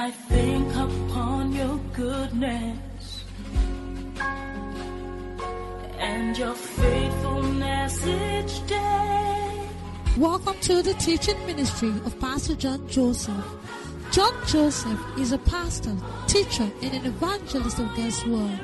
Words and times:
I 0.00 0.10
think 0.12 0.74
upon 0.76 1.52
your 1.52 1.78
goodness 1.92 3.22
and 5.98 6.38
your 6.38 6.54
faithfulness 6.54 8.06
each 8.06 8.66
day. 8.66 9.68
Welcome 10.16 10.56
to 10.62 10.80
the 10.80 10.94
teaching 10.94 11.36
ministry 11.44 11.90
of 12.06 12.18
Pastor 12.18 12.54
John 12.54 12.88
Joseph. 12.88 13.44
John 14.10 14.32
Joseph 14.46 14.98
is 15.18 15.32
a 15.32 15.38
pastor, 15.38 15.94
teacher, 16.26 16.70
and 16.80 16.94
an 16.94 17.04
evangelist 17.04 17.78
of 17.78 17.94
God's 17.94 18.24
Word. 18.24 18.58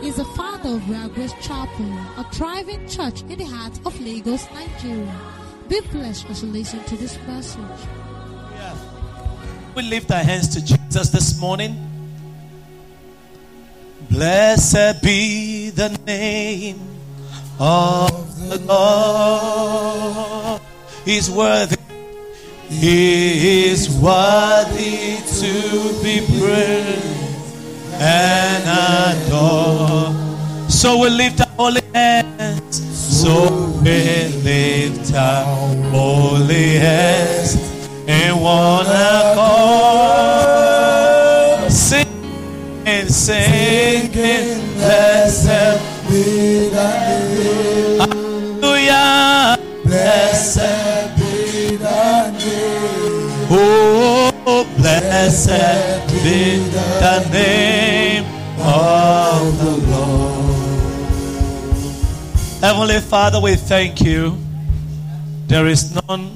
He 0.00 0.10
is 0.10 0.14
the 0.14 0.24
father 0.36 0.76
of 0.76 1.14
Grace 1.14 1.34
Chapel, 1.42 1.90
a 2.18 2.24
thriving 2.30 2.86
church 2.86 3.22
in 3.22 3.36
the 3.36 3.46
heart 3.46 3.76
of 3.84 4.00
Lagos, 4.00 4.46
Nigeria. 4.52 5.20
Be 5.68 5.80
blessed 5.90 6.30
as 6.30 6.44
you 6.44 6.50
listen 6.50 6.84
to 6.84 6.96
this 6.96 7.18
message. 7.26 8.07
We 9.78 9.84
lift 9.84 10.10
our 10.10 10.24
hands 10.24 10.48
to 10.56 10.60
Jesus 10.60 11.10
this 11.10 11.38
morning. 11.38 11.76
Blessed 14.10 15.00
be 15.00 15.70
the 15.70 15.90
name 16.04 16.80
of 17.60 18.48
the 18.48 18.58
Lord. 18.58 20.60
He's 21.04 21.30
worthy. 21.30 21.76
He 22.68 23.68
is 23.68 23.88
worthy 23.88 25.18
to 25.38 25.52
be 26.02 26.26
praised 26.26 27.94
and 28.00 28.64
adored. 29.14 30.72
So 30.72 30.98
we 30.98 31.08
lift 31.08 31.40
our 31.40 31.46
holy 31.56 31.82
hands. 31.94 32.82
So 33.22 33.48
we 33.84 34.26
lift 34.42 35.14
our 35.14 35.44
holy 35.92 36.78
hands 36.78 37.77
in 38.08 38.40
one 38.40 38.86
accord. 38.86 39.68
Sing 41.70 42.08
and 42.86 43.08
sing 43.10 44.08
singing, 44.12 44.74
blessed 44.76 45.78
be 46.08 46.70
thy 46.70 47.18
name. 47.34 48.00
Hallelujah. 48.00 49.58
Blessed 49.84 51.16
be 51.18 51.76
thy 51.76 52.30
name. 52.30 53.46
Oh, 53.50 54.64
blessed 54.78 56.08
be 56.24 56.64
the 56.70 57.28
name 57.30 58.24
of 58.60 59.58
the 59.58 59.72
Lord. 59.90 60.48
Heavenly 62.62 63.00
Father, 63.00 63.40
we 63.40 63.54
thank 63.56 64.00
you. 64.00 64.36
There 65.46 65.66
is 65.66 65.94
none 66.08 66.30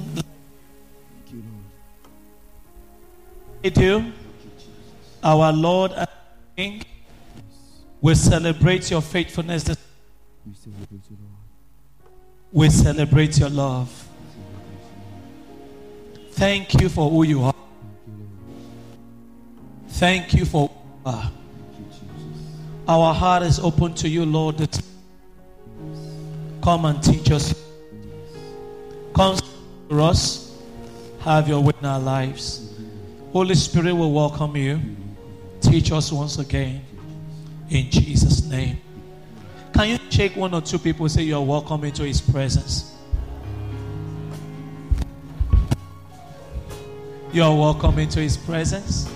like 3.63 3.77
you, 3.77 4.13
our 5.23 5.53
Lord 5.53 5.93
and 5.93 6.09
King. 6.57 6.83
We 8.01 8.15
celebrate 8.15 8.91
your 8.91 9.01
faithfulness. 9.01 9.77
We 12.53 12.69
celebrate 12.69 13.39
your 13.39 13.51
love. 13.51 14.09
Thank 16.33 16.81
you 16.81 16.89
for 16.89 17.09
who 17.09 17.23
you 17.23 17.43
are. 17.45 17.55
Thank 19.89 20.35
you 20.35 20.45
for. 20.45 20.71
Our 22.89 23.15
heart 23.15 23.45
is 23.45 23.61
open 23.61 23.95
to 23.95 24.09
you, 24.09 24.25
Lord. 24.25 24.69
Come 26.63 26.85
and 26.85 27.03
teach 27.03 27.31
us. 27.31 27.55
Come 29.15 29.39
to 29.89 30.03
us. 30.03 30.61
Have 31.21 31.47
your 31.49 31.61
way 31.61 31.73
in 31.79 31.87
our 31.87 32.01
lives. 32.01 32.72
Holy 33.33 33.55
Spirit 33.55 33.95
will 33.95 34.13
welcome 34.13 34.55
you. 34.57 34.79
Teach 35.63 35.91
us 35.91 36.13
once 36.13 36.39
again. 36.39 36.83
In 37.71 37.91
Jesus' 37.91 38.45
name. 38.45 38.79
Can 39.73 39.89
you 39.89 39.99
shake 40.11 40.37
one 40.37 40.53
or 40.53 40.61
two 40.61 40.79
people 40.79 41.09
say 41.09 41.23
you 41.23 41.37
are 41.37 41.43
welcome 41.43 41.83
into 41.85 42.03
his 42.05 42.21
presence? 42.21 42.95
You 47.33 47.45
are 47.45 47.57
welcome 47.57 47.99
into 47.99 48.21
his 48.21 48.37
presence. 48.37 49.11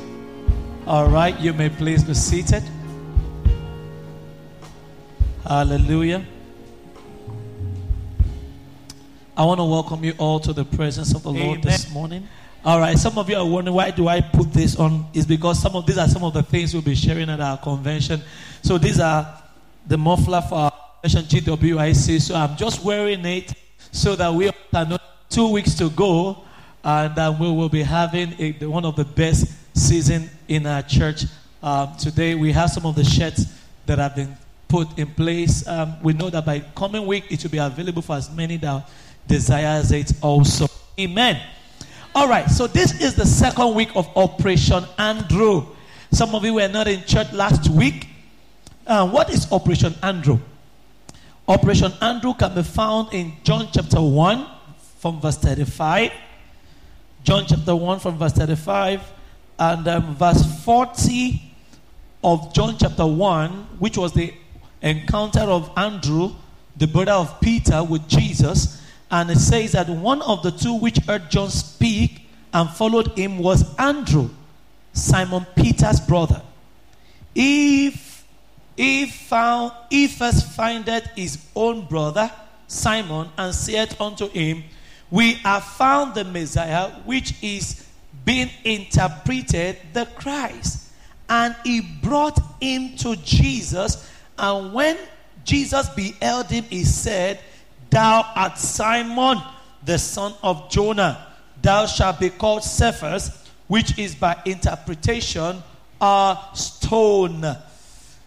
All 0.87 1.09
right, 1.09 1.39
you 1.39 1.53
may 1.53 1.69
please 1.69 2.03
be 2.03 2.15
seated. 2.15 2.63
Hallelujah. 5.47 6.25
I 9.37 9.45
want 9.45 9.61
to 9.61 9.65
welcome 9.65 10.03
you 10.03 10.15
all 10.17 10.41
to 10.41 10.55
the 10.55 10.65
presence 10.65 11.15
of 11.15 11.23
the 11.23 11.33
Lord 11.33 11.63
this 11.63 11.93
morning. 11.93 12.27
All 12.67 12.81
right, 12.81 12.99
some 12.99 13.17
of 13.17 13.31
you 13.31 13.37
are 13.37 13.47
wondering 13.47 13.77
why 13.77 13.93
do 13.93 14.09
I 14.09 14.21
put 14.21 14.53
this 14.53 14.75
on? 14.75 15.07
Is 15.15 15.25
because 15.25 15.63
some 15.63 15.77
of 15.77 15.87
these 15.87 15.99
are 15.99 16.09
some 16.09 16.25
of 16.25 16.35
the 16.35 16.43
things 16.43 16.75
we'll 16.75 16.83
be 16.83 16.97
sharing 16.97 17.31
at 17.31 17.41
our 17.41 17.57
convention. 17.59 18.21
So 18.61 18.77
these 18.77 18.99
are 18.99 19.41
the 19.87 19.97
muffler 19.97 20.41
for 20.41 20.57
our 20.57 20.73
convention 21.01 21.43
GWIC. 21.43 22.21
So 22.21 22.35
I'm 22.35 22.57
just 22.57 22.83
wearing 22.83 23.25
it 23.25 23.55
so 23.93 24.17
that 24.17 24.35
we 24.35 24.51
know 24.73 24.99
two 25.31 25.53
weeks 25.53 25.75
to 25.75 25.91
go, 25.91 26.39
and 26.83 27.17
uh, 27.17 27.37
we 27.39 27.53
will 27.53 27.69
be 27.69 27.85
having 27.85 28.35
a, 28.41 28.67
one 28.67 28.85
of 28.85 28.97
the 28.97 29.05
best 29.05 29.47
season 29.73 30.29
in 30.49 30.67
our 30.67 30.83
church. 30.83 31.23
Um, 31.63 31.97
today 31.97 32.35
we 32.35 32.51
have 32.51 32.71
some 32.71 32.85
of 32.85 32.97
the 32.97 33.05
shirts 33.05 33.45
that 33.87 34.01
have 34.01 34.17
been 34.17 34.37
put 34.67 34.99
in 34.99 35.07
place. 35.07 35.65
Um, 35.69 36.03
we 36.03 36.15
know 36.15 36.31
that 36.31 36.45
by 36.45 36.59
coming 36.75 37.07
week 37.07 37.27
it 37.31 37.45
will 37.45 37.51
be 37.51 37.59
available 37.59 38.03
for 38.03 38.17
as 38.17 38.29
many 38.29 38.57
that 38.57 38.91
desires 39.29 39.93
it 39.93 40.11
also. 40.21 40.67
Amen. 40.99 41.41
All 42.17 42.29
right, 42.29 42.51
so 42.51 42.67
this 42.67 42.99
is 43.03 43.15
the 43.15 43.27
second 43.27 43.75
week 43.75 43.91
of 43.95 44.09
Operation 44.17 44.87
Andrew. 44.97 45.67
Some 46.13 46.35
of 46.35 46.47
you 46.47 46.55
were 46.55 46.67
not 46.67 46.89
in 46.89 47.05
church 47.05 47.31
last 47.35 47.69
week. 47.69 48.09
Uh, 48.87 49.07
what 49.07 49.29
is 49.29 49.53
Operation 49.53 49.95
Andrew? 50.03 50.39
Operation 51.47 51.93
Andrew 52.01 52.33
can 52.33 52.55
be 52.55 52.63
found 52.63 53.13
in 53.13 53.35
John 53.45 53.69
chapter 53.71 54.01
1 54.01 54.47
from 54.97 55.21
verse 55.21 55.37
35. 55.37 56.11
John 57.23 57.45
chapter 57.47 57.77
1 57.77 58.01
from 58.01 58.17
verse 58.17 58.33
35 58.33 59.03
and 59.59 59.87
um, 59.87 60.15
verse 60.15 60.43
40 60.65 61.43
of 62.25 62.51
John 62.55 62.79
chapter 62.79 63.07
1, 63.07 63.51
which 63.79 63.99
was 63.99 64.15
the 64.15 64.33
encounter 64.81 65.41
of 65.41 65.71
Andrew, 65.77 66.31
the 66.79 66.87
brother 66.87 67.13
of 67.13 67.39
Peter, 67.43 67.85
with 67.85 68.09
Jesus. 68.09 68.86
And 69.11 69.31
it 69.31 69.39
says 69.39 69.73
that 69.73 69.89
one 69.89 70.23
of 70.23 70.43
the 70.43 70.51
two 70.51 70.75
which 70.75 70.99
heard 70.99 71.31
John 71.31 71.51
speak 71.51 72.29
and 72.53 72.69
followed 72.71 73.17
him 73.17 73.39
was 73.39 73.75
Andrew, 73.77 74.31
Simon 74.93 75.47
Peter's 75.55 76.01
brother. 76.01 76.43
If 77.35 78.25
he 78.77 79.07
found 79.07 79.73
he 79.91 80.07
first 80.07 80.47
findeth 80.53 81.07
his 81.15 81.39
own 81.55 81.87
brother 81.87 82.31
Simon 82.69 83.29
and 83.39 83.55
saith 83.55 84.01
unto 84.01 84.29
him, 84.29 84.65
We 85.11 85.35
have 85.35 85.65
found 85.65 86.15
the 86.15 86.25
Messiah, 86.25 86.91
which 87.05 87.35
is 87.43 87.87
being 88.25 88.51
interpreted 88.65 89.79
the 89.93 90.07
Christ. 90.17 90.91
And 91.29 91.55
he 91.65 91.81
brought 91.81 92.39
him 92.61 92.97
to 92.99 93.17
Jesus. 93.17 94.11
And 94.39 94.73
when 94.73 94.97
Jesus 95.45 95.89
beheld 95.91 96.51
him, 96.51 96.65
he 96.65 96.85
said, 96.85 97.41
Thou 97.97 98.31
art 98.35 98.59
Simon, 98.59 99.41
the 99.83 99.99
son 99.99 100.35
of 100.43 100.69
Jonah. 100.69 101.29
Thou 101.63 101.87
shalt 101.87 102.21
be 102.21 102.29
called 102.29 102.63
Cephas, 102.63 103.31
which 103.69 103.99
is 103.99 104.15
by 104.15 104.37
interpretation 104.45 105.63
a 105.99 106.37
stone. 106.53 107.57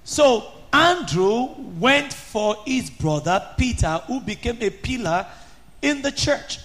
So 0.03 0.51
Andrew 0.73 1.49
went 1.79 2.11
for 2.11 2.57
his 2.65 2.89
brother 2.89 3.47
Peter, 3.59 4.01
who 4.07 4.21
became 4.21 4.57
a 4.59 4.71
pillar 4.71 5.27
in 5.83 6.01
the 6.01 6.11
church. 6.11 6.57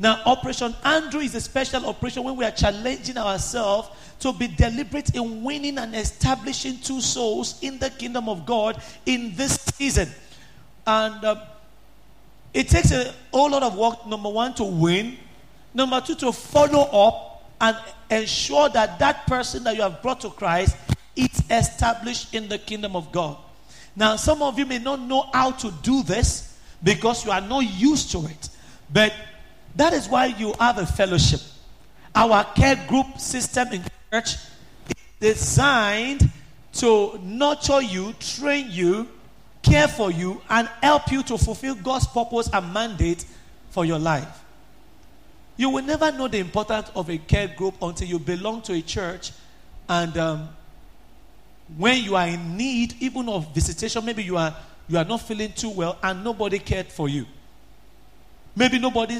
Now, 0.00 0.20
Operation 0.26 0.74
Andrew 0.82 1.20
is 1.20 1.36
a 1.36 1.40
special 1.40 1.86
operation 1.86 2.24
when 2.24 2.34
we 2.34 2.44
are 2.44 2.50
challenging 2.50 3.18
ourselves 3.18 3.88
to 4.18 4.32
be 4.32 4.48
deliberate 4.48 5.14
in 5.14 5.44
winning 5.44 5.78
and 5.78 5.94
establishing 5.94 6.78
two 6.80 7.00
souls 7.00 7.62
in 7.62 7.78
the 7.78 7.90
kingdom 7.90 8.28
of 8.28 8.44
God 8.44 8.82
in 9.06 9.32
this 9.36 9.54
season. 9.76 10.08
And 10.84 11.24
um, 11.24 11.40
it 12.58 12.68
takes 12.68 12.90
a 12.90 13.14
whole 13.32 13.50
lot 13.50 13.62
of 13.62 13.76
work, 13.76 14.04
number 14.04 14.28
one, 14.28 14.52
to 14.54 14.64
win, 14.64 15.16
number 15.72 16.00
two, 16.00 16.16
to 16.16 16.32
follow 16.32 16.80
up 16.90 17.48
and 17.60 17.76
ensure 18.10 18.68
that 18.70 18.98
that 18.98 19.28
person 19.28 19.62
that 19.62 19.76
you 19.76 19.82
have 19.82 20.02
brought 20.02 20.20
to 20.22 20.30
Christ 20.30 20.76
is 21.14 21.40
established 21.50 22.34
in 22.34 22.48
the 22.48 22.58
kingdom 22.58 22.96
of 22.96 23.12
God. 23.12 23.36
Now, 23.94 24.16
some 24.16 24.42
of 24.42 24.58
you 24.58 24.66
may 24.66 24.80
not 24.80 24.98
know 24.98 25.28
how 25.32 25.52
to 25.52 25.70
do 25.84 26.02
this 26.02 26.58
because 26.82 27.24
you 27.24 27.30
are 27.30 27.40
not 27.40 27.60
used 27.60 28.10
to 28.10 28.26
it, 28.26 28.48
but 28.92 29.14
that 29.76 29.92
is 29.92 30.08
why 30.08 30.26
you 30.26 30.52
have 30.58 30.78
a 30.78 30.86
fellowship. 30.86 31.40
Our 32.12 32.42
care 32.42 32.84
group 32.88 33.20
system 33.20 33.68
in 33.68 33.84
church 34.10 34.34
is 34.34 34.96
designed 35.20 36.28
to 36.72 37.20
nurture 37.22 37.82
you, 37.82 38.14
train 38.14 38.66
you, 38.68 39.06
care 39.68 39.88
for 39.88 40.10
you, 40.10 40.40
and 40.48 40.68
help 40.82 41.10
you 41.10 41.22
to 41.24 41.38
fulfill 41.38 41.74
God's 41.74 42.06
purpose 42.06 42.48
and 42.52 42.72
mandate 42.72 43.24
for 43.70 43.84
your 43.84 43.98
life. 43.98 44.44
You 45.56 45.70
will 45.70 45.84
never 45.84 46.12
know 46.12 46.28
the 46.28 46.38
importance 46.38 46.90
of 46.94 47.10
a 47.10 47.18
care 47.18 47.48
group 47.48 47.74
until 47.82 48.06
you 48.06 48.18
belong 48.18 48.62
to 48.62 48.74
a 48.74 48.80
church 48.80 49.32
and 49.88 50.16
um, 50.18 50.48
when 51.76 52.02
you 52.02 52.16
are 52.16 52.26
in 52.26 52.56
need, 52.56 52.94
even 53.00 53.28
of 53.28 53.54
visitation, 53.54 54.04
maybe 54.04 54.22
you 54.22 54.36
are 54.36 54.54
you 54.88 54.96
are 54.96 55.04
not 55.04 55.20
feeling 55.20 55.52
too 55.52 55.70
well, 55.70 55.98
and 56.02 56.24
nobody 56.24 56.58
cared 56.58 56.86
for 56.86 57.10
you. 57.10 57.26
Maybe 58.56 58.78
nobody 58.78 59.18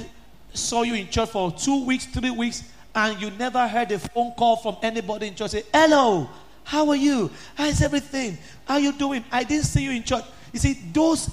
saw 0.55 0.83
you 0.83 0.95
in 0.95 1.09
church 1.09 1.29
for 1.29 1.53
two 1.53 1.85
weeks, 1.85 2.07
three 2.07 2.31
weeks, 2.31 2.65
and 2.95 3.21
you 3.21 3.31
never 3.33 3.69
heard 3.69 3.93
a 3.93 3.99
phone 3.99 4.33
call 4.33 4.57
from 4.57 4.79
anybody 4.83 5.29
in 5.29 5.35
church 5.35 5.51
say, 5.51 5.65
"Hello, 5.73 6.29
how 6.65 6.89
are 6.89 6.97
you? 6.97 7.31
How's 7.55 7.83
everything? 7.83 8.39
How 8.67 8.75
are 8.75 8.81
you 8.81 8.93
doing? 8.93 9.25
I 9.31 9.45
didn't 9.45 9.67
see 9.67 9.85
you 9.85 9.91
in 9.91 10.03
church." 10.03 10.25
You 10.53 10.59
see, 10.59 10.75
those 10.93 11.31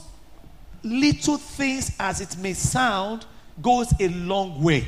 little 0.83 1.38
things, 1.38 1.95
as 2.00 2.21
it 2.21 2.38
may 2.38 2.53
sound, 2.53 3.25
goes 3.62 3.94
a 4.00 4.07
long 4.09 4.62
way. 4.62 4.88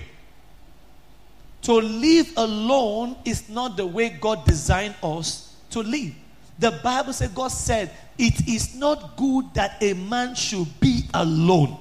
To 1.63 1.73
live 1.73 2.31
alone 2.37 3.17
is 3.25 3.49
not 3.49 3.77
the 3.77 3.85
way 3.85 4.09
God 4.09 4.45
designed 4.45 4.95
us 5.01 5.55
to 5.71 5.79
live. 5.79 6.13
The 6.59 6.71
Bible 6.83 7.13
said, 7.13 7.35
God 7.35 7.49
said, 7.49 7.91
it 8.17 8.47
is 8.47 8.75
not 8.75 9.15
good 9.15 9.53
that 9.53 9.81
a 9.81 9.93
man 9.93 10.33
should 10.33 10.67
be 10.79 11.01
alone. 11.13 11.77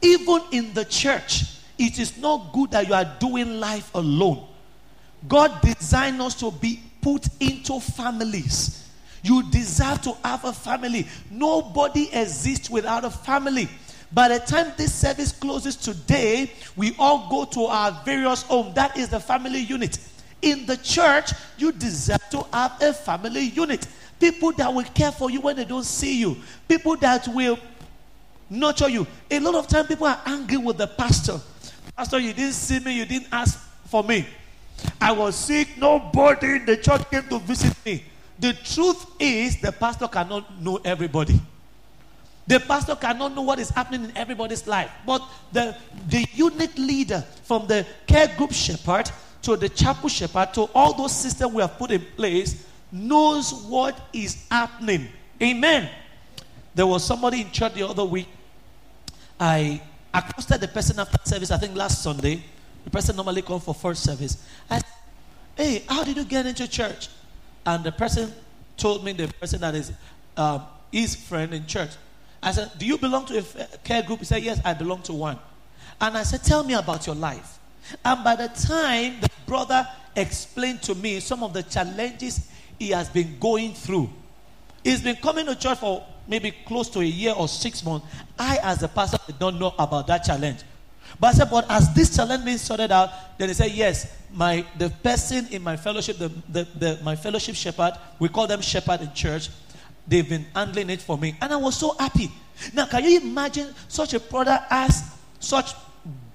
Even 0.00 0.40
in 0.50 0.74
the 0.74 0.84
church, 0.84 1.44
it 1.78 1.98
is 1.98 2.18
not 2.18 2.52
good 2.52 2.72
that 2.72 2.86
you 2.88 2.94
are 2.94 3.10
doing 3.18 3.60
life 3.60 3.94
alone. 3.94 4.46
God 5.28 5.60
designed 5.62 6.20
us 6.20 6.34
to 6.36 6.50
be 6.50 6.80
put 7.00 7.26
into 7.40 7.80
families. 7.80 8.81
You 9.22 9.48
deserve 9.50 10.02
to 10.02 10.12
have 10.24 10.44
a 10.44 10.52
family. 10.52 11.06
Nobody 11.30 12.12
exists 12.12 12.68
without 12.68 13.04
a 13.04 13.10
family. 13.10 13.68
By 14.12 14.28
the 14.28 14.40
time 14.40 14.72
this 14.76 14.92
service 14.92 15.32
closes 15.32 15.76
today, 15.76 16.50
we 16.76 16.94
all 16.98 17.30
go 17.30 17.44
to 17.46 17.64
our 17.64 17.92
various 18.04 18.42
homes. 18.42 18.74
That 18.74 18.96
is 18.96 19.08
the 19.08 19.20
family 19.20 19.60
unit. 19.60 19.98
In 20.42 20.66
the 20.66 20.76
church, 20.76 21.30
you 21.56 21.72
deserve 21.72 22.20
to 22.30 22.44
have 22.52 22.82
a 22.82 22.92
family 22.92 23.42
unit. 23.42 23.86
People 24.18 24.52
that 24.52 24.72
will 24.72 24.84
care 24.84 25.12
for 25.12 25.30
you 25.30 25.40
when 25.40 25.56
they 25.56 25.64
don't 25.64 25.84
see 25.84 26.18
you. 26.18 26.36
People 26.68 26.96
that 26.96 27.26
will 27.28 27.58
nurture 28.50 28.88
you. 28.88 29.06
A 29.30 29.40
lot 29.40 29.54
of 29.54 29.66
time 29.66 29.86
people 29.86 30.06
are 30.06 30.20
angry 30.26 30.58
with 30.58 30.78
the 30.78 30.86
pastor. 30.86 31.40
Pastor, 31.96 32.18
you 32.18 32.32
didn't 32.32 32.54
see 32.54 32.80
me, 32.80 32.96
you 32.96 33.06
didn't 33.06 33.28
ask 33.32 33.58
for 33.86 34.02
me. 34.02 34.26
I 35.00 35.12
was 35.12 35.36
sick, 35.36 35.78
nobody 35.78 36.56
in 36.56 36.66
the 36.66 36.76
church 36.76 37.08
came 37.10 37.22
to 37.28 37.38
visit 37.38 37.74
me. 37.84 38.04
The 38.42 38.54
truth 38.54 39.06
is, 39.20 39.60
the 39.60 39.70
pastor 39.70 40.08
cannot 40.08 40.60
know 40.60 40.80
everybody. 40.84 41.40
The 42.44 42.58
pastor 42.58 42.96
cannot 42.96 43.36
know 43.36 43.42
what 43.42 43.60
is 43.60 43.70
happening 43.70 44.02
in 44.02 44.16
everybody's 44.16 44.66
life. 44.66 44.90
But 45.06 45.22
the, 45.52 45.76
the 46.08 46.26
unit 46.34 46.76
leader, 46.76 47.20
from 47.44 47.68
the 47.68 47.86
care 48.04 48.26
group 48.36 48.52
shepherd 48.52 49.08
to 49.42 49.54
the 49.54 49.68
chapel 49.68 50.08
shepherd 50.08 50.52
to 50.54 50.62
all 50.74 50.92
those 50.92 51.14
systems 51.14 51.52
we 51.52 51.62
have 51.62 51.78
put 51.78 51.92
in 51.92 52.04
place, 52.16 52.66
knows 52.90 53.54
what 53.54 54.08
is 54.12 54.44
happening. 54.50 55.06
Amen. 55.40 55.88
There 56.74 56.88
was 56.88 57.04
somebody 57.04 57.42
in 57.42 57.50
church 57.52 57.74
the 57.74 57.86
other 57.88 58.04
week. 58.04 58.26
I 59.38 59.80
accosted 60.12 60.60
the 60.60 60.68
person 60.68 60.98
after 60.98 61.16
service, 61.22 61.52
I 61.52 61.58
think 61.58 61.76
last 61.76 62.02
Sunday. 62.02 62.42
The 62.82 62.90
person 62.90 63.14
normally 63.14 63.42
comes 63.42 63.62
for 63.62 63.72
first 63.72 64.02
service. 64.02 64.44
I 64.68 64.78
said, 64.78 64.86
Hey, 65.54 65.84
how 65.88 66.02
did 66.02 66.16
you 66.16 66.24
get 66.24 66.44
into 66.44 66.66
church? 66.66 67.08
And 67.64 67.84
the 67.84 67.92
person 67.92 68.32
told 68.76 69.04
me, 69.04 69.12
the 69.12 69.28
person 69.28 69.60
that 69.60 69.74
is 69.74 69.92
um, 70.36 70.62
his 70.90 71.14
friend 71.14 71.52
in 71.54 71.66
church. 71.66 71.90
I 72.42 72.52
said, 72.52 72.70
Do 72.78 72.86
you 72.86 72.98
belong 72.98 73.26
to 73.26 73.38
a 73.38 73.78
care 73.78 74.02
group? 74.02 74.20
He 74.20 74.24
said, 74.24 74.42
Yes, 74.42 74.60
I 74.64 74.74
belong 74.74 75.02
to 75.02 75.12
one. 75.12 75.38
And 76.00 76.16
I 76.16 76.22
said, 76.22 76.42
Tell 76.42 76.64
me 76.64 76.74
about 76.74 77.06
your 77.06 77.16
life. 77.16 77.58
And 78.04 78.22
by 78.22 78.36
the 78.36 78.48
time 78.48 79.20
the 79.20 79.30
brother 79.46 79.86
explained 80.14 80.82
to 80.82 80.94
me 80.94 81.20
some 81.20 81.42
of 81.42 81.52
the 81.52 81.62
challenges 81.62 82.48
he 82.78 82.90
has 82.90 83.08
been 83.08 83.38
going 83.38 83.74
through, 83.74 84.10
he's 84.82 85.02
been 85.02 85.16
coming 85.16 85.46
to 85.46 85.54
church 85.54 85.78
for 85.78 86.04
maybe 86.26 86.52
close 86.66 86.88
to 86.90 87.00
a 87.00 87.04
year 87.04 87.34
or 87.36 87.48
six 87.48 87.84
months. 87.84 88.06
I, 88.38 88.58
as 88.62 88.82
a 88.82 88.88
pastor, 88.88 89.18
did 89.26 89.40
not 89.40 89.54
know 89.54 89.74
about 89.78 90.06
that 90.08 90.24
challenge. 90.24 90.62
But 91.18 91.28
I 91.28 91.32
said, 91.32 91.50
but 91.50 91.70
as 91.70 91.94
this 91.94 92.14
challenge 92.16 92.44
being 92.44 92.58
sorted 92.58 92.92
out, 92.92 93.10
then 93.38 93.48
he 93.48 93.54
said, 93.54 93.70
yes, 93.72 94.16
my 94.32 94.64
the 94.78 94.90
person 94.90 95.46
in 95.50 95.62
my 95.62 95.76
fellowship, 95.76 96.18
the, 96.18 96.28
the, 96.48 96.64
the, 96.78 97.00
my 97.02 97.16
fellowship 97.16 97.54
shepherd, 97.54 97.94
we 98.18 98.28
call 98.28 98.46
them 98.46 98.60
shepherd 98.60 99.00
in 99.02 99.12
church, 99.12 99.50
they've 100.06 100.28
been 100.28 100.46
handling 100.54 100.90
it 100.90 101.00
for 101.00 101.18
me. 101.18 101.36
And 101.40 101.52
I 101.52 101.56
was 101.56 101.76
so 101.76 101.94
happy. 101.98 102.30
Now, 102.74 102.86
can 102.86 103.04
you 103.04 103.20
imagine 103.20 103.74
such 103.88 104.14
a 104.14 104.20
brother 104.20 104.58
has 104.68 105.10
such 105.40 105.74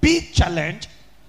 big 0.00 0.32
challenge 0.32 0.88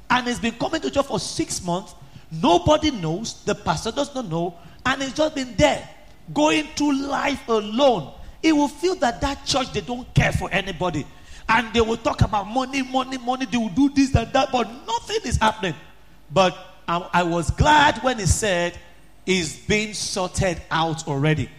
and 0.09 0.27
he's 0.27 0.39
been 0.39 0.53
coming 0.53 0.81
to 0.81 0.91
church 0.91 1.05
for 1.05 1.19
six 1.19 1.63
months? 1.63 1.95
Nobody 2.31 2.91
knows, 2.91 3.43
the 3.43 3.55
pastor 3.55 3.91
does 3.91 4.13
not 4.13 4.29
know, 4.29 4.55
and 4.85 5.01
he's 5.01 5.13
just 5.13 5.33
been 5.33 5.55
there 5.55 5.87
going 6.33 6.65
through 6.75 7.07
life 7.07 7.47
alone. 7.47 8.13
He 8.41 8.51
will 8.51 8.67
feel 8.67 8.95
that 8.95 9.19
that 9.21 9.45
church, 9.45 9.73
they 9.73 9.81
don't 9.81 10.11
care 10.13 10.31
for 10.31 10.49
anybody 10.51 11.05
and 11.49 11.73
they 11.73 11.81
will 11.81 11.97
talk 11.97 12.21
about 12.21 12.47
money, 12.47 12.83
money, 12.83 13.17
money. 13.17 13.45
They 13.47 13.57
will 13.57 13.69
do 13.69 13.89
this 13.89 14.13
and 14.13 14.31
that, 14.33 14.51
but 14.51 14.69
nothing 14.85 15.19
is 15.25 15.37
happening. 15.37 15.73
But 16.31 16.55
I, 16.87 17.09
I 17.11 17.23
was 17.23 17.49
glad 17.49 17.97
when 18.03 18.19
he 18.19 18.27
said 18.27 18.77
it's 19.25 19.57
being 19.57 19.93
sorted 19.93 20.61
out 20.69 21.07
already. 21.07 21.49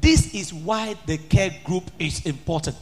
This 0.00 0.32
is 0.34 0.54
why 0.54 0.94
the 1.06 1.18
care 1.18 1.54
group 1.64 1.90
is 1.98 2.24
important. 2.26 2.76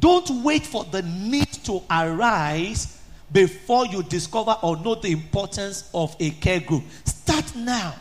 Don't 0.00 0.42
wait 0.42 0.66
for 0.66 0.84
the 0.84 1.02
need 1.02 1.52
to 1.64 1.82
arise 1.90 3.00
before 3.30 3.86
you 3.86 4.02
discover 4.02 4.56
or 4.62 4.78
know 4.78 4.94
the 4.94 5.12
importance 5.12 5.90
of 5.92 6.16
a 6.20 6.30
care 6.30 6.60
group. 6.60 6.84
Start 7.04 7.54
now. 7.54 7.94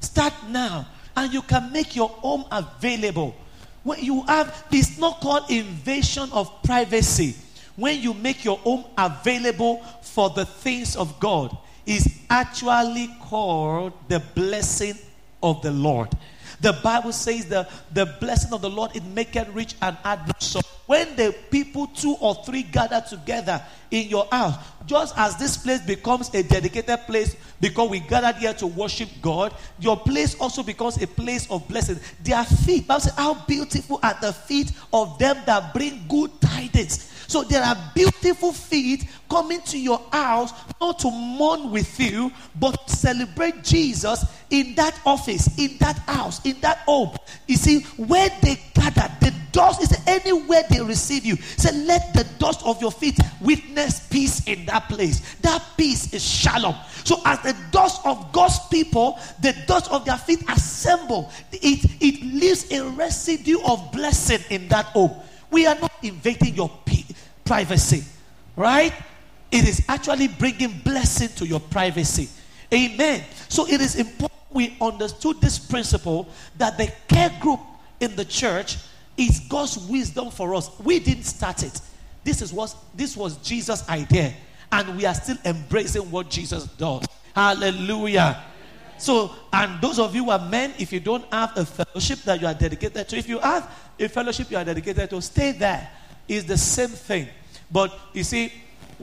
Start 0.00 0.34
now. 0.48 0.86
And 1.16 1.32
you 1.32 1.42
can 1.42 1.72
make 1.72 1.96
your 1.96 2.08
home 2.08 2.44
available. 2.52 3.34
When 3.82 4.00
you 4.04 4.22
have, 4.24 4.66
it's 4.70 4.98
not 4.98 5.20
called 5.20 5.50
invasion 5.50 6.28
of 6.32 6.62
privacy 6.62 7.34
when 7.80 8.00
you 8.00 8.14
make 8.14 8.44
your 8.44 8.58
home 8.58 8.84
available 8.96 9.82
for 10.02 10.30
the 10.30 10.44
things 10.44 10.96
of 10.96 11.18
God, 11.18 11.56
is 11.86 12.20
actually 12.28 13.08
called 13.22 13.92
the 14.08 14.20
blessing 14.34 14.94
of 15.42 15.62
the 15.62 15.70
Lord. 15.70 16.08
The 16.60 16.74
Bible 16.84 17.12
says 17.12 17.46
the, 17.46 17.66
the 17.92 18.06
blessing 18.20 18.52
of 18.52 18.60
the 18.60 18.68
Lord 18.68 18.94
it 18.94 19.04
maketh 19.04 19.48
rich 19.48 19.74
and 19.80 19.96
add 20.04 20.30
sorrow. 20.40 20.64
When 20.86 21.14
the 21.16 21.34
people 21.50 21.86
two 21.86 22.16
or 22.20 22.34
three 22.44 22.64
gather 22.64 23.02
together 23.08 23.62
in 23.90 24.08
your 24.08 24.26
house, 24.30 24.56
just 24.86 25.16
as 25.16 25.36
this 25.36 25.56
place 25.56 25.80
becomes 25.80 26.34
a 26.34 26.42
dedicated 26.42 26.98
place 27.06 27.36
because 27.60 27.88
we 27.88 28.00
gathered 28.00 28.36
here 28.36 28.52
to 28.54 28.66
worship 28.66 29.08
God, 29.22 29.54
your 29.78 29.96
place 29.96 30.34
also 30.40 30.62
becomes 30.64 31.00
a 31.00 31.06
place 31.06 31.48
of 31.48 31.66
blessing. 31.68 31.98
Their 32.24 32.44
feet, 32.44 32.88
Bible 32.88 33.00
says, 33.00 33.14
how 33.14 33.34
beautiful 33.46 34.00
are 34.02 34.16
the 34.20 34.32
feet 34.32 34.72
of 34.92 35.16
them 35.18 35.38
that 35.46 35.72
bring 35.72 36.04
good 36.08 36.30
tidings. 36.40 36.59
So 37.30 37.44
there 37.44 37.62
are 37.62 37.76
beautiful 37.94 38.52
feet 38.52 39.08
coming 39.28 39.60
to 39.62 39.78
your 39.78 40.00
house, 40.10 40.52
not 40.80 40.98
to 40.98 41.10
mourn 41.12 41.70
with 41.70 42.00
you, 42.00 42.32
but 42.58 42.90
celebrate 42.90 43.62
Jesus 43.62 44.24
in 44.50 44.74
that 44.74 45.00
office, 45.06 45.56
in 45.56 45.76
that 45.78 45.96
house, 46.00 46.44
in 46.44 46.60
that 46.60 46.78
home. 46.78 47.16
You 47.46 47.54
see, 47.54 47.82
where 47.96 48.28
they 48.42 48.58
gather, 48.74 49.08
the 49.20 49.32
dust 49.52 49.80
is 49.80 49.96
anywhere 50.08 50.62
they 50.70 50.80
receive 50.80 51.24
you. 51.24 51.36
Say, 51.36 51.70
let 51.84 52.12
the 52.14 52.26
dust 52.40 52.62
of 52.64 52.80
your 52.80 52.90
feet 52.90 53.18
witness 53.40 54.08
peace 54.08 54.44
in 54.48 54.66
that 54.66 54.88
place. 54.88 55.36
That 55.36 55.62
peace 55.76 56.12
is 56.12 56.24
shalom. 56.24 56.74
So 57.04 57.20
as 57.24 57.40
the 57.42 57.56
dust 57.70 58.00
of 58.04 58.32
God's 58.32 58.58
people, 58.68 59.20
the 59.40 59.54
dust 59.68 59.88
of 59.92 60.04
their 60.04 60.18
feet 60.18 60.42
assemble, 60.48 61.30
it, 61.52 61.84
it 62.00 62.22
leaves 62.22 62.70
a 62.72 62.82
residue 62.90 63.60
of 63.64 63.92
blessing 63.92 64.40
in 64.50 64.66
that 64.68 64.86
home. 64.86 65.12
We 65.50 65.66
are 65.66 65.74
not 65.74 65.92
invading 66.02 66.54
your 66.54 66.70
privacy, 67.44 68.04
right? 68.56 68.92
It 69.50 69.68
is 69.68 69.84
actually 69.88 70.28
bringing 70.28 70.78
blessing 70.84 71.28
to 71.36 71.46
your 71.46 71.60
privacy. 71.60 72.28
Amen. 72.72 73.24
So 73.48 73.66
it 73.66 73.80
is 73.80 73.96
important 73.96 74.30
we 74.52 74.76
understood 74.80 75.40
this 75.40 75.58
principle 75.58 76.28
that 76.58 76.76
the 76.76 76.92
care 77.08 77.30
group 77.40 77.60
in 78.00 78.16
the 78.16 78.24
church 78.24 78.78
is 79.16 79.40
God's 79.40 79.78
wisdom 79.78 80.30
for 80.30 80.54
us. 80.54 80.70
We 80.80 80.98
didn't 80.98 81.24
start 81.24 81.62
it. 81.62 81.80
This 82.24 82.42
is 82.42 82.52
what 82.52 82.74
this 82.94 83.16
was 83.16 83.36
Jesus' 83.38 83.88
idea, 83.88 84.34
and 84.70 84.96
we 84.96 85.06
are 85.06 85.14
still 85.14 85.38
embracing 85.44 86.10
what 86.10 86.30
Jesus 86.30 86.64
does. 86.64 87.04
Hallelujah. 87.34 88.42
So, 88.98 89.30
and 89.52 89.80
those 89.80 89.98
of 89.98 90.14
you 90.14 90.24
who 90.24 90.30
are 90.30 90.48
men, 90.50 90.74
if 90.78 90.92
you 90.92 91.00
don't 91.00 91.24
have 91.32 91.56
a 91.56 91.64
fellowship 91.64 92.18
that 92.20 92.40
you 92.40 92.46
are 92.46 92.54
dedicated 92.54 93.08
to, 93.08 93.16
if 93.16 93.28
you 93.28 93.38
have 93.38 93.70
a 94.00 94.08
fellowship 94.08 94.50
you 94.50 94.56
are 94.56 94.64
dedicated 94.64 95.10
to, 95.10 95.20
stay 95.20 95.52
there. 95.52 95.88
It's 96.26 96.44
the 96.44 96.56
same 96.56 96.88
thing. 96.88 97.28
But 97.70 97.96
you 98.12 98.24
see, 98.24 98.52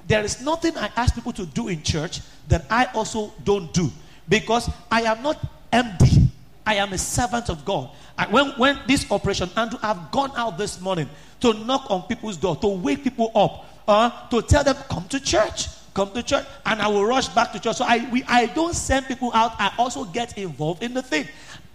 there 0.08 0.24
is 0.24 0.42
nothing 0.42 0.77
I 0.77 0.89
ask 0.96 1.13
people 1.13 1.34
to 1.34 1.46
do 1.46 1.68
in 1.68 1.84
church 1.84 2.22
that 2.48 2.66
I 2.70 2.86
also 2.94 3.34
don't 3.44 3.74
do 3.74 3.92
because 4.27 4.70
I 4.92 5.01
am 5.04 5.22
not 5.22 5.38
empty. 5.72 6.30
I 6.66 6.75
am 6.75 6.92
a 6.94 6.98
servant 6.98 7.50
of 7.50 7.63
God. 7.63 7.89
I, 8.18 8.27
when, 8.27 8.50
when 8.51 8.80
this 8.88 9.10
operation, 9.12 9.50
Andrew, 9.56 9.80
I've 9.82 10.12
gone 10.12 10.32
out 10.36 10.58
this 10.58 10.82
morning 10.82 11.10
to 11.39 11.54
knock 11.54 11.89
on 11.89 12.04
people's 12.04 12.38
door, 12.38 12.56
to 12.58 12.68
wake 12.68 13.04
people 13.04 13.32
up, 13.36 13.66
uh, 13.88 14.27
to 14.30 14.42
tell 14.42 14.63
them, 14.63 14.75
come 14.89 15.08
to 15.10 15.20
church 15.20 15.68
come 15.98 16.12
to 16.12 16.22
church, 16.22 16.46
and 16.68 16.80
I 16.80 16.88
will 16.89 17.06
rush 17.06 17.27
back 17.30 17.51
to 17.54 17.60
church. 17.60 17.77
So 17.77 17.86
I, 17.86 18.08
we, 18.12 18.22
I 18.27 18.46
don't 18.46 18.75
send 18.75 19.08
people 19.08 19.32
out. 19.34 19.54
I 19.58 19.74
also 19.80 20.06
get 20.06 20.38
involved 20.38 20.84
in 20.84 20.94
the 20.94 21.01
thing. 21.01 21.27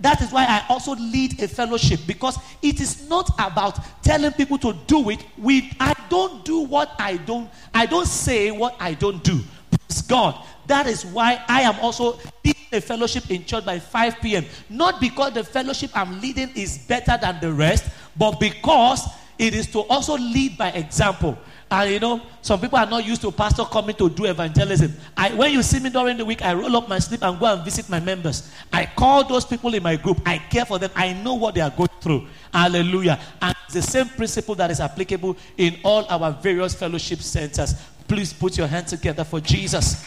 That 0.02 0.20
is 0.20 0.32
why 0.32 0.44
I 0.44 0.64
also 0.68 0.96
lead 0.96 1.40
a 1.40 1.46
fellowship 1.46 2.00
because 2.08 2.36
it 2.60 2.80
is 2.80 3.08
not 3.08 3.30
about 3.38 3.78
telling 4.02 4.32
people 4.32 4.58
to 4.58 4.74
do 4.88 5.10
it. 5.10 5.24
We, 5.38 5.70
I 5.78 5.94
don't 6.10 6.44
do 6.44 6.60
what 6.60 6.90
I 6.98 7.18
don't. 7.18 7.48
I 7.72 7.86
don't 7.86 8.06
say 8.08 8.50
what 8.50 8.74
I 8.80 8.94
don't 8.94 9.22
do. 9.22 9.40
Praise 9.70 10.02
God. 10.02 10.44
That 10.66 10.88
is 10.88 11.06
why 11.06 11.44
I 11.48 11.62
am 11.62 11.76
also 11.80 12.18
leading 12.44 12.62
a 12.72 12.80
fellowship 12.80 13.30
in 13.30 13.44
church 13.44 13.64
by 13.64 13.78
5 13.78 14.20
p.m. 14.20 14.44
Not 14.68 15.00
because 15.00 15.34
the 15.34 15.44
fellowship 15.44 15.90
I'm 15.94 16.20
leading 16.20 16.50
is 16.56 16.78
better 16.78 17.16
than 17.20 17.38
the 17.40 17.52
rest, 17.52 17.84
but 18.16 18.40
because 18.40 19.06
it 19.38 19.54
is 19.54 19.68
to 19.68 19.80
also 19.80 20.16
lead 20.16 20.58
by 20.58 20.70
example. 20.70 21.38
And 21.72 21.90
you 21.90 22.00
know, 22.00 22.20
some 22.42 22.60
people 22.60 22.76
are 22.76 22.84
not 22.84 23.02
used 23.02 23.22
to 23.22 23.32
pastor 23.32 23.64
coming 23.64 23.96
to 23.96 24.10
do 24.10 24.26
evangelism. 24.26 24.92
I, 25.16 25.32
when 25.32 25.52
you 25.52 25.62
see 25.62 25.80
me 25.80 25.88
during 25.88 26.18
the 26.18 26.24
week, 26.24 26.42
I 26.42 26.52
roll 26.52 26.76
up 26.76 26.86
my 26.86 26.98
sleeve 26.98 27.22
and 27.22 27.40
go 27.40 27.46
and 27.46 27.64
visit 27.64 27.88
my 27.88 27.98
members. 27.98 28.52
I 28.70 28.84
call 28.84 29.26
those 29.26 29.46
people 29.46 29.72
in 29.72 29.82
my 29.82 29.96
group. 29.96 30.20
I 30.26 30.36
care 30.36 30.66
for 30.66 30.78
them. 30.78 30.90
I 30.94 31.14
know 31.14 31.32
what 31.32 31.54
they 31.54 31.62
are 31.62 31.70
going 31.70 31.88
through. 32.02 32.26
Hallelujah. 32.52 33.18
And 33.40 33.56
the 33.72 33.80
same 33.80 34.06
principle 34.08 34.54
that 34.56 34.70
is 34.70 34.80
applicable 34.80 35.34
in 35.56 35.78
all 35.82 36.04
our 36.10 36.30
various 36.32 36.74
fellowship 36.74 37.20
centers. 37.20 37.74
Please 38.06 38.34
put 38.34 38.58
your 38.58 38.66
hands 38.66 38.90
together 38.90 39.24
for 39.24 39.40
Jesus. 39.40 40.06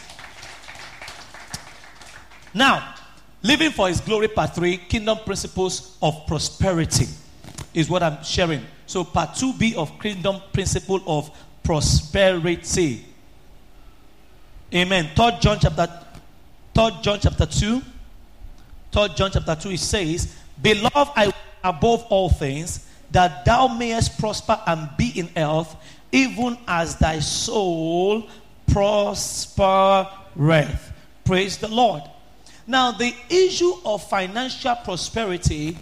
Now, 2.54 2.94
living 3.42 3.72
for 3.72 3.88
his 3.88 4.00
glory, 4.00 4.28
part 4.28 4.54
three, 4.54 4.76
kingdom 4.76 5.18
principles 5.26 5.98
of 6.00 6.28
prosperity 6.28 7.06
is 7.74 7.90
what 7.90 8.04
I'm 8.04 8.22
sharing. 8.22 8.62
So, 8.86 9.02
part 9.02 9.30
2b 9.30 9.74
of 9.74 10.00
kingdom 10.00 10.40
principle 10.52 11.02
of 11.06 11.30
prosperity. 11.66 13.04
Amen. 14.72 15.10
Third 15.16 15.40
John 15.40 15.58
chapter 15.60 15.88
Third 16.72 17.02
John 17.02 17.18
chapter 17.20 17.44
2. 17.46 17.82
Third 18.92 19.16
John 19.16 19.30
chapter 19.32 19.56
2 19.56 19.70
it 19.70 19.80
says, 19.80 20.36
Beloved, 20.62 21.10
I 21.16 21.32
above 21.64 22.04
all 22.04 22.28
things 22.28 22.86
that 23.10 23.44
thou 23.44 23.66
mayest 23.66 24.18
prosper 24.18 24.60
and 24.66 24.88
be 24.96 25.08
in 25.18 25.26
health, 25.28 25.74
even 26.12 26.56
as 26.68 26.96
thy 26.96 27.18
soul 27.18 28.28
prospereth. 28.68 30.06
Praise 31.24 31.58
the 31.58 31.68
Lord. 31.68 32.02
Now, 32.66 32.92
the 32.92 33.12
issue 33.28 33.72
of 33.84 34.08
financial 34.08 34.76
prosperity 34.76 35.76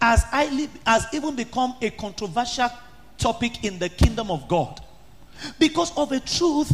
has, 0.00 0.22
has 0.24 1.06
even 1.12 1.34
become 1.34 1.74
a 1.80 1.90
controversial 1.90 2.70
topic 3.18 3.64
in 3.64 3.78
the 3.78 3.88
kingdom 3.88 4.30
of 4.30 4.46
God. 4.46 4.83
Because 5.58 5.96
of 5.96 6.12
a 6.12 6.20
truth, 6.20 6.72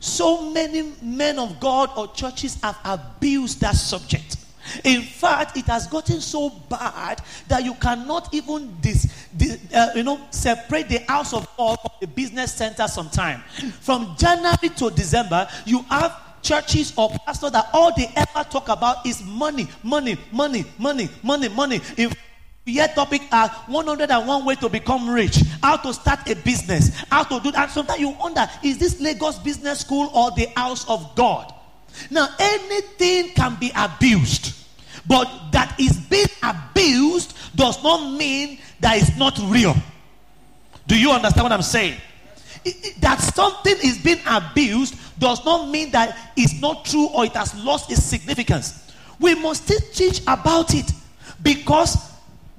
so 0.00 0.50
many 0.50 0.92
men 1.00 1.38
of 1.38 1.60
God 1.60 1.90
or 1.96 2.08
churches 2.12 2.60
have 2.62 2.76
abused 2.84 3.60
that 3.60 3.76
subject. 3.76 4.36
In 4.84 5.02
fact, 5.02 5.56
it 5.56 5.64
has 5.66 5.86
gotten 5.86 6.20
so 6.20 6.50
bad 6.50 7.20
that 7.48 7.64
you 7.64 7.74
cannot 7.74 8.32
even 8.32 8.76
dis, 8.80 9.28
dis, 9.36 9.58
uh, 9.74 9.90
you 9.94 10.02
know, 10.02 10.20
separate 10.30 10.88
the 10.88 10.98
house 11.08 11.32
of 11.32 11.48
God 11.56 11.78
from 11.80 11.90
the 12.00 12.06
business 12.06 12.54
center 12.54 12.86
sometime. 12.88 13.40
From 13.80 14.14
January 14.16 14.68
to 14.76 14.90
December, 14.90 15.48
you 15.66 15.82
have 15.82 16.16
churches 16.42 16.92
or 16.96 17.10
pastors 17.24 17.52
that 17.52 17.68
all 17.72 17.94
they 17.94 18.10
ever 18.16 18.44
talk 18.48 18.68
about 18.68 19.06
is 19.06 19.22
money, 19.24 19.68
money, 19.82 20.16
money, 20.32 20.64
money, 20.78 21.08
money, 21.22 21.48
money. 21.48 21.80
In 21.96 22.12
Yet 22.64 22.94
topic 22.94 23.22
uh, 23.32 23.48
are 23.48 23.48
101 23.66 24.44
way 24.44 24.54
to 24.56 24.68
become 24.68 25.10
rich, 25.10 25.42
how 25.62 25.76
to 25.78 25.92
start 25.92 26.28
a 26.30 26.36
business, 26.36 26.94
how 27.10 27.24
to 27.24 27.40
do 27.40 27.50
that. 27.52 27.70
Sometimes 27.70 28.00
you 28.00 28.10
wonder, 28.10 28.46
is 28.62 28.78
this 28.78 29.00
Lagos 29.00 29.38
Business 29.40 29.80
School 29.80 30.10
or 30.14 30.30
the 30.30 30.46
house 30.54 30.88
of 30.88 31.14
God? 31.16 31.52
Now, 32.08 32.28
anything 32.38 33.34
can 33.34 33.56
be 33.56 33.72
abused, 33.74 34.54
but 35.08 35.28
that 35.50 35.74
is 35.80 35.96
being 35.98 36.26
abused 36.42 37.36
does 37.56 37.82
not 37.82 38.16
mean 38.16 38.58
that 38.78 38.96
it's 38.96 39.16
not 39.16 39.36
real. 39.46 39.74
Do 40.86 40.98
you 40.98 41.10
understand 41.10 41.44
what 41.44 41.52
I'm 41.52 41.62
saying? 41.62 41.96
that 43.00 43.18
something 43.20 43.74
is 43.82 43.98
being 43.98 44.20
abused 44.24 44.94
does 45.18 45.44
not 45.44 45.68
mean 45.68 45.90
that 45.90 46.16
it's 46.36 46.60
not 46.60 46.84
true 46.84 47.08
or 47.08 47.24
it 47.24 47.32
has 47.32 47.52
lost 47.56 47.90
its 47.90 48.04
significance. 48.04 48.92
We 49.18 49.34
must 49.34 49.64
still 49.64 49.80
teach 49.92 50.20
about 50.28 50.72
it 50.72 50.92
because 51.42 52.11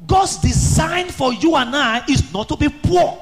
God's 0.07 0.38
design 0.38 1.10
for 1.10 1.33
you 1.33 1.55
and 1.55 1.75
I 1.75 2.03
is 2.10 2.33
not 2.33 2.50
to 2.50 2.57
be 2.57 2.69
poor. 2.69 3.19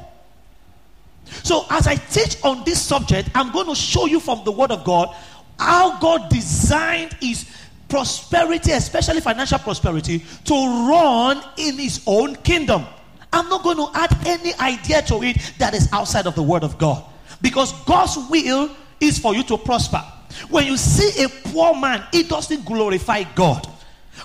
So, 1.44 1.66
as 1.70 1.88
I 1.88 1.96
teach 1.96 2.44
on 2.44 2.64
this 2.66 2.82
subject, 2.82 3.30
I'm 3.34 3.52
going 3.52 3.68
to 3.68 3.76
show 3.76 4.06
you 4.06 4.20
from 4.20 4.44
the 4.44 4.52
Word 4.52 4.72
of 4.72 4.84
God 4.84 5.16
how 5.58 6.00
God 6.00 6.30
designed 6.30 7.14
His 7.22 7.46
prosperity, 7.88 8.72
especially 8.72 9.22
financial 9.22 9.60
prosperity, 9.60 10.24
to 10.46 10.54
run 10.90 11.42
in 11.58 11.78
His 11.78 12.04
own 12.06 12.36
kingdom. 12.38 12.86
I'm 13.32 13.48
not 13.48 13.64
going 13.64 13.78
to 13.78 13.90
add 13.94 14.16
any 14.26 14.54
idea 14.56 15.02
to 15.04 15.24
it 15.24 15.54
that 15.58 15.74
is 15.74 15.92
outside 15.94 16.28
of 16.28 16.36
the 16.36 16.44
Word 16.44 16.64
of 16.64 16.78
God. 16.78 17.04
Because 17.42 17.72
God's 17.86 18.18
will 18.30 18.70
is 19.00 19.18
for 19.18 19.34
you 19.34 19.44
to 19.44 19.58
prosper. 19.58 20.04
When 20.50 20.66
you 20.66 20.78
see 20.78 21.24
a 21.24 21.30
poor 21.30 21.76
man, 21.76 22.04
it 22.14 22.30
doesn't 22.30 22.66
glorify 22.66 23.24
God. 23.36 23.68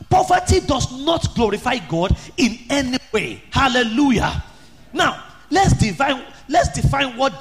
Poverty 0.09 0.61
does 0.61 0.93
not 1.05 1.35
glorify 1.35 1.79
God 1.79 2.17
in 2.37 2.59
any 2.71 2.99
way. 3.13 3.43
Hallelujah. 3.51 4.43
Now, 4.93 5.25
let's 5.51 5.75
define 5.75 6.23
let's 6.49 6.71
define 6.71 7.17
what 7.17 7.33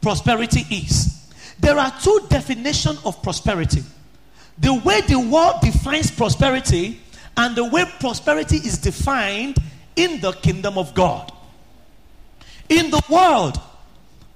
prosperity 0.00 0.64
is. 0.70 1.32
There 1.58 1.78
are 1.78 1.92
two 2.02 2.26
definitions 2.28 3.00
of 3.04 3.22
prosperity. 3.22 3.82
The 4.58 4.74
way 4.74 5.00
the 5.02 5.18
world 5.18 5.56
defines 5.62 6.10
prosperity 6.10 7.00
and 7.36 7.56
the 7.56 7.64
way 7.64 7.84
prosperity 7.98 8.56
is 8.56 8.78
defined 8.78 9.56
in 9.96 10.20
the 10.20 10.32
kingdom 10.32 10.78
of 10.78 10.94
God. 10.94 11.32
In 12.68 12.90
the 12.90 13.02
world, 13.08 13.60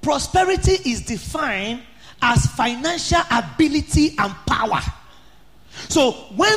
prosperity 0.02 0.90
is 0.90 1.02
defined 1.02 1.82
as 2.20 2.46
financial 2.46 3.20
ability 3.30 4.14
and 4.18 4.34
power. 4.46 4.80
So 5.88 6.12
when 6.36 6.56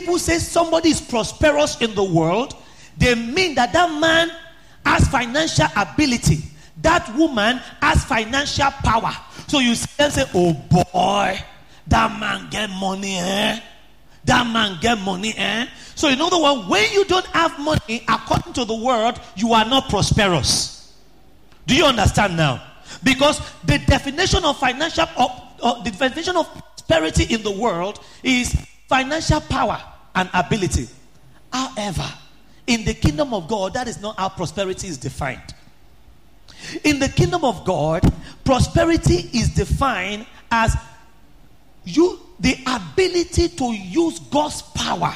people 0.00 0.18
say 0.18 0.38
somebody 0.38 0.88
is 0.88 1.00
prosperous 1.00 1.80
in 1.80 1.94
the 1.94 2.02
world, 2.02 2.56
they 2.96 3.14
mean 3.14 3.54
that 3.54 3.72
that 3.72 3.88
man 4.00 4.28
has 4.84 5.06
financial 5.06 5.66
ability. 5.76 6.38
That 6.82 7.14
woman 7.16 7.60
has 7.80 8.04
financial 8.04 8.72
power. 8.82 9.12
So 9.46 9.60
you 9.60 9.76
say, 9.76 10.24
oh 10.34 10.52
boy, 10.68 11.38
that 11.86 12.18
man 12.18 12.48
get 12.50 12.70
money, 12.70 13.18
eh? 13.18 13.60
That 14.24 14.44
man 14.52 14.78
get 14.80 14.98
money, 14.98 15.32
eh? 15.36 15.68
So 15.94 16.08
in 16.08 16.20
other 16.20 16.42
words, 16.42 16.68
when 16.68 16.90
you 16.92 17.04
don't 17.04 17.26
have 17.26 17.56
money, 17.60 18.02
according 18.08 18.54
to 18.54 18.64
the 18.64 18.74
world, 18.74 19.20
you 19.36 19.52
are 19.52 19.64
not 19.64 19.88
prosperous. 19.90 20.92
Do 21.68 21.76
you 21.76 21.84
understand 21.84 22.36
now? 22.36 22.60
Because 23.04 23.40
the 23.64 23.78
definition 23.78 24.44
of 24.44 24.58
financial, 24.58 25.06
uh, 25.16 25.82
the 25.84 25.90
definition 25.92 26.36
of 26.36 26.52
prosperity 26.52 27.32
in 27.32 27.44
the 27.44 27.52
world 27.52 28.00
is 28.24 28.56
financial 28.94 29.40
power 29.40 29.82
and 30.14 30.30
ability. 30.32 30.86
However, 31.52 32.08
in 32.68 32.84
the 32.84 32.94
kingdom 32.94 33.34
of 33.34 33.48
God, 33.48 33.74
that 33.74 33.88
is 33.88 34.00
not 34.00 34.16
how 34.16 34.28
prosperity 34.28 34.86
is 34.86 34.98
defined. 34.98 35.52
In 36.84 37.00
the 37.00 37.08
kingdom 37.08 37.44
of 37.44 37.64
God, 37.64 38.02
prosperity 38.44 39.28
is 39.36 39.48
defined 39.48 40.26
as 40.48 40.76
you 41.84 42.20
the 42.38 42.56
ability 42.68 43.48
to 43.48 43.72
use 43.72 44.20
God's 44.20 44.62
power 44.62 45.12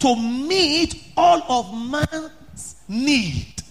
to 0.00 0.14
meet 0.14 1.02
all 1.16 1.42
of 1.48 1.90
man's 1.90 2.76
need. 2.86 3.62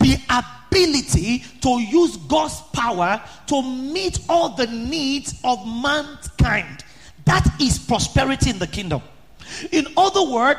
The 0.00 0.16
ability 0.30 1.44
to 1.60 1.80
use 1.82 2.16
God's 2.16 2.62
power 2.72 3.22
to 3.48 3.62
meet 3.62 4.20
all 4.26 4.56
the 4.56 4.68
needs 4.68 5.38
of 5.44 5.66
mankind. 5.66 6.84
That 7.28 7.60
is 7.60 7.78
prosperity 7.78 8.48
in 8.48 8.58
the 8.58 8.66
kingdom. 8.66 9.02
In 9.70 9.86
other 9.98 10.24
words, 10.24 10.58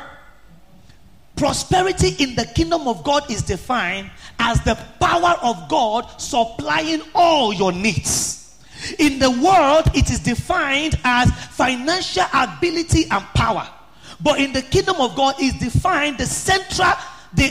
prosperity 1.34 2.14
in 2.22 2.36
the 2.36 2.44
kingdom 2.44 2.86
of 2.86 3.02
God 3.02 3.28
is 3.28 3.42
defined 3.42 4.08
as 4.38 4.60
the 4.60 4.76
power 5.00 5.36
of 5.42 5.68
God 5.68 6.20
supplying 6.20 7.02
all 7.12 7.52
your 7.52 7.72
needs. 7.72 8.56
In 9.00 9.18
the 9.18 9.32
world, 9.32 9.90
it 9.96 10.10
is 10.10 10.20
defined 10.20 10.96
as 11.02 11.28
financial 11.48 12.22
ability 12.32 13.06
and 13.10 13.24
power. 13.34 13.68
But 14.20 14.38
in 14.38 14.52
the 14.52 14.62
kingdom 14.62 15.00
of 15.00 15.16
God, 15.16 15.42
is 15.42 15.54
defined 15.54 16.18
the 16.18 16.26
central, 16.26 16.92
the 17.34 17.50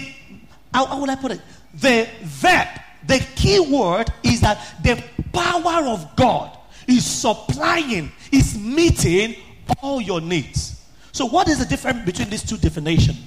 how, 0.74 0.86
how 0.86 1.02
would 1.02 1.10
I 1.10 1.16
put 1.16 1.34
it? 1.34 1.42
The 1.74 2.08
verb, 2.24 2.68
the 3.06 3.20
key 3.36 3.60
word 3.60 4.14
is 4.24 4.40
that 4.40 4.76
the 4.82 5.04
power 5.34 5.86
of 5.88 6.16
God 6.16 6.56
is 6.89 7.05
supplying 7.05 8.12
is 8.31 8.58
meeting 8.58 9.36
all 9.81 10.01
your 10.01 10.22
needs. 10.22 10.86
So, 11.12 11.25
what 11.25 11.48
is 11.48 11.60
the 11.60 11.65
difference 11.65 12.05
between 12.05 12.29
these 12.29 12.43
two 12.43 12.58
definitions? 12.58 13.17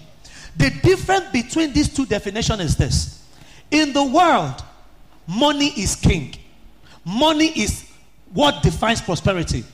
The 0.56 0.70
difference 0.82 1.26
between 1.32 1.72
these 1.72 1.92
two 1.92 2.06
definitions 2.06 2.60
is 2.60 2.76
this. 2.76 3.26
In 3.70 3.92
the 3.92 4.04
world, 4.04 4.62
money 5.26 5.68
is 5.68 5.96
king. 5.96 6.34
Money 7.04 7.48
is 7.48 7.88
what 8.32 8.62
defines 8.62 9.00
prosperity. 9.00 9.64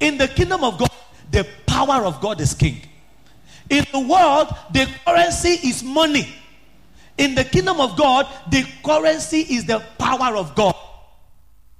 In 0.00 0.18
the 0.18 0.28
kingdom 0.28 0.64
of 0.64 0.78
God, 0.78 0.90
the 1.30 1.46
power 1.66 2.04
of 2.04 2.20
God 2.20 2.40
is 2.40 2.54
king. 2.54 2.80
In 3.70 3.84
the 3.92 4.00
world, 4.00 4.48
the 4.72 4.88
currency 5.06 5.68
is 5.68 5.82
money. 5.82 6.28
In 7.18 7.34
the 7.34 7.44
kingdom 7.44 7.80
of 7.80 7.96
God, 7.96 8.26
the 8.50 8.66
currency 8.84 9.40
is 9.40 9.64
the 9.64 9.80
power 9.98 10.36
of 10.36 10.54
God. 10.54 10.74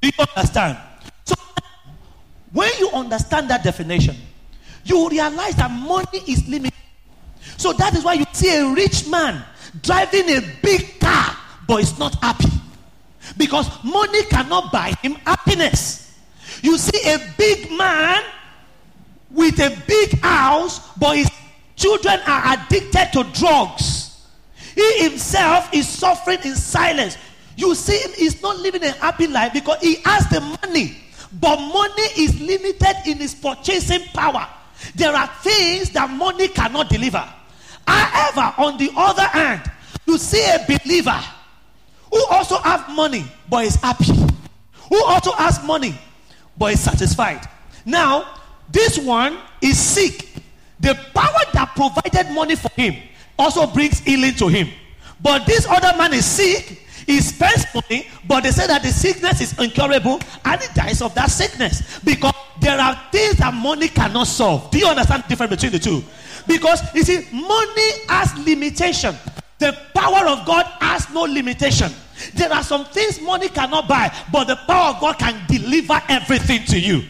Do 0.00 0.09
you 0.09 0.25
understand? 0.37 0.78
When 2.52 2.71
you 2.78 2.90
understand 2.90 3.49
that 3.50 3.62
definition, 3.64 4.16
you 4.85 5.09
realize 5.09 5.56
that 5.56 5.71
money 5.71 6.23
is 6.26 6.47
limited. 6.49 6.73
So, 7.56 7.73
that 7.75 7.94
is 7.94 8.04
why 8.04 8.14
you 8.14 8.25
see 8.32 8.54
a 8.56 8.73
rich 8.73 9.09
man 9.09 9.42
driving 9.82 10.28
a 10.30 10.40
big 10.62 11.00
car, 11.00 11.37
but 11.66 11.82
is 11.82 11.99
not 11.99 12.14
happy. 12.16 12.49
Because 13.37 13.68
money 13.85 14.25
cannot 14.25 14.73
buy 14.73 14.94
him 15.02 15.14
happiness. 15.26 16.18
You 16.62 16.76
see 16.76 17.11
a 17.11 17.18
big 17.38 17.71
man 17.73 18.23
with 19.30 19.59
a 19.61 19.76
big 19.87 20.21
house, 20.21 20.92
but 20.97 21.16
his 21.16 21.30
children 21.76 22.21
are 22.26 22.54
addicted 22.54 23.11
to 23.12 23.25
drugs. 23.32 24.28
He 24.75 25.02
himself 25.02 25.73
is 25.73 25.88
suffering 25.88 26.38
in 26.44 26.54
silence. 26.54 27.16
You 27.56 27.75
see 27.75 27.99
him, 27.99 28.11
he's 28.16 28.42
not 28.42 28.59
living 28.59 28.82
a 28.85 28.92
happy 28.92 29.26
life 29.26 29.52
because 29.52 29.80
he 29.80 29.97
has 30.04 30.28
the 30.28 30.40
money, 30.40 30.97
but 31.41 31.57
money 31.57 32.09
is 32.19 32.41
limited 32.41 32.97
in 33.07 33.21
its 33.21 33.35
purchasing 33.35 34.03
power. 34.12 34.47
There 34.95 35.15
are 35.15 35.27
things 35.43 35.91
that 35.91 36.11
money 36.11 36.49
cannot 36.49 36.89
deliver. 36.89 37.27
However, 37.87 38.55
on 38.59 38.79
the 38.79 38.91
other 38.97 39.23
hand, 39.23 39.62
you 40.07 40.19
see 40.19 40.45
a 40.45 40.65
believer 40.67 41.21
who 42.11 42.25
also 42.27 42.57
have 42.59 42.89
money 42.91 43.25
but 43.49 43.65
is 43.65 43.77
happy, 43.77 44.12
who 44.89 45.05
also 45.05 45.33
has 45.33 45.62
money 45.65 45.99
but 46.59 46.75
is 46.75 46.81
satisfied. 46.81 47.49
Now, 47.85 48.39
this 48.71 48.99
one 48.99 49.39
is 49.61 49.79
sick. 49.79 50.29
The 50.81 50.95
power 51.15 51.41
that 51.53 51.73
provided 51.75 52.33
money 52.35 52.57
for 52.57 52.71
him 52.71 52.97
also 53.39 53.67
brings 53.67 54.01
healing 54.01 54.35
to 54.35 54.49
him. 54.49 54.69
But 55.23 55.47
this 55.47 55.67
other 55.67 55.97
man 55.97 56.12
is 56.12 56.27
sick. 56.27 56.82
He 57.06 57.21
spends 57.21 57.66
money, 57.75 58.09
but 58.26 58.42
they 58.42 58.50
say 58.50 58.66
that 58.66 58.82
the 58.82 58.90
sickness 58.90 59.40
is 59.40 59.59
incurable 59.59 60.21
and 60.44 60.61
he 60.61 60.68
dies 60.75 61.02
of 61.02 61.14
that 61.14 61.30
sickness 61.30 62.00
because 62.00 62.35
there 62.61 62.78
are 62.78 62.99
things 63.11 63.37
that 63.38 63.52
money 63.54 63.88
cannot 63.88 64.26
solve. 64.26 64.71
Do 64.71 64.78
you 64.78 64.87
understand 64.87 65.25
the 65.25 65.28
difference 65.28 65.50
between 65.50 65.73
the 65.73 65.78
two? 65.78 66.04
Because 66.47 66.82
you 66.94 67.02
see, 67.02 67.26
money 67.32 67.90
has 68.09 68.37
limitation. 68.47 69.14
The 69.59 69.76
power 69.94 70.26
of 70.26 70.44
God 70.47 70.66
has 70.80 71.09
no 71.11 71.23
limitation. 71.23 71.92
There 72.35 72.52
are 72.52 72.62
some 72.62 72.85
things 72.87 73.21
money 73.21 73.49
cannot 73.49 73.88
buy, 73.88 74.14
but 74.32 74.44
the 74.44 74.56
power 74.56 74.94
of 74.94 75.00
God 75.00 75.18
can 75.18 75.40
deliver 75.47 76.00
everything 76.09 76.64
to 76.66 76.78
you. 76.78 77.02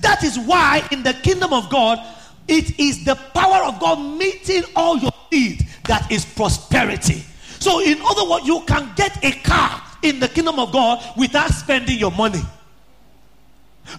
That 0.00 0.22
is 0.24 0.38
why 0.38 0.86
in 0.90 1.02
the 1.02 1.14
kingdom 1.14 1.52
of 1.52 1.70
God, 1.70 1.98
it 2.46 2.78
is 2.78 3.04
the 3.04 3.14
power 3.34 3.64
of 3.64 3.78
God 3.78 3.96
meeting 4.18 4.62
all 4.74 4.98
your 4.98 5.12
needs 5.30 5.64
that 5.84 6.10
is 6.10 6.24
prosperity. 6.24 7.24
So, 7.60 7.80
in 7.80 7.98
other 8.02 8.28
words, 8.28 8.46
you 8.46 8.62
can 8.66 8.92
get 8.94 9.22
a 9.24 9.32
car 9.40 9.82
in 10.02 10.20
the 10.20 10.28
kingdom 10.28 10.58
of 10.58 10.72
God 10.72 11.02
without 11.16 11.50
spending 11.50 11.98
your 11.98 12.12
money. 12.12 12.42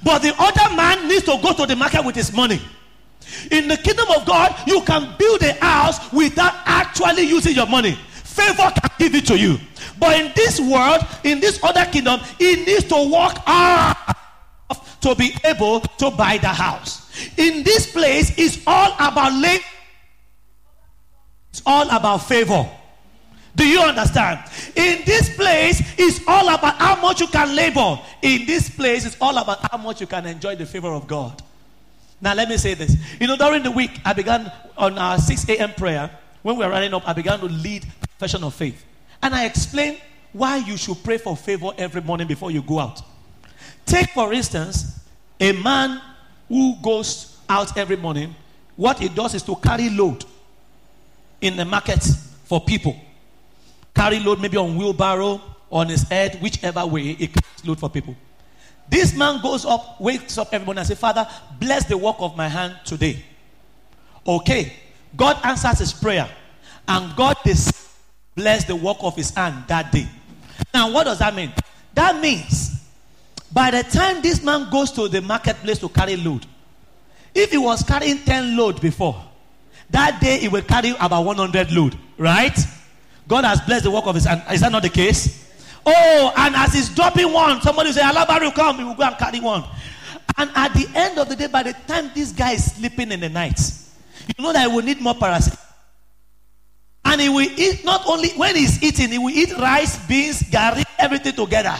But 0.03 0.19
the 0.19 0.33
other 0.37 0.75
man 0.75 1.07
needs 1.07 1.23
to 1.23 1.37
go 1.41 1.53
to 1.53 1.65
the 1.65 1.75
market 1.75 2.05
with 2.05 2.15
his 2.15 2.31
money. 2.33 2.61
In 3.51 3.67
the 3.67 3.77
kingdom 3.77 4.07
of 4.15 4.25
God, 4.25 4.55
you 4.67 4.81
can 4.81 5.15
build 5.17 5.41
a 5.41 5.53
house 5.53 6.11
without 6.11 6.53
actually 6.65 7.23
using 7.23 7.55
your 7.55 7.67
money. 7.67 7.97
Favor 8.23 8.71
can 8.71 8.89
give 8.97 9.15
it 9.15 9.25
to 9.27 9.37
you. 9.37 9.57
But 9.99 10.19
in 10.19 10.31
this 10.35 10.59
world, 10.59 11.01
in 11.23 11.39
this 11.39 11.59
other 11.63 11.85
kingdom, 11.85 12.21
he 12.37 12.55
needs 12.63 12.85
to 12.85 13.11
work 13.11 13.37
hard 13.45 13.97
to 15.01 15.15
be 15.15 15.35
able 15.43 15.81
to 15.81 16.11
buy 16.11 16.37
the 16.37 16.47
house. 16.47 17.09
In 17.37 17.63
this 17.63 17.91
place, 17.91 18.33
it's 18.37 18.59
all 18.65 18.93
about 18.99 19.33
labor. 19.33 19.63
It's 21.49 21.61
all 21.65 21.89
about 21.89 22.17
favor. 22.17 22.69
Do 23.59 23.67
you 23.67 23.81
understand? 23.81 24.39
In 24.73 25.01
this 25.05 25.35
place, 25.35 25.81
it's 25.97 26.25
all 26.25 26.47
about 26.47 26.75
how 26.75 27.01
much 27.01 27.19
you 27.19 27.27
can 27.27 27.53
labor. 27.53 27.99
In 28.21 28.45
this 28.45 28.69
place, 28.69 29.05
it's 29.05 29.17
all 29.19 29.37
about 29.37 29.69
how 29.69 29.77
much 29.77 29.99
you 29.99 30.07
can 30.07 30.25
enjoy 30.27 30.55
the 30.55 30.65
favor 30.65 30.87
of 30.87 31.07
God. 31.07 31.43
Now, 32.21 32.35
let 32.35 32.47
me 32.47 32.55
say 32.55 32.73
this. 32.73 32.95
You 33.19 33.27
know, 33.27 33.35
during 33.35 33.63
the 33.63 33.71
week, 33.71 33.99
I 34.05 34.13
began 34.13 34.49
on 34.77 34.97
our 34.97 35.17
6 35.17 35.49
a.m. 35.49 35.73
prayer. 35.73 36.09
When 36.41 36.55
we 36.55 36.63
were 36.63 36.71
running 36.71 36.93
up, 36.93 37.05
I 37.05 37.11
began 37.11 37.37
to 37.41 37.47
lead 37.47 37.85
profession 37.99 38.45
of 38.45 38.53
faith. 38.53 38.81
And 39.21 39.35
I 39.35 39.43
explained 39.43 39.99
why 40.31 40.55
you 40.59 40.77
should 40.77 41.03
pray 41.03 41.17
for 41.17 41.35
favor 41.35 41.71
every 41.77 42.01
morning 42.01 42.27
before 42.27 42.51
you 42.51 42.61
go 42.61 42.79
out. 42.79 43.01
Take, 43.85 44.11
for 44.11 44.31
instance, 44.31 45.01
a 45.37 45.51
man 45.51 46.01
who 46.47 46.77
goes 46.81 47.37
out 47.49 47.77
every 47.77 47.97
morning. 47.97 48.33
What 48.77 48.99
he 48.99 49.09
does 49.09 49.33
is 49.33 49.43
to 49.43 49.57
carry 49.57 49.89
load 49.89 50.23
in 51.41 51.57
the 51.57 51.65
market 51.65 52.01
for 52.45 52.61
people. 52.61 52.95
Carry 53.93 54.19
load 54.19 54.39
maybe 54.39 54.57
on 54.57 54.75
wheelbarrow, 54.75 55.41
on 55.71 55.89
his 55.89 56.03
head, 56.03 56.35
whichever 56.41 56.85
way 56.85 57.13
he 57.13 57.27
carries 57.27 57.65
load 57.65 57.79
for 57.79 57.89
people. 57.89 58.15
This 58.89 59.15
man 59.15 59.41
goes 59.41 59.65
up, 59.65 60.01
wakes 60.01 60.37
up 60.37 60.49
everyone 60.51 60.77
and 60.77 60.87
says, 60.87 60.97
Father, 60.97 61.27
bless 61.59 61.85
the 61.85 61.97
work 61.97 62.15
of 62.19 62.35
my 62.35 62.47
hand 62.47 62.75
today. 62.85 63.23
Okay. 64.25 64.73
God 65.15 65.37
answers 65.43 65.79
his 65.79 65.93
prayer. 65.93 66.29
And 66.87 67.15
God 67.15 67.37
bless 68.35 68.63
the 68.65 68.75
work 68.75 68.97
of 69.01 69.15
his 69.15 69.29
hand 69.29 69.65
that 69.67 69.91
day. 69.91 70.07
Now, 70.73 70.91
what 70.91 71.03
does 71.03 71.19
that 71.19 71.35
mean? 71.35 71.53
That 71.93 72.19
means 72.19 72.83
by 73.51 73.71
the 73.71 73.83
time 73.83 74.21
this 74.21 74.43
man 74.43 74.69
goes 74.71 74.91
to 74.93 75.07
the 75.07 75.21
marketplace 75.21 75.79
to 75.79 75.89
carry 75.89 76.15
load, 76.15 76.45
if 77.35 77.51
he 77.51 77.57
was 77.57 77.83
carrying 77.83 78.17
10 78.19 78.57
load 78.57 78.81
before, 78.81 79.23
that 79.91 80.19
day 80.19 80.39
he 80.39 80.47
will 80.47 80.61
carry 80.61 80.91
about 80.99 81.25
100 81.25 81.71
load, 81.71 81.97
right? 82.17 82.57
God 83.29 83.45
has 83.45 83.61
blessed 83.61 83.83
the 83.83 83.91
work 83.91 84.07
of 84.07 84.15
his 84.15 84.25
hand. 84.25 84.41
Is 84.51 84.61
that 84.61 84.71
not 84.71 84.81
the 84.81 84.89
case? 84.89 85.47
Oh, 85.85 86.33
and 86.35 86.55
as 86.55 86.73
he's 86.73 86.89
dropping 86.89 87.31
one, 87.31 87.61
somebody 87.61 87.89
will 87.89 87.93
say, 87.93 88.01
will 88.03 88.51
come, 88.51 88.79
he 88.79 88.83
will 88.83 88.95
go 88.95 89.03
and 89.03 89.15
carry 89.17 89.39
one. 89.39 89.63
And 90.35 90.49
at 90.55 90.73
the 90.73 90.89
end 90.95 91.19
of 91.19 91.29
the 91.29 91.35
day, 91.35 91.45
by 91.45 91.61
the 91.61 91.73
time 91.87 92.09
this 92.15 92.31
guy 92.31 92.53
is 92.53 92.73
sleeping 92.73 93.11
in 93.11 93.19
the 93.19 93.29
night, 93.29 93.59
you 94.27 94.43
know 94.43 94.51
that 94.51 94.67
he 94.67 94.75
will 94.75 94.83
need 94.83 94.99
more 94.99 95.13
paracetamol. 95.13 95.59
And 97.05 97.21
he 97.21 97.29
will 97.29 97.47
eat 97.57 97.85
not 97.85 98.01
only 98.07 98.29
when 98.29 98.55
he's 98.55 98.81
eating, 98.81 99.09
he 99.09 99.19
will 99.19 99.29
eat 99.29 99.55
rice, 99.57 100.07
beans, 100.07 100.41
gari, 100.43 100.83
everything 100.97 101.33
together. 101.33 101.75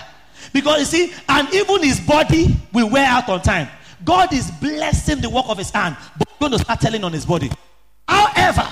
Because 0.53 0.79
you 0.79 0.85
see, 0.85 1.13
and 1.27 1.51
even 1.53 1.81
his 1.81 1.99
body 1.99 2.55
will 2.71 2.89
wear 2.89 3.07
out 3.07 3.27
on 3.27 3.41
time. 3.41 3.69
God 4.05 4.31
is 4.33 4.51
blessing 4.51 5.19
the 5.19 5.29
work 5.29 5.45
of 5.49 5.57
his 5.57 5.71
hand, 5.71 5.97
but 6.17 6.27
he's 6.29 6.37
going 6.37 6.51
to 6.51 6.59
start 6.59 6.79
telling 6.79 7.03
on 7.03 7.11
his 7.11 7.25
body. 7.25 7.51
However, 8.07 8.67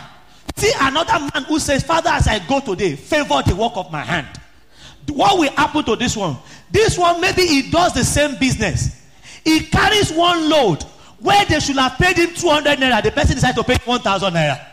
see 0.57 0.71
another 0.79 1.19
man 1.19 1.43
who 1.47 1.59
says, 1.59 1.83
Father, 1.83 2.09
as 2.09 2.27
I 2.27 2.39
go 2.47 2.59
today, 2.59 2.95
favor 2.95 3.41
the 3.45 3.55
work 3.55 3.73
of 3.75 3.91
my 3.91 4.03
hand. 4.03 4.27
What 5.09 5.39
will 5.39 5.51
happen 5.51 5.83
to 5.85 5.95
this 5.95 6.17
one? 6.17 6.37
This 6.71 6.97
one, 6.97 7.21
maybe 7.21 7.45
he 7.45 7.69
does 7.69 7.93
the 7.93 8.03
same 8.03 8.37
business. 8.37 9.05
He 9.43 9.61
carries 9.61 10.11
one 10.11 10.49
load 10.49 10.83
where 11.19 11.45
they 11.45 11.59
should 11.59 11.77
have 11.77 11.97
paid 11.97 12.17
him 12.17 12.33
200 12.33 12.77
naira. 12.77 13.01
The 13.01 13.11
person 13.11 13.35
decides 13.35 13.55
to 13.55 13.63
pay 13.63 13.77
1,000 13.85 14.33
naira. 14.33 14.65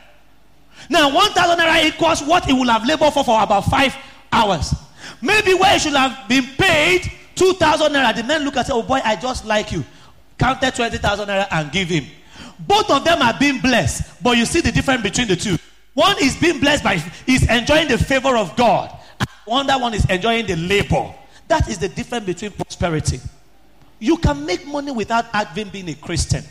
Now, 0.90 1.14
1,000 1.14 1.58
naira 1.58 1.84
equals 1.84 2.22
what 2.22 2.44
he 2.44 2.52
will 2.52 2.68
have 2.68 2.84
labored 2.84 3.12
for 3.12 3.24
for 3.24 3.42
about 3.42 3.64
five 3.66 3.94
hours. 4.32 4.74
Maybe 5.22 5.54
where 5.54 5.72
he 5.72 5.78
should 5.78 5.94
have 5.94 6.28
been 6.28 6.44
paid 6.58 7.10
2,000 7.36 7.92
naira, 7.92 8.14
the 8.14 8.24
man 8.24 8.44
look 8.44 8.56
and 8.56 8.66
say, 8.66 8.72
Oh 8.72 8.82
boy, 8.82 9.00
I 9.04 9.16
just 9.16 9.46
like 9.46 9.70
you. 9.72 9.84
Counted 10.38 10.74
20,000 10.74 11.28
naira 11.28 11.46
and 11.50 11.70
give 11.70 11.88
him. 11.88 12.04
Both 12.58 12.90
of 12.90 13.04
them 13.04 13.22
are 13.22 13.34
being 13.38 13.60
blessed, 13.60 14.22
but 14.22 14.36
you 14.36 14.44
see 14.44 14.60
the 14.60 14.72
difference 14.72 15.02
between 15.02 15.28
the 15.28 15.36
two. 15.36 15.56
One 15.94 16.16
is 16.20 16.36
being 16.36 16.60
blessed 16.60 16.84
by, 16.84 17.02
is 17.26 17.48
enjoying 17.48 17.88
the 17.88 17.98
favor 17.98 18.36
of 18.36 18.54
God. 18.56 18.96
And 19.46 19.68
that 19.68 19.80
one 19.80 19.94
is 19.94 20.04
enjoying 20.06 20.46
the 20.46 20.56
labor. 20.56 21.14
That 21.48 21.68
is 21.68 21.78
the 21.78 21.88
difference 21.88 22.26
between 22.26 22.50
prosperity. 22.50 23.20
You 24.00 24.16
can 24.16 24.44
make 24.44 24.66
money 24.66 24.90
without 24.90 25.26
having 25.26 25.68
been 25.68 25.88
a 25.88 25.94
Christian. 25.94 26.42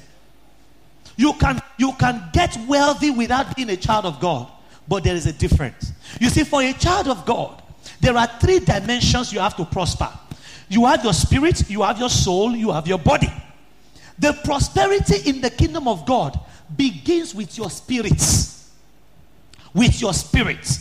You 1.17 1.34
can, 1.34 1.62
you 1.77 1.91
can 1.93 2.29
get 2.32 2.58
wealthy 2.67 3.12
without 3.12 3.56
being 3.56 3.69
a 3.69 3.77
child 3.77 4.06
of 4.06 4.19
God. 4.19 4.49
But 4.88 5.03
there 5.03 5.15
is 5.15 5.25
a 5.25 5.34
difference. 5.34 5.91
You 6.19 6.29
see, 6.29 6.43
for 6.43 6.62
a 6.62 6.73
child 6.73 7.08
of 7.08 7.25
God, 7.25 7.62
there 7.99 8.17
are 8.17 8.27
three 8.39 8.60
dimensions 8.60 9.32
you 9.32 9.39
have 9.39 9.56
to 9.58 9.65
prosper. 9.65 10.10
You 10.69 10.86
have 10.86 11.03
your 11.03 11.13
spirit, 11.13 11.69
you 11.69 11.84
have 11.84 11.99
your 11.99 12.10
soul, 12.10 12.56
you 12.56 12.71
have 12.71 12.88
your 12.88 12.97
body. 12.97 13.32
The 14.17 14.34
prosperity 14.43 15.29
in 15.29 15.41
the 15.41 15.49
kingdom 15.49 15.88
of 15.88 16.06
God 16.06 16.39
begins 16.75 17.36
with 17.36 17.58
your 17.58 17.69
spirits. 17.69 18.62
With 19.73 20.01
your 20.01 20.13
spirit. 20.13 20.79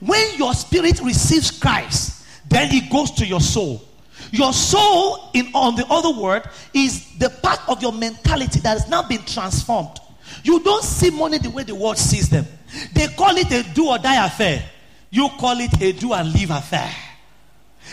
When 0.00 0.36
your 0.36 0.54
spirit 0.54 1.00
receives 1.00 1.50
Christ, 1.50 2.26
then 2.48 2.68
it 2.72 2.90
goes 2.90 3.10
to 3.12 3.26
your 3.26 3.40
soul. 3.40 3.82
Your 4.30 4.52
soul, 4.52 5.30
in 5.34 5.46
on 5.54 5.76
the 5.76 5.86
other 5.86 6.10
word, 6.10 6.48
is 6.72 7.16
the 7.18 7.30
part 7.30 7.60
of 7.68 7.80
your 7.82 7.92
mentality 7.92 8.60
that 8.60 8.78
has 8.78 8.88
now 8.88 9.06
been 9.06 9.22
transformed. 9.24 10.00
You 10.42 10.60
don't 10.60 10.82
see 10.82 11.10
money 11.10 11.38
the 11.38 11.50
way 11.50 11.62
the 11.62 11.74
world 11.74 11.98
sees 11.98 12.28
them. 12.28 12.46
They 12.92 13.08
call 13.08 13.36
it 13.36 13.50
a 13.52 13.62
do 13.74 13.88
or 13.88 13.98
die 13.98 14.24
affair. 14.26 14.64
You 15.10 15.28
call 15.38 15.60
it 15.60 15.80
a 15.80 15.92
do 15.92 16.12
and 16.12 16.32
live 16.32 16.50
affair. 16.50 16.90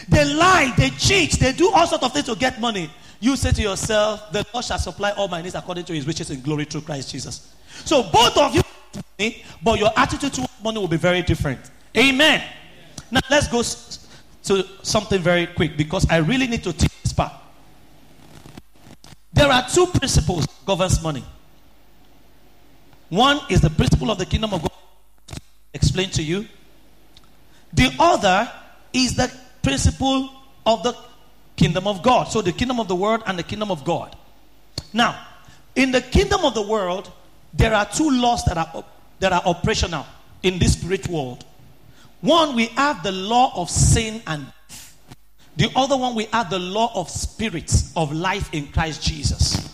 They 0.09 0.25
lie, 0.33 0.73
they 0.77 0.89
cheat, 0.91 1.33
they 1.33 1.51
do 1.53 1.69
all 1.71 1.85
sorts 1.85 2.03
of 2.03 2.13
things 2.13 2.25
to 2.25 2.35
get 2.35 2.59
money. 2.59 2.89
you 3.19 3.35
say 3.35 3.51
to 3.51 3.61
yourself, 3.61 4.31
The 4.31 4.45
Lord 4.53 4.65
shall 4.65 4.79
supply 4.79 5.11
all 5.11 5.27
my 5.27 5.41
needs 5.41 5.55
according 5.55 5.85
to 5.85 5.93
his 5.93 6.07
riches 6.07 6.31
in 6.31 6.41
glory 6.41 6.65
through 6.65 6.81
Christ 6.81 7.11
Jesus. 7.11 7.53
So 7.85 8.03
both 8.03 8.37
of 8.37 8.55
you 8.55 8.61
money, 8.95 9.43
but 9.63 9.79
your 9.79 9.91
attitude 9.95 10.33
to 10.33 10.47
money 10.63 10.79
will 10.79 10.87
be 10.87 10.97
very 10.97 11.21
different. 11.21 11.59
Amen. 11.97 12.43
Now 13.09 13.21
let's 13.29 13.47
go 13.47 13.61
to 14.43 14.67
something 14.83 15.21
very 15.21 15.47
quick 15.47 15.77
because 15.77 16.09
I 16.09 16.17
really 16.17 16.47
need 16.47 16.63
to 16.63 16.73
teach 16.73 17.01
this 17.01 17.13
part. 17.13 17.33
There 19.33 19.49
are 19.49 19.67
two 19.69 19.87
principles 19.87 20.47
governs 20.65 21.01
money. 21.01 21.23
One 23.09 23.41
is 23.49 23.61
the 23.61 23.69
principle 23.69 24.09
of 24.09 24.17
the 24.17 24.25
kingdom 24.25 24.53
of 24.53 24.61
God. 24.61 24.71
Explain 25.73 26.09
to 26.11 26.23
you. 26.23 26.47
The 27.73 27.93
other 27.99 28.49
is 28.93 29.15
the 29.15 29.31
principle 29.61 30.29
of 30.65 30.83
the 30.83 30.95
kingdom 31.55 31.87
of 31.87 32.03
God. 32.03 32.25
So 32.25 32.41
the 32.41 32.51
kingdom 32.51 32.79
of 32.79 32.87
the 32.87 32.95
world 32.95 33.23
and 33.25 33.37
the 33.37 33.43
kingdom 33.43 33.71
of 33.71 33.83
God. 33.83 34.15
Now, 34.93 35.27
in 35.75 35.91
the 35.91 36.01
kingdom 36.01 36.43
of 36.43 36.53
the 36.53 36.61
world, 36.61 37.11
there 37.53 37.73
are 37.73 37.85
two 37.85 38.09
laws 38.09 38.43
that 38.45 38.57
are 38.57 38.83
that 39.19 39.33
are 39.33 39.41
operational 39.45 40.05
in 40.43 40.59
this 40.59 40.73
spirit 40.73 41.07
world. 41.07 41.45
One, 42.21 42.55
we 42.55 42.67
have 42.67 43.03
the 43.03 43.11
law 43.11 43.51
of 43.55 43.69
sin 43.69 44.21
and 44.27 44.45
death. 44.45 44.97
The 45.57 45.71
other 45.75 45.97
one, 45.97 46.15
we 46.15 46.25
have 46.25 46.49
the 46.49 46.59
law 46.59 46.91
of 46.95 47.09
spirits 47.09 47.91
of 47.95 48.11
life 48.11 48.49
in 48.53 48.67
Christ 48.67 49.03
Jesus. 49.03 49.69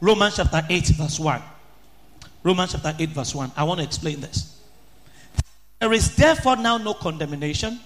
Romans 0.00 0.36
chapter 0.36 0.62
8, 0.68 0.86
verse 0.88 1.20
1. 1.20 1.42
Romans 2.42 2.72
chapter 2.72 2.94
8, 2.98 3.08
verse 3.10 3.34
1. 3.34 3.52
I 3.56 3.64
want 3.64 3.80
to 3.80 3.86
explain 3.86 4.20
this. 4.20 4.60
There 5.80 5.92
is 5.92 6.14
therefore 6.16 6.56
now 6.56 6.76
no 6.76 6.94
condemnation 6.94 7.80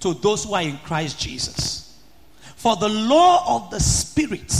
to 0.00 0.14
those 0.14 0.44
who 0.44 0.54
are 0.54 0.62
in 0.62 0.78
Christ 0.78 1.20
Jesus. 1.20 2.00
For 2.56 2.76
the 2.76 2.88
law 2.88 3.56
of 3.56 3.70
the 3.70 3.80
Spirit 3.80 4.52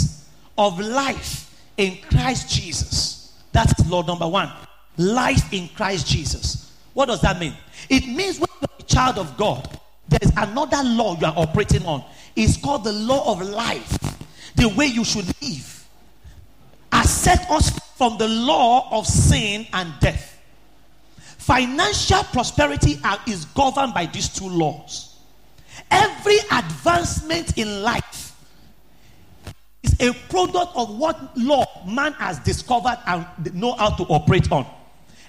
of 0.56 0.78
life 0.78 1.60
in 1.76 1.98
Christ 2.10 2.50
Jesus. 2.50 3.17
That's 3.58 3.90
law 3.90 4.02
number 4.02 4.28
one. 4.28 4.52
Life 4.98 5.52
in 5.52 5.66
Christ 5.70 6.06
Jesus. 6.06 6.72
What 6.94 7.06
does 7.06 7.20
that 7.22 7.40
mean? 7.40 7.54
It 7.90 8.06
means 8.06 8.38
when 8.38 8.48
you're 8.60 8.70
a 8.78 8.82
child 8.84 9.18
of 9.18 9.36
God, 9.36 9.80
there's 10.08 10.30
another 10.36 10.80
law 10.84 11.18
you 11.18 11.26
are 11.26 11.34
operating 11.36 11.84
on. 11.84 12.04
It's 12.36 12.56
called 12.56 12.84
the 12.84 12.92
law 12.92 13.32
of 13.32 13.42
life. 13.42 13.98
The 14.54 14.68
way 14.68 14.86
you 14.86 15.04
should 15.04 15.26
live. 15.42 15.88
Has 16.92 17.10
set 17.10 17.50
us 17.50 17.76
from 17.96 18.16
the 18.16 18.28
law 18.28 18.96
of 18.96 19.08
sin 19.08 19.66
and 19.72 19.92
death. 19.98 20.40
Financial 21.16 22.22
prosperity 22.22 23.00
is 23.26 23.44
governed 23.46 23.92
by 23.92 24.06
these 24.06 24.28
two 24.28 24.48
laws. 24.48 25.16
Every 25.90 26.38
advancement 26.52 27.58
in 27.58 27.82
life 27.82 28.27
is 29.88 30.08
a 30.08 30.12
product 30.28 30.72
of 30.74 30.96
what 30.98 31.36
law 31.36 31.64
man 31.86 32.12
has 32.14 32.38
discovered 32.40 32.98
and 33.06 33.26
know 33.54 33.72
how 33.72 33.90
to 33.90 34.02
operate 34.04 34.50
on. 34.50 34.66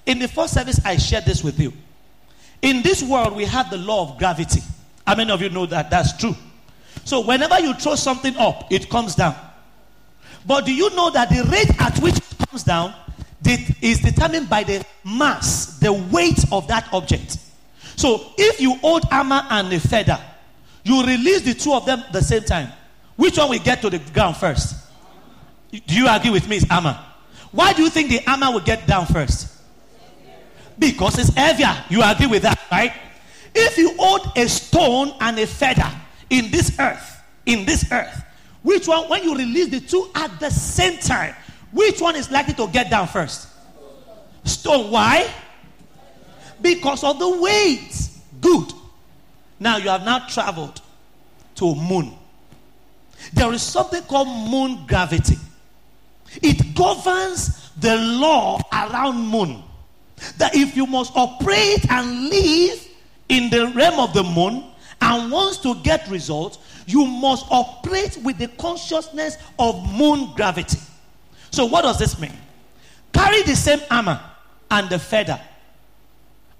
In 0.06 0.20
the 0.20 0.28
first 0.28 0.54
service, 0.54 0.80
I 0.86 0.98
shared 0.98 1.26
this 1.26 1.44
with 1.44 1.60
you. 1.60 1.74
In 2.62 2.82
this 2.82 3.04
world, 3.04 3.36
we 3.36 3.46
have 3.46 3.70
the 3.70 3.78
law 3.78 4.10
of 4.10 4.18
gravity. 4.18 4.62
How 5.06 5.16
many 5.16 5.32
of 5.32 5.42
you 5.42 5.50
know 5.50 5.66
that 5.68 5.90
that's 5.90 6.18
true? 6.18 6.36
So, 7.06 7.22
whenever 7.22 7.60
you 7.60 7.74
throw 7.74 7.96
something 7.96 8.36
up, 8.38 8.72
it 8.72 8.90
comes 8.90 9.16
down. 9.16 9.36
But 10.46 10.66
do 10.66 10.74
you 10.74 10.90
know 10.96 11.10
that 11.12 11.30
the 11.30 11.44
rate 11.50 11.80
at 11.80 11.98
which 12.00 12.18
it 12.18 12.48
comes 12.50 12.64
down 12.64 12.94
is 13.46 14.00
determined 14.00 14.50
by 14.50 14.64
the 14.64 14.86
mass, 15.06 15.80
the 15.80 15.94
weight 15.94 16.44
of 16.52 16.68
that 16.68 16.88
object? 16.94 17.38
So, 17.96 18.34
if 18.38 18.60
you 18.60 18.76
hold 18.76 19.06
hammer 19.06 19.42
and 19.50 19.72
a 19.74 19.80
feather, 19.80 20.20
you 20.84 21.04
release 21.06 21.42
the 21.42 21.54
two 21.54 21.74
of 21.74 21.86
them 21.86 22.04
the 22.12 22.22
same 22.22 22.44
time. 22.44 22.72
Which 23.20 23.38
one 23.38 23.50
will 23.50 23.60
get 23.60 23.82
to 23.82 23.90
the 23.90 24.00
ground 24.00 24.38
first? 24.38 24.78
Do 25.72 25.94
you 25.94 26.08
agree 26.08 26.30
with 26.30 26.48
me? 26.48 26.56
It's 26.56 26.66
hammer. 26.70 26.98
Why 27.52 27.74
do 27.74 27.84
you 27.84 27.90
think 27.90 28.08
the 28.08 28.20
hammer 28.20 28.50
will 28.50 28.62
get 28.62 28.88
down 28.88 29.08
first? 29.08 29.62
Because 30.80 31.20
it's 31.20 31.36
heavier. 31.36 31.76
You 31.90 32.02
agree 32.02 32.28
with 32.28 32.44
that, 32.44 32.58
right? 32.72 32.94
If 33.54 33.78
you 33.78 33.94
hold 33.98 34.32
a 34.38 34.48
stone 34.48 35.12
and 35.20 35.38
a 35.38 35.46
feather 35.46 35.92
in 36.30 36.50
this 36.50 36.80
earth, 36.80 37.22
in 37.46 37.66
this 37.66 37.92
earth, 37.92 38.24
which 38.64 38.88
one, 38.88 39.10
when 39.10 39.22
you 39.24 39.36
release 39.36 39.68
the 39.68 39.82
two 39.82 40.10
at 40.16 40.40
the 40.40 40.50
same 40.50 40.98
time, 41.00 41.36
which 41.74 42.00
one 42.00 42.16
is 42.16 42.32
likely 42.32 42.54
to 42.54 42.68
get 42.68 42.90
down 42.90 43.10
first? 43.10 43.50
Stone. 44.46 44.92
Why? 44.92 45.30
Because 46.62 47.04
of 47.04 47.20
the 47.20 47.38
weight. 47.38 47.92
Good. 48.40 48.72
Now 49.60 49.76
you 49.76 49.90
have 49.90 50.06
now 50.06 50.26
traveled 50.26 50.80
to 51.56 51.76
moon. 51.76 52.16
There 53.34 53.52
is 53.54 53.62
something 53.62 54.02
called 54.04 54.28
moon 54.28 54.86
gravity. 54.88 55.38
It 56.42 56.76
governs 56.76 57.72
the 57.80 57.98
law 57.98 58.62
around 58.72 59.18
moon. 59.28 59.64
That 60.38 60.56
if 60.56 60.76
you 60.76 60.86
must 60.86 61.16
operate 61.16 61.90
and 61.90 62.30
live 62.30 62.88
in 63.30 63.50
the 63.50 63.72
realm 63.76 64.00
of 64.00 64.14
the 64.14 64.24
moon 64.24 64.66
and 65.02 65.32
wants 65.32 65.58
to 65.60 65.76
get 65.76 66.08
results, 66.10 66.60
you 66.86 67.06
must 67.06 67.46
operate 67.50 68.18
with 68.24 68.38
the 68.38 68.48
consciousness 68.48 69.38
of 69.58 69.82
moon 69.94 70.34
gravity. 70.36 70.80
So, 71.52 71.66
what 71.66 71.84
does 71.84 72.00
this 72.00 72.20
mean? 72.20 72.34
Carry 73.14 73.44
the 73.44 73.56
same 73.56 73.80
armor 73.90 74.20
and 74.70 74.90
the 74.90 75.00
feather, 75.00 75.40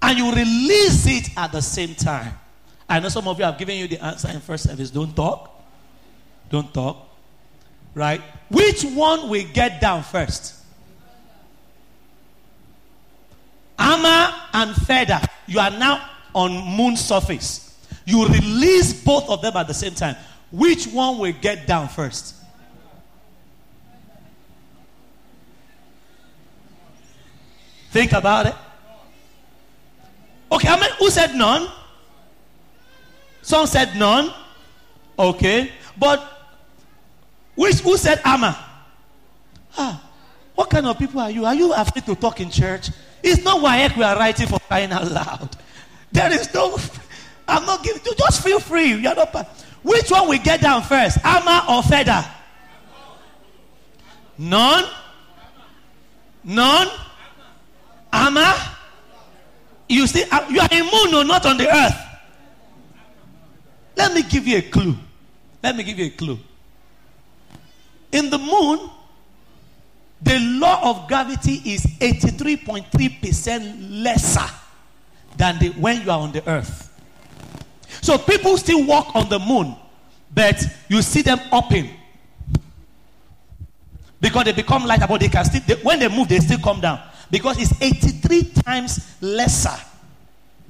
and 0.02 0.18
you 0.18 0.32
release 0.32 1.06
it 1.06 1.30
at 1.36 1.52
the 1.52 1.60
same 1.60 1.94
time. 1.94 2.34
I 2.88 2.98
know 2.98 3.08
some 3.08 3.28
of 3.28 3.38
you 3.38 3.44
have 3.44 3.58
given 3.58 3.76
you 3.76 3.86
the 3.88 4.02
answer 4.02 4.28
in 4.28 4.40
first 4.40 4.64
service. 4.68 4.90
Don't 4.90 5.14
talk. 5.14 5.49
Don't 6.50 6.72
talk. 6.74 7.08
Right? 7.94 8.20
Which 8.48 8.84
one 8.84 9.28
will 9.28 9.46
get 9.52 9.80
down 9.80 10.02
first? 10.02 10.56
Hammer 13.78 14.34
and 14.52 14.76
feather. 14.76 15.20
You 15.46 15.60
are 15.60 15.70
now 15.70 16.08
on 16.34 16.52
moon 16.76 16.96
surface. 16.96 17.78
You 18.04 18.26
release 18.26 18.92
both 19.04 19.28
of 19.30 19.40
them 19.42 19.56
at 19.56 19.66
the 19.66 19.74
same 19.74 19.94
time. 19.94 20.16
Which 20.50 20.86
one 20.86 21.18
will 21.18 21.32
get 21.32 21.66
down 21.66 21.88
first? 21.88 22.34
Think 27.90 28.12
about 28.12 28.46
it. 28.46 28.54
Okay, 30.52 30.68
I 30.68 30.80
mean, 30.80 30.90
who 30.98 31.10
said 31.10 31.34
none? 31.34 31.68
Some 33.42 33.66
said 33.66 33.96
none. 33.96 34.32
Okay. 35.18 35.70
But 35.98 36.39
which 37.60 37.80
who 37.80 37.94
said 37.98 38.22
Amma? 38.24 38.56
Ah, 39.76 40.02
what 40.54 40.70
kind 40.70 40.86
of 40.86 40.98
people 40.98 41.20
are 41.20 41.30
you? 41.30 41.44
Are 41.44 41.54
you 41.54 41.74
afraid 41.74 42.06
to 42.06 42.14
talk 42.14 42.40
in 42.40 42.48
church? 42.48 42.88
It's 43.22 43.44
not 43.44 43.60
why 43.60 43.86
we 43.94 44.02
are 44.02 44.16
writing 44.16 44.46
for 44.46 44.58
crying 44.60 44.90
out 44.92 45.10
loud. 45.10 45.56
There 46.12 46.32
is 46.32 46.52
no 46.54 46.78
I'm 47.46 47.66
not 47.66 47.84
giving 47.84 48.00
you 48.04 48.14
just 48.16 48.42
feel 48.42 48.60
free. 48.60 48.94
You're 48.94 49.14
not 49.14 49.46
which 49.82 50.10
one 50.10 50.28
we 50.30 50.38
get 50.38 50.62
down 50.62 50.82
first? 50.82 51.18
Amma 51.22 51.66
or 51.68 51.82
feather? 51.82 52.24
None? 54.38 54.84
None? 56.42 56.88
Amma? 58.10 58.56
You 59.86 60.06
see, 60.06 60.24
uh, 60.32 60.48
you 60.48 60.60
are 60.60 60.68
moon 60.72 61.14
or 61.14 61.24
not 61.24 61.44
on 61.44 61.58
the 61.58 61.68
earth. 61.68 61.98
Let 63.96 64.14
me 64.14 64.22
give 64.22 64.46
you 64.46 64.56
a 64.58 64.62
clue. 64.62 64.96
Let 65.62 65.76
me 65.76 65.84
give 65.84 65.98
you 65.98 66.06
a 66.06 66.10
clue. 66.10 66.38
In 68.12 68.30
the 68.30 68.38
moon, 68.38 68.90
the 70.22 70.38
law 70.60 70.90
of 70.90 71.08
gravity 71.08 71.60
is 71.64 71.84
83.3% 71.98 74.02
lesser 74.02 74.54
than 75.36 75.58
the, 75.58 75.70
when 75.70 76.02
you 76.02 76.10
are 76.10 76.20
on 76.20 76.32
the 76.32 76.46
earth. 76.48 76.86
So 78.02 78.18
people 78.18 78.56
still 78.58 78.86
walk 78.86 79.14
on 79.14 79.28
the 79.28 79.38
moon, 79.38 79.74
but 80.32 80.62
you 80.88 81.02
see 81.02 81.22
them 81.22 81.40
upping. 81.50 81.90
Because 84.20 84.44
they 84.44 84.52
become 84.52 84.84
lighter, 84.84 85.06
but 85.08 85.20
they 85.20 85.28
can 85.28 85.44
still, 85.44 85.62
they, 85.66 85.74
when 85.82 85.98
they 85.98 86.08
move, 86.08 86.28
they 86.28 86.38
still 86.40 86.58
come 86.58 86.80
down. 86.80 87.00
Because 87.30 87.60
it's 87.60 87.80
83 87.80 88.44
times 88.64 89.16
lesser 89.22 89.78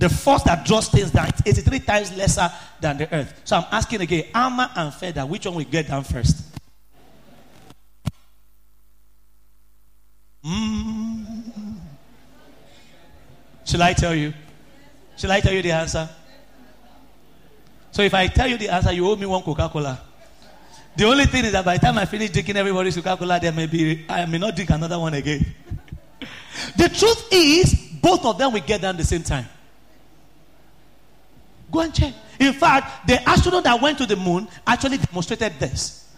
the 0.00 0.08
force 0.08 0.42
that 0.44 0.64
draws 0.64 0.88
things 0.88 1.10
down 1.10 1.28
is 1.44 1.58
83 1.58 1.78
times 1.80 2.16
lesser 2.16 2.50
than 2.80 2.96
the 2.96 3.14
earth. 3.14 3.38
So 3.44 3.58
I'm 3.58 3.66
asking 3.70 4.00
again, 4.00 4.24
hammer 4.34 4.70
and 4.74 4.94
feather, 4.94 5.26
which 5.26 5.44
one 5.44 5.56
will 5.56 5.64
get 5.64 5.88
down 5.88 6.04
first? 6.04 6.49
Mm. 10.44 11.76
Shall 13.64 13.82
I 13.82 13.92
tell 13.92 14.14
you? 14.14 14.32
Shall 15.16 15.30
I 15.30 15.40
tell 15.40 15.52
you 15.52 15.62
the 15.62 15.72
answer? 15.72 16.08
So 17.92 18.02
if 18.02 18.14
I 18.14 18.26
tell 18.28 18.48
you 18.48 18.56
the 18.56 18.68
answer, 18.68 18.92
you 18.92 19.06
owe 19.08 19.16
me 19.16 19.26
one 19.26 19.42
Coca-Cola. 19.42 20.00
The 20.96 21.04
only 21.04 21.26
thing 21.26 21.44
is 21.44 21.52
that 21.52 21.64
by 21.64 21.76
the 21.76 21.80
time 21.86 21.98
I 21.98 22.04
finish 22.04 22.30
drinking 22.30 22.56
everybody's 22.56 22.96
Coca-Cola, 22.96 23.38
there 23.40 23.52
may 23.52 23.66
be 23.66 24.04
I 24.08 24.24
may 24.26 24.38
not 24.38 24.54
drink 24.56 24.70
another 24.70 24.98
one 24.98 25.14
again. 25.14 25.44
the 26.76 26.88
truth 26.88 27.28
is, 27.30 27.74
both 28.00 28.24
of 28.24 28.38
them 28.38 28.52
will 28.52 28.60
get 28.60 28.80
down 28.80 28.96
the 28.96 29.04
same 29.04 29.22
time. 29.22 29.46
Go 31.70 31.80
and 31.80 31.94
check. 31.94 32.14
In 32.38 32.52
fact, 32.52 33.06
the 33.06 33.28
astronaut 33.28 33.64
that 33.64 33.80
went 33.80 33.98
to 33.98 34.06
the 34.06 34.16
moon 34.16 34.48
actually 34.66 34.96
demonstrated 34.98 35.52
this. 35.58 36.08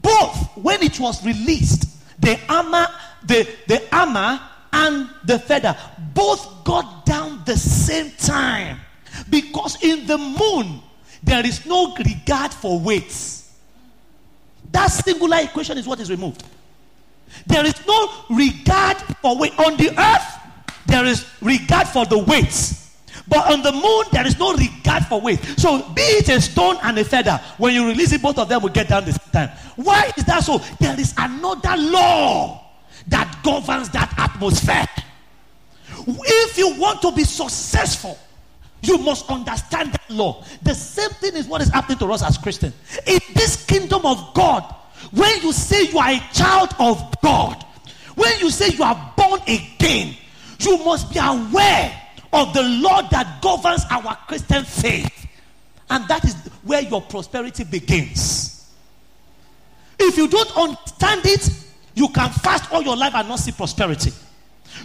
both 0.00 0.56
when 0.56 0.82
it 0.82 0.98
was 0.98 1.24
released, 1.24 1.88
the 2.22 2.38
armor, 2.48 2.86
the, 3.24 3.48
the 3.66 3.94
armor 3.94 4.40
and 4.72 5.10
the 5.24 5.38
feather 5.38 5.76
both 6.14 6.64
got 6.64 7.04
down 7.04 7.42
the 7.44 7.56
same 7.56 8.10
time. 8.12 8.80
Because 9.28 9.82
in 9.82 10.06
the 10.06 10.16
moon, 10.16 10.80
there 11.22 11.44
is 11.44 11.66
no 11.66 11.94
regard 11.96 12.52
for 12.54 12.80
weights. 12.80 13.52
That 14.70 14.86
singular 14.86 15.38
equation 15.40 15.76
is 15.76 15.86
what 15.86 16.00
is 16.00 16.10
removed. 16.10 16.44
There 17.46 17.64
is 17.64 17.86
no 17.86 18.10
regard 18.30 18.96
for 19.20 19.36
weight. 19.36 19.58
On 19.58 19.76
the 19.76 19.90
earth, 19.98 20.76
there 20.86 21.04
is 21.04 21.26
regard 21.40 21.88
for 21.88 22.06
the 22.06 22.18
weights. 22.18 22.81
But 23.28 23.50
on 23.50 23.62
the 23.62 23.72
moon, 23.72 24.04
there 24.12 24.26
is 24.26 24.38
no 24.38 24.52
regard 24.54 25.06
for 25.06 25.20
weight. 25.20 25.42
So, 25.56 25.88
be 25.90 26.02
it 26.02 26.28
a 26.28 26.40
stone 26.40 26.76
and 26.82 26.98
a 26.98 27.04
feather, 27.04 27.40
when 27.58 27.74
you 27.74 27.86
release 27.86 28.12
it, 28.12 28.22
both 28.22 28.38
of 28.38 28.48
them 28.48 28.62
will 28.62 28.70
get 28.70 28.88
down 28.88 29.04
the 29.04 29.12
same 29.12 29.30
time. 29.32 29.48
Why 29.76 30.12
is 30.16 30.24
that 30.24 30.44
so? 30.44 30.58
There 30.80 30.98
is 30.98 31.14
another 31.16 31.76
law 31.76 32.64
that 33.08 33.40
governs 33.42 33.88
that 33.90 34.12
atmosphere. 34.18 34.86
If 36.06 36.58
you 36.58 36.74
want 36.78 37.00
to 37.02 37.12
be 37.12 37.24
successful, 37.24 38.18
you 38.82 38.98
must 38.98 39.30
understand 39.30 39.92
that 39.92 40.10
law. 40.10 40.44
The 40.62 40.74
same 40.74 41.10
thing 41.10 41.34
is 41.34 41.46
what 41.46 41.62
is 41.62 41.68
happening 41.68 41.98
to 41.98 42.12
us 42.12 42.22
as 42.22 42.36
Christians. 42.36 42.74
In 43.06 43.20
this 43.34 43.64
kingdom 43.64 44.04
of 44.04 44.34
God, 44.34 44.62
when 45.12 45.40
you 45.42 45.52
say 45.52 45.84
you 45.84 45.98
are 45.98 46.10
a 46.10 46.22
child 46.32 46.70
of 46.80 47.14
God, 47.22 47.64
when 48.16 48.38
you 48.40 48.50
say 48.50 48.68
you 48.68 48.82
are 48.82 49.14
born 49.16 49.40
again, 49.42 50.16
you 50.58 50.78
must 50.84 51.12
be 51.12 51.18
aware 51.18 52.01
of 52.32 52.54
the 52.54 52.62
law 52.62 53.02
that 53.02 53.40
governs 53.42 53.84
our 53.90 54.16
Christian 54.26 54.64
faith. 54.64 55.26
And 55.90 56.06
that 56.08 56.24
is 56.24 56.34
where 56.62 56.80
your 56.80 57.02
prosperity 57.02 57.64
begins. 57.64 58.70
If 59.98 60.16
you 60.16 60.28
don't 60.28 60.56
understand 60.56 61.20
it, 61.24 61.48
you 61.94 62.08
can 62.08 62.30
fast 62.30 62.72
all 62.72 62.82
your 62.82 62.96
life 62.96 63.14
and 63.14 63.28
not 63.28 63.38
see 63.38 63.52
prosperity. 63.52 64.12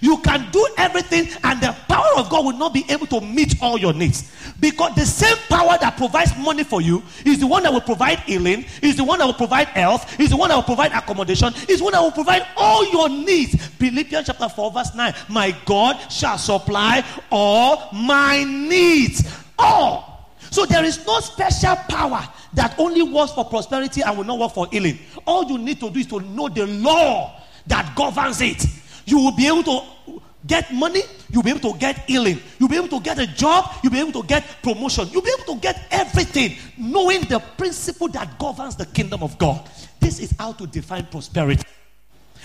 You 0.01 0.17
can 0.19 0.49
do 0.51 0.67
everything, 0.77 1.27
and 1.43 1.61
the 1.61 1.75
power 1.87 2.17
of 2.17 2.29
God 2.29 2.45
will 2.45 2.57
not 2.57 2.73
be 2.73 2.85
able 2.89 3.07
to 3.07 3.21
meet 3.21 3.55
all 3.61 3.77
your 3.77 3.93
needs. 3.93 4.31
Because 4.59 4.95
the 4.95 5.05
same 5.05 5.37
power 5.49 5.77
that 5.79 5.97
provides 5.97 6.35
money 6.37 6.63
for 6.63 6.81
you 6.81 7.03
is 7.25 7.39
the 7.39 7.47
one 7.47 7.63
that 7.63 7.73
will 7.73 7.81
provide 7.81 8.19
healing, 8.21 8.65
is 8.81 8.95
the 8.95 9.03
one 9.03 9.19
that 9.19 9.25
will 9.25 9.33
provide 9.33 9.67
health, 9.67 10.19
is 10.19 10.29
the 10.29 10.37
one 10.37 10.49
that 10.49 10.55
will 10.55 10.63
provide 10.63 10.91
accommodation, 10.91 11.53
is 11.67 11.79
the 11.79 11.83
one 11.83 11.93
that 11.93 12.01
will 12.01 12.11
provide 12.11 12.45
all 12.55 12.89
your 12.91 13.09
needs. 13.09 13.55
Philippians 13.55 14.27
chapter 14.27 14.49
4, 14.49 14.71
verse 14.71 14.95
9. 14.95 15.13
My 15.29 15.55
God 15.65 16.11
shall 16.11 16.37
supply 16.37 17.03
all 17.31 17.89
my 17.93 18.43
needs. 18.43 19.23
All. 19.59 20.29
So 20.51 20.65
there 20.65 20.83
is 20.83 21.05
no 21.05 21.19
special 21.19 21.75
power 21.75 22.27
that 22.53 22.75
only 22.79 23.01
works 23.03 23.33
for 23.33 23.45
prosperity 23.45 24.01
and 24.01 24.17
will 24.17 24.23
not 24.23 24.39
work 24.39 24.53
for 24.53 24.67
healing. 24.67 24.99
All 25.25 25.43
you 25.49 25.57
need 25.57 25.79
to 25.79 25.89
do 25.89 25.99
is 25.99 26.07
to 26.07 26.19
know 26.19 26.47
the 26.47 26.65
law 26.67 27.41
that 27.67 27.95
governs 27.95 28.41
it. 28.41 28.65
You 29.07 29.19
will 29.19 29.31
be 29.31 29.47
able 29.47 29.63
to 29.63 30.21
get 30.45 30.71
money, 30.73 31.01
you'll 31.29 31.43
be 31.43 31.49
able 31.49 31.71
to 31.71 31.79
get 31.79 31.97
healing, 32.09 32.39
you'll 32.59 32.69
be 32.69 32.75
able 32.75 32.89
to 32.89 32.99
get 32.99 33.17
a 33.17 33.25
job, 33.25 33.73
you'll 33.81 33.93
be 33.93 33.99
able 33.99 34.21
to 34.21 34.27
get 34.27 34.43
promotion, 34.61 35.07
you'll 35.11 35.21
be 35.21 35.31
able 35.41 35.55
to 35.55 35.59
get 35.61 35.87
everything, 35.91 36.57
knowing 36.77 37.21
the 37.21 37.39
principle 37.57 38.09
that 38.09 38.37
governs 38.37 38.75
the 38.75 38.85
kingdom 38.85 39.23
of 39.23 39.37
God. 39.37 39.67
This 39.99 40.19
is 40.19 40.35
how 40.37 40.51
to 40.53 40.67
define 40.67 41.05
prosperity. 41.05 41.63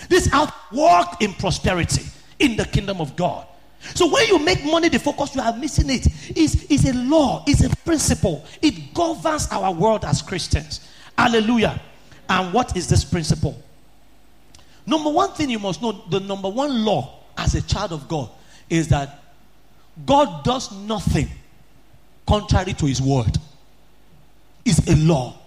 This 0.07 0.25
is 0.25 0.31
how 0.31 0.45
to 0.45 0.53
walk 0.71 1.21
in 1.21 1.33
prosperity 1.33 2.03
in 2.39 2.55
the 2.55 2.65
kingdom 2.65 3.01
of 3.01 3.15
God. 3.15 3.45
So 3.93 4.09
when 4.09 4.25
you 4.27 4.39
make 4.39 4.63
money 4.63 4.87
the 4.87 4.99
focus, 4.99 5.35
you 5.35 5.41
are 5.41 5.55
missing 5.57 5.89
it. 5.89 6.07
It's, 6.29 6.63
it's 6.69 6.85
a 6.87 6.93
law, 6.93 7.43
it's 7.45 7.63
a 7.63 7.75
principle. 7.83 8.45
It 8.61 8.93
governs 8.93 9.49
our 9.51 9.73
world 9.73 10.05
as 10.05 10.21
Christians. 10.21 10.87
Hallelujah. 11.17 11.79
And 12.29 12.53
what 12.53 12.77
is 12.77 12.87
this 12.87 13.03
principle? 13.03 13.61
Number 14.85 15.09
one 15.09 15.31
thing 15.31 15.49
you 15.49 15.59
must 15.59 15.81
know 15.81 16.03
the 16.09 16.19
number 16.19 16.49
one 16.49 16.83
law 16.83 17.19
as 17.37 17.55
a 17.55 17.61
child 17.61 17.93
of 17.93 18.07
God 18.07 18.29
is 18.69 18.89
that 18.89 19.23
God 20.05 20.43
does 20.43 20.71
nothing 20.71 21.29
contrary 22.27 22.73
to 22.73 22.85
his 22.85 23.01
word. 23.01 23.37
It's 24.65 24.87
a 24.87 24.95
law. 24.95 25.37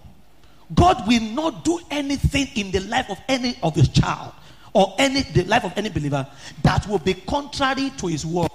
God 0.74 1.06
will 1.06 1.22
not 1.22 1.64
do 1.64 1.78
anything 1.90 2.48
in 2.54 2.70
the 2.70 2.80
life 2.80 3.10
of 3.10 3.18
any 3.28 3.56
of 3.62 3.74
his 3.74 3.88
child 3.88 4.32
or 4.72 4.94
any 4.98 5.22
the 5.22 5.44
life 5.44 5.64
of 5.64 5.72
any 5.76 5.88
believer 5.88 6.26
that 6.62 6.86
will 6.86 6.98
be 6.98 7.14
contrary 7.14 7.90
to 7.98 8.08
his 8.08 8.26
word. 8.26 8.50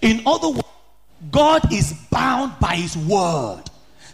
In 0.00 0.22
other 0.26 0.48
words, 0.48 0.68
God 1.30 1.72
is 1.72 1.92
bound 2.10 2.52
by 2.60 2.76
his 2.76 2.96
word. 2.96 3.64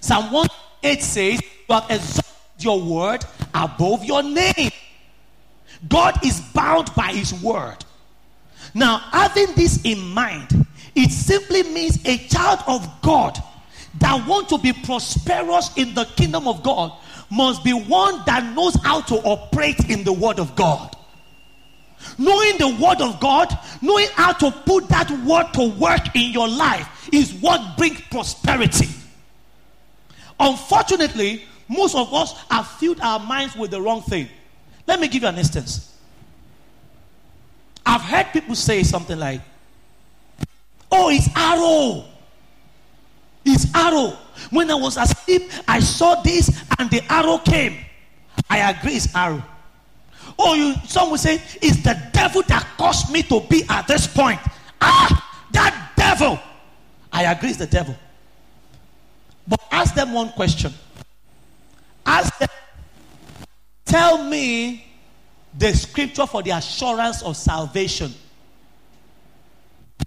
Psalm 0.01 0.33
1 0.33 0.49
8 0.83 1.03
says, 1.03 1.41
You 1.69 1.75
have 1.75 1.91
exalted 1.91 2.25
your 2.59 2.81
word 2.81 3.25
above 3.55 4.05
your 4.05 4.23
name. 4.23 4.71
God 5.89 6.25
is 6.25 6.41
bound 6.55 6.95
by 6.95 7.13
his 7.13 7.33
word. 7.43 7.77
Now, 8.75 8.99
having 8.99 9.55
this 9.55 9.81
in 9.85 10.01
mind, 10.09 10.67
it 10.95 11.11
simply 11.11 11.63
means 11.63 11.99
a 12.05 12.19
child 12.29 12.61
of 12.67 12.89
God 13.03 13.39
that 13.99 14.27
want 14.27 14.49
to 14.51 14.59
be 14.59 14.73
prosperous 14.73 15.71
in 15.77 15.95
the 15.95 16.05
kingdom 16.05 16.47
of 16.47 16.63
God 16.63 16.93
must 17.31 17.65
be 17.65 17.73
one 17.73 18.23
that 18.27 18.55
knows 18.55 18.77
how 18.83 19.01
to 19.03 19.15
operate 19.17 19.91
in 19.91 20.05
the 20.05 20.13
word 20.13 20.39
of 20.39 20.55
God. 20.55 20.95
Knowing 22.19 22.57
the 22.59 22.69
word 22.81 23.01
of 23.01 23.19
God, 23.21 23.57
knowing 23.83 24.07
how 24.15 24.33
to 24.33 24.51
put 24.51 24.89
that 24.89 25.11
word 25.25 25.53
to 25.55 25.69
work 25.79 26.15
in 26.15 26.33
your 26.33 26.49
life 26.49 27.09
is 27.13 27.33
what 27.35 27.77
brings 27.77 28.01
prosperity. 28.03 28.89
Unfortunately, 30.39 31.45
most 31.69 31.97
of 31.97 32.13
us 32.15 32.33
have 32.51 32.67
filled 32.67 33.01
our 33.01 33.19
minds 33.19 33.57
with 33.57 33.71
the 33.71 33.81
wrong 33.81 34.03
thing. 34.03 34.29
Let 34.87 35.01
me 35.01 35.09
give 35.09 35.23
you 35.23 35.29
an 35.29 35.39
instance. 35.39 35.97
I've 37.85 38.03
heard 38.03 38.27
people 38.33 38.55
say 38.55 38.83
something 38.83 39.19
like, 39.19 39.41
Oh, 40.91 41.11
it's 41.11 41.29
arrow. 41.37 42.05
It's 43.45 43.75
arrow. 43.75 44.17
When 44.51 44.71
I 44.71 44.75
was 44.75 44.97
asleep, 44.97 45.51
I 45.67 45.81
saw 45.81 46.21
this 46.23 46.63
and 46.79 46.91
the 46.91 47.03
arrow 47.13 47.39
came. 47.39 47.77
I 48.49 48.71
agree, 48.71 48.95
it's 48.95 49.15
arrow. 49.15 49.43
Oh, 50.39 50.55
you 50.55 50.75
some 50.87 51.11
will 51.11 51.19
say, 51.19 51.43
It's 51.63 51.83
the 51.83 52.01
devil 52.13 52.43
that 52.49 52.67
caused 52.77 53.13
me 53.13 53.23
to 53.25 53.41
be 53.41 53.65
at 53.69 53.87
this 53.87 54.07
point. 54.07 54.41
Ah, 54.81 55.45
that 55.53 55.93
devil. 55.97 56.39
I 57.13 57.25
agree, 57.25 57.51
it's 57.51 57.59
the 57.59 57.67
devil. 57.67 57.97
But 59.49 59.61
ask 59.71 59.95
them 59.95 60.13
one 60.13 60.31
question. 60.31 60.73
Ask 62.05 62.39
them 62.39 62.49
Tell 63.97 64.23
me 64.23 64.85
the 65.57 65.73
scripture 65.73 66.27
for 66.27 66.43
the 66.43 66.51
assurance 66.51 67.23
of 67.23 67.35
salvation. 67.35 68.13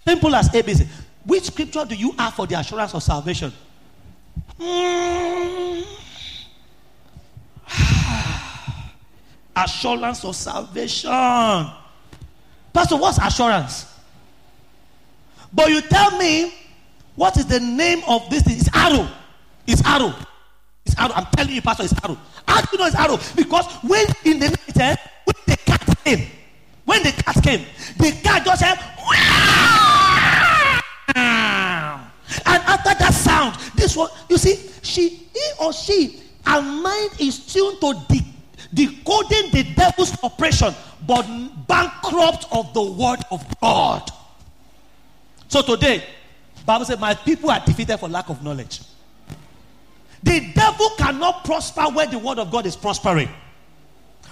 Simple 0.08 0.36
as 0.36 0.48
ABC. 0.50 0.86
Which 1.26 1.46
scripture 1.46 1.86
do 1.86 1.96
you 1.96 2.12
have 2.12 2.36
for 2.36 2.46
the 2.46 2.60
assurance 2.60 2.94
of 2.94 3.02
salvation? 3.02 3.52
Assurance 9.56 10.24
of 10.24 10.36
salvation. 10.36 11.10
Pastor, 12.72 12.96
what's 12.96 13.18
assurance? 13.18 13.92
But 15.52 15.70
you 15.70 15.82
tell 15.82 16.16
me 16.16 16.54
what 17.16 17.36
is 17.38 17.48
the 17.48 17.60
name 17.60 18.04
of 18.08 18.30
this 18.30 18.44
thing? 18.44 18.58
It's 18.58 18.70
arrow. 18.72 19.10
It's 19.66 19.84
arrow. 19.84 20.14
Arrow. 21.00 21.14
I'm 21.16 21.26
telling 21.36 21.56
you, 21.56 21.62
Pastor, 21.62 21.84
it's 21.84 21.94
arrow. 22.04 22.18
How 22.48 22.62
do 22.62 22.68
you 22.74 22.78
know 22.78 22.86
it's 22.86 22.96
arrow? 22.96 23.18
Because 23.36 23.66
when 23.84 24.06
in 24.26 24.40
the 24.40 24.50
night, 24.50 24.78
eh, 24.78 24.96
when 25.26 25.36
the 25.48 25.58
cat 25.58 25.98
came, 26.04 26.28
when 26.86 27.04
the 27.04 27.12
cat 27.12 27.44
came, 27.44 27.66
the 27.98 28.12
cat 28.24 28.46
just 28.46 28.62
said, 28.62 28.78
and 32.46 32.64
after 32.64 32.94
that 33.00 33.14
sound, 33.14 33.56
this 33.76 33.96
one, 33.96 34.10
you 34.30 34.38
see, 34.38 34.70
she, 34.82 35.10
he 35.10 35.52
or 35.62 35.74
she, 35.74 36.22
her 36.46 36.62
mind 36.62 37.12
is 37.20 37.46
tuned 37.52 37.80
to 37.82 37.94
de- 38.08 38.26
decoding 38.74 39.52
the 39.52 39.64
devil's 39.76 40.22
operation, 40.24 40.74
but 41.08 41.26
bankrupt 41.68 42.46
of 42.52 42.74
the 42.74 42.84
word 42.84 43.20
of 43.32 43.44
God. 43.60 44.10
So 45.48 45.62
today, 45.62 46.04
Bible 46.66 46.86
says, 46.86 47.00
My 47.00 47.16
people 47.16 47.50
are 47.50 47.60
defeated 47.66 47.98
for 47.98 48.08
lack 48.08 48.30
of 48.30 48.44
knowledge. 48.44 48.82
The 50.24 50.52
devil 50.54 50.90
cannot 50.98 51.46
prosper 51.46 51.84
where 51.84 52.08
the 52.08 52.20
word 52.20 52.40
of 52.40 52.52
God 52.52 52.66
is 52.66 52.76
prospering. 52.76 53.30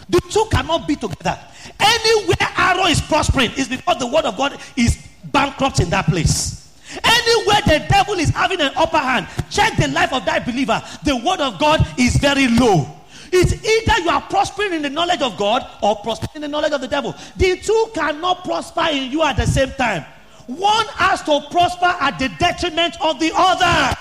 The 0.10 0.22
two 0.30 0.46
cannot 0.52 0.88
be 0.88 0.96
together. 0.96 1.38
Anywhere 1.80 2.36
arrow 2.56 2.86
is 2.86 3.02
prospering 3.02 3.52
is 3.58 3.68
because 3.68 3.98
the 3.98 4.08
word 4.08 4.26
of 4.26 4.38
God 4.38 4.60
is 4.76 5.08
bankrupt 5.26 5.80
in 5.80 5.90
that 5.90 6.06
place. 6.06 6.64
Anywhere 7.04 7.62
the 7.66 7.86
devil 7.90 8.16
is 8.16 8.30
having 8.30 8.62
an 8.62 8.72
upper 8.76 8.98
hand, 8.98 9.28
check 9.50 9.76
the 9.78 9.88
life 9.90 10.14
of 10.14 10.26
that 10.26 10.46
believer. 10.46 10.82
The 11.04 11.18
word 11.18 11.42
of 11.42 11.60
God 11.60 11.86
is 11.98 12.16
very 12.18 12.48
low. 12.48 12.88
It's 13.32 13.54
either 13.54 14.04
you 14.04 14.10
are 14.10 14.22
prospering 14.22 14.74
in 14.74 14.82
the 14.82 14.90
knowledge 14.90 15.22
of 15.22 15.38
God 15.38 15.68
or 15.82 15.98
prospering 15.98 16.32
in 16.36 16.42
the 16.44 16.48
knowledge 16.48 16.72
of 16.72 16.80
the 16.80 16.88
devil. 16.88 17.14
The 17.36 17.58
two 17.58 17.92
cannot 17.94 18.46
prosper 18.46 18.88
in 18.92 19.12
you 19.12 19.22
at 19.24 19.36
the 19.36 19.46
same 19.46 19.72
time. 19.72 20.06
One 20.48 20.86
has 20.88 21.22
to 21.24 21.42
prosper 21.52 21.94
at 22.00 22.18
the 22.20 22.30
detriment 22.40 22.96
of 23.02 23.20
the 23.20 23.32
other. 23.36 23.98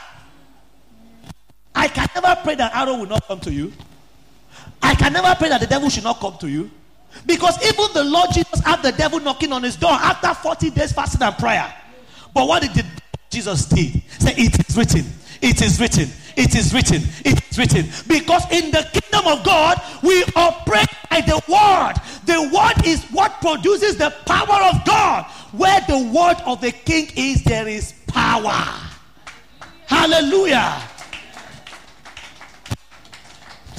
I 1.76 1.88
can 1.88 2.08
never 2.14 2.40
pray 2.42 2.54
that 2.54 2.74
arrow 2.74 2.96
will 2.96 3.06
not 3.06 3.26
come 3.28 3.38
to 3.40 3.52
you. 3.52 3.72
I 4.82 4.94
can 4.94 5.12
never 5.12 5.34
pray 5.36 5.50
that 5.50 5.60
the 5.60 5.66
devil 5.66 5.90
should 5.90 6.04
not 6.04 6.18
come 6.18 6.36
to 6.38 6.48
you. 6.48 6.70
Because 7.26 7.62
even 7.62 7.92
the 7.94 8.04
Lord 8.04 8.30
Jesus 8.32 8.60
had 8.60 8.82
the 8.82 8.92
devil 8.92 9.20
knocking 9.20 9.52
on 9.52 9.62
his 9.62 9.76
door 9.76 9.92
after 9.92 10.32
40 10.34 10.70
days 10.70 10.92
fasting 10.92 11.22
and 11.22 11.36
prayer. 11.36 11.72
But 12.34 12.48
what 12.48 12.62
did 12.62 12.84
Jesus 13.30 13.66
did? 13.66 14.02
Say, 14.18 14.34
it 14.36 14.68
is 14.68 14.76
written. 14.76 15.04
It 15.42 15.60
is 15.62 15.78
written. 15.78 16.08
It 16.36 16.54
is 16.54 16.72
written. 16.72 17.02
It 17.24 17.42
is 17.50 17.58
written. 17.58 17.86
Because 18.08 18.50
in 18.50 18.70
the 18.70 18.88
kingdom 18.92 19.26
of 19.26 19.44
God, 19.44 19.80
we 20.02 20.24
operate 20.34 20.88
by 21.10 21.20
the 21.20 21.40
word. 21.48 21.94
The 22.24 22.50
word 22.54 22.86
is 22.86 23.04
what 23.10 23.40
produces 23.40 23.96
the 23.96 24.10
power 24.26 24.70
of 24.74 24.84
God. 24.84 25.24
Where 25.52 25.80
the 25.82 26.10
word 26.12 26.36
of 26.46 26.60
the 26.60 26.72
king 26.72 27.10
is, 27.16 27.42
there 27.44 27.68
is 27.68 27.94
power. 28.06 28.64
Hallelujah. 29.86 30.82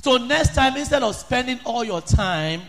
So, 0.07 0.15
next 0.15 0.55
time, 0.55 0.77
instead 0.77 1.03
of 1.03 1.17
spending 1.17 1.59
all 1.65 1.83
your 1.83 1.99
time 1.99 2.61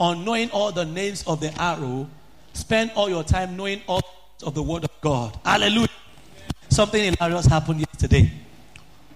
on 0.00 0.24
knowing 0.24 0.50
all 0.50 0.72
the 0.72 0.84
names 0.84 1.22
of 1.24 1.38
the 1.38 1.54
arrow, 1.62 2.08
spend 2.52 2.90
all 2.96 3.08
your 3.08 3.22
time 3.22 3.56
knowing 3.56 3.80
all 3.86 4.02
of 4.42 4.56
the 4.56 4.62
word 4.64 4.82
of 4.82 4.90
God. 5.00 5.38
Hallelujah. 5.44 5.86
Something 6.68 7.14
hilarious 7.14 7.46
happened 7.46 7.78
yesterday. 7.78 8.32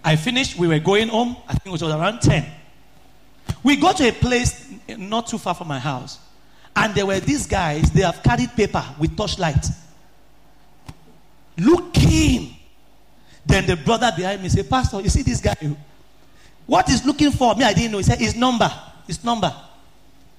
I 0.05 0.15
finished, 0.15 0.57
we 0.57 0.69
were 0.69 0.79
going 0.79 1.09
home, 1.09 1.37
I 1.49 1.55
think 1.55 1.67
it 1.67 1.83
was 1.83 1.83
around 1.83 2.21
10. 2.21 2.47
We 3.65 3.75
got 3.75 3.97
to 3.97 4.09
a 4.09 4.13
place 4.13 4.73
not 4.97 5.27
too 5.27 5.39
far 5.39 5.57
from 5.57 5.67
my 5.67 5.81
house. 5.81 6.21
And 6.77 6.95
there 6.95 7.07
were 7.07 7.19
these 7.19 7.45
guys, 7.49 7.91
they 7.91 8.03
have 8.03 8.23
carried 8.23 8.53
paper 8.55 8.85
with 9.01 9.17
torchlight. 9.17 9.67
Looking. 11.59 12.55
Then 13.45 13.67
the 13.67 13.75
brother 13.75 14.13
behind 14.17 14.45
me 14.45 14.49
said, 14.49 14.71
Pastor, 14.71 15.01
you 15.01 15.09
see 15.09 15.23
this 15.23 15.41
guy? 15.41 15.57
What 16.67 16.89
is 16.89 17.05
looking 17.05 17.31
for? 17.31 17.55
Me, 17.55 17.65
I 17.65 17.73
didn't 17.73 17.93
know. 17.93 17.99
He 17.99 18.05
said, 18.05 18.19
his 18.19 18.35
number. 18.35 18.71
His 19.07 19.23
number. 19.25 19.55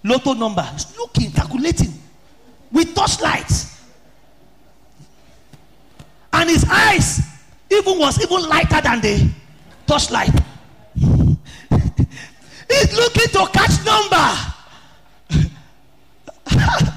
Lotto 0.03 0.33
number. 0.33 0.63
He's 0.73 0.97
looking, 0.97 1.31
calculating. 1.31 1.93
With 2.71 2.95
torchlights. 2.95 3.81
And 6.33 6.49
his 6.49 6.65
eyes 6.69 7.21
even 7.71 7.97
was 7.97 8.21
even 8.21 8.49
lighter 8.49 8.81
than 8.81 9.01
the 9.01 9.29
torchlight. 9.87 10.31
He's 10.95 12.97
looking 12.97 13.31
to 13.31 13.47
catch 13.53 13.85
number. 13.85 14.35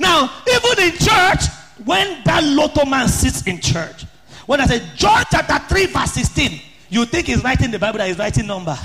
now, 0.00 0.30
even 0.48 0.84
in 0.84 0.92
church, 0.92 1.44
when 1.84 2.22
that 2.24 2.42
lotto 2.44 2.86
man 2.86 3.08
sits 3.08 3.46
in 3.46 3.60
church, 3.60 4.06
when 4.46 4.60
I 4.60 4.66
say 4.66 4.82
John 4.96 5.24
chapter 5.30 5.58
3, 5.74 5.86
verse 5.86 6.12
16, 6.12 6.60
you 6.90 7.04
think 7.04 7.26
he's 7.26 7.42
writing 7.42 7.70
the 7.70 7.78
Bible 7.78 7.98
that 7.98 8.08
he's 8.08 8.18
writing 8.18 8.46
number. 8.46 8.76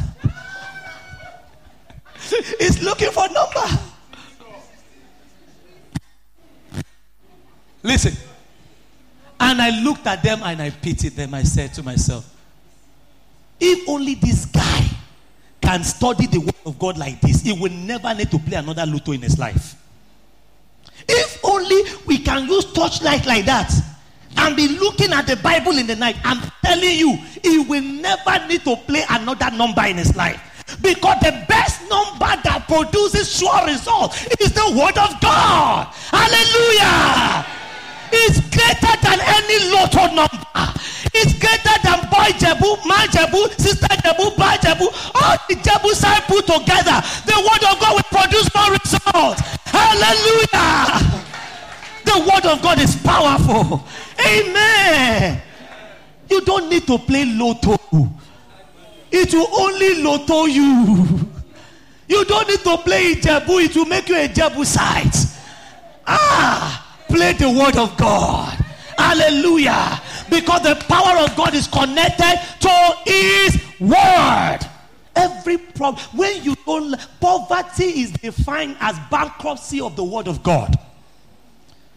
he's 2.59 2.83
looking 2.83 3.11
for 3.11 3.27
number. 3.29 3.79
Listen. 7.81 8.13
And 9.39 9.61
I 9.61 9.81
looked 9.81 10.07
at 10.07 10.23
them 10.23 10.41
and 10.43 10.61
I 10.61 10.69
pitied 10.69 11.13
them. 11.13 11.33
I 11.33 11.43
said 11.43 11.73
to 11.75 11.83
myself, 11.83 12.29
if 13.59 13.87
only 13.87 14.15
this 14.15 14.45
guy 14.45 14.87
can 15.61 15.83
study 15.83 16.27
the 16.27 16.39
word 16.39 16.55
of 16.65 16.79
God 16.79 16.97
like 16.97 17.21
this, 17.21 17.41
he 17.41 17.53
will 17.53 17.71
never 17.71 18.13
need 18.13 18.31
to 18.31 18.39
play 18.39 18.57
another 18.57 18.85
lotto 18.85 19.11
in 19.11 19.21
his 19.21 19.37
life. 19.37 19.75
If 21.07 21.43
only 21.43 21.81
we 22.05 22.19
can 22.19 22.47
use 22.47 22.71
torchlight 22.71 23.25
like 23.25 23.45
that 23.45 23.71
and 24.43 24.55
be 24.55 24.67
looking 24.67 25.13
at 25.13 25.25
the 25.25 25.37
Bible 25.37 25.77
in 25.77 25.87
the 25.87 25.95
night, 25.95 26.17
I'm 26.23 26.41
telling 26.63 26.97
you, 26.97 27.15
he 27.41 27.59
will 27.59 27.81
never 27.81 28.47
need 28.47 28.63
to 28.65 28.75
play 28.75 29.03
another 29.09 29.49
number 29.51 29.83
in 29.85 29.97
his 29.97 30.15
life. 30.15 30.39
Because 30.81 31.19
the 31.21 31.45
best 31.47 31.81
number 31.89 32.31
that 32.43 32.65
produces 32.67 33.31
sure 33.31 33.65
results 33.65 34.25
is 34.39 34.51
the 34.53 34.67
word 34.75 34.97
of 34.97 35.19
God. 35.21 35.87
Hallelujah 36.11 37.45
is 38.13 38.39
greater 38.53 38.95
than 39.01 39.19
any 39.19 39.71
lotto 39.73 40.13
number. 40.13 40.69
It's 41.13 41.33
greater 41.37 41.77
than 41.83 41.99
boy 42.09 42.29
Jebu, 42.37 42.85
man 42.85 43.07
Jebu, 43.09 43.49
sister 43.59 43.87
Jebu, 44.05 44.37
boy 44.37 44.55
Jebu. 44.61 44.87
All 45.17 45.37
the 45.49 45.55
Jebu 45.55 45.91
side 45.93 46.23
put 46.29 46.45
together. 46.45 47.01
The 47.25 47.37
word 47.37 47.63
of 47.69 47.79
God 47.81 47.93
will 47.97 48.09
produce 48.13 48.49
more 48.53 48.71
results. 48.71 49.41
Hallelujah. 49.65 51.01
The 52.05 52.19
word 52.29 52.45
of 52.45 52.61
God 52.61 52.79
is 52.79 52.95
powerful. 52.97 53.83
Amen. 54.19 55.41
You 56.29 56.41
don't 56.41 56.69
need 56.69 56.87
to 56.87 56.97
play 56.97 57.25
lotto. 57.25 57.77
It 59.11 59.33
will 59.33 59.47
only 59.59 60.01
lotto 60.01 60.45
you. 60.45 61.29
You 62.07 62.25
don't 62.25 62.47
need 62.47 62.59
to 62.59 62.77
play 62.77 63.15
Jebu. 63.15 63.65
It 63.65 63.75
will 63.75 63.85
make 63.85 64.09
you 64.09 64.15
a 64.15 64.27
Jebu 64.27 64.65
site. 64.65 65.15
Ah 66.05 66.83
play 67.13 67.33
the 67.33 67.49
word 67.49 67.77
of 67.77 67.95
God. 67.95 68.57
Hallelujah. 68.97 70.01
Because 70.29 70.63
the 70.63 70.75
power 70.87 71.23
of 71.23 71.35
God 71.35 71.53
is 71.53 71.67
connected 71.67 72.41
to 72.61 72.97
his 73.05 73.61
word. 73.79 74.59
Every 75.15 75.57
problem, 75.57 76.03
when 76.15 76.43
you 76.43 76.55
don't, 76.65 76.95
poverty 77.19 78.01
is 78.01 78.11
defined 78.11 78.77
as 78.79 78.97
bankruptcy 79.11 79.79
of 79.79 79.95
the 79.95 80.03
word 80.03 80.27
of 80.27 80.41
God. 80.41 80.77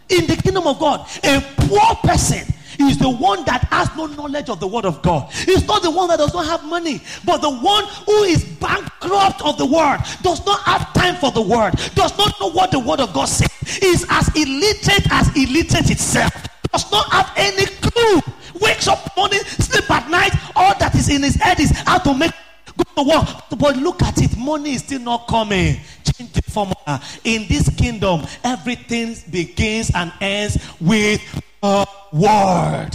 In 0.08 0.26
the 0.26 0.36
kingdom 0.36 0.66
of 0.66 0.78
God, 0.78 1.08
a 1.24 1.40
poor 1.56 1.94
person 2.02 2.46
is 2.78 2.98
the 2.98 3.10
one 3.10 3.44
that 3.44 3.64
has 3.64 3.88
no 3.96 4.06
knowledge 4.06 4.48
of 4.48 4.60
the 4.60 4.66
word 4.66 4.84
of 4.84 5.02
God. 5.02 5.32
He's 5.32 5.66
not 5.66 5.82
the 5.82 5.90
one 5.90 6.08
that 6.08 6.18
does 6.18 6.34
not 6.34 6.46
have 6.46 6.64
money, 6.64 7.00
but 7.24 7.38
the 7.38 7.50
one 7.50 7.84
who 8.04 8.22
is 8.24 8.44
bankrupt 8.44 9.42
of 9.42 9.58
the 9.58 9.66
word, 9.66 9.98
does 10.22 10.44
not 10.46 10.60
have 10.62 10.92
time 10.92 11.16
for 11.16 11.30
the 11.32 11.42
word, 11.42 11.72
does 11.94 12.16
not 12.18 12.38
know 12.40 12.50
what 12.50 12.70
the 12.70 12.78
word 12.78 13.00
of 13.00 13.12
God 13.12 13.26
says, 13.26 13.50
is 13.82 14.06
as 14.10 14.28
illiterate 14.36 15.10
as 15.10 15.28
illiterate 15.36 15.90
itself, 15.90 16.32
does 16.72 16.90
not 16.92 17.10
have 17.12 17.32
any 17.36 17.66
clue. 17.66 18.20
Wakes 18.60 18.88
up 18.88 19.14
morning, 19.16 19.40
sleep 19.40 19.90
at 19.90 20.08
night, 20.10 20.32
all 20.54 20.74
that 20.78 20.94
is 20.94 21.08
in 21.08 21.22
his 21.22 21.34
head 21.34 21.60
is 21.60 21.70
how 21.70 21.98
to 21.98 22.14
make 22.14 22.32
go 22.76 22.84
to 23.02 23.08
work. 23.08 23.28
But 23.58 23.76
look 23.76 24.02
at 24.02 24.20
it, 24.20 24.36
money 24.36 24.74
is 24.74 24.82
still 24.82 25.00
not 25.00 25.26
coming. 25.28 25.80
Change 26.04 26.32
formula. 26.56 27.02
In 27.24 27.46
this 27.48 27.68
kingdom, 27.76 28.22
everything 28.42 29.14
begins 29.30 29.90
and 29.94 30.10
ends 30.22 30.56
with 30.80 31.20
a 31.62 31.86
word. 32.12 32.90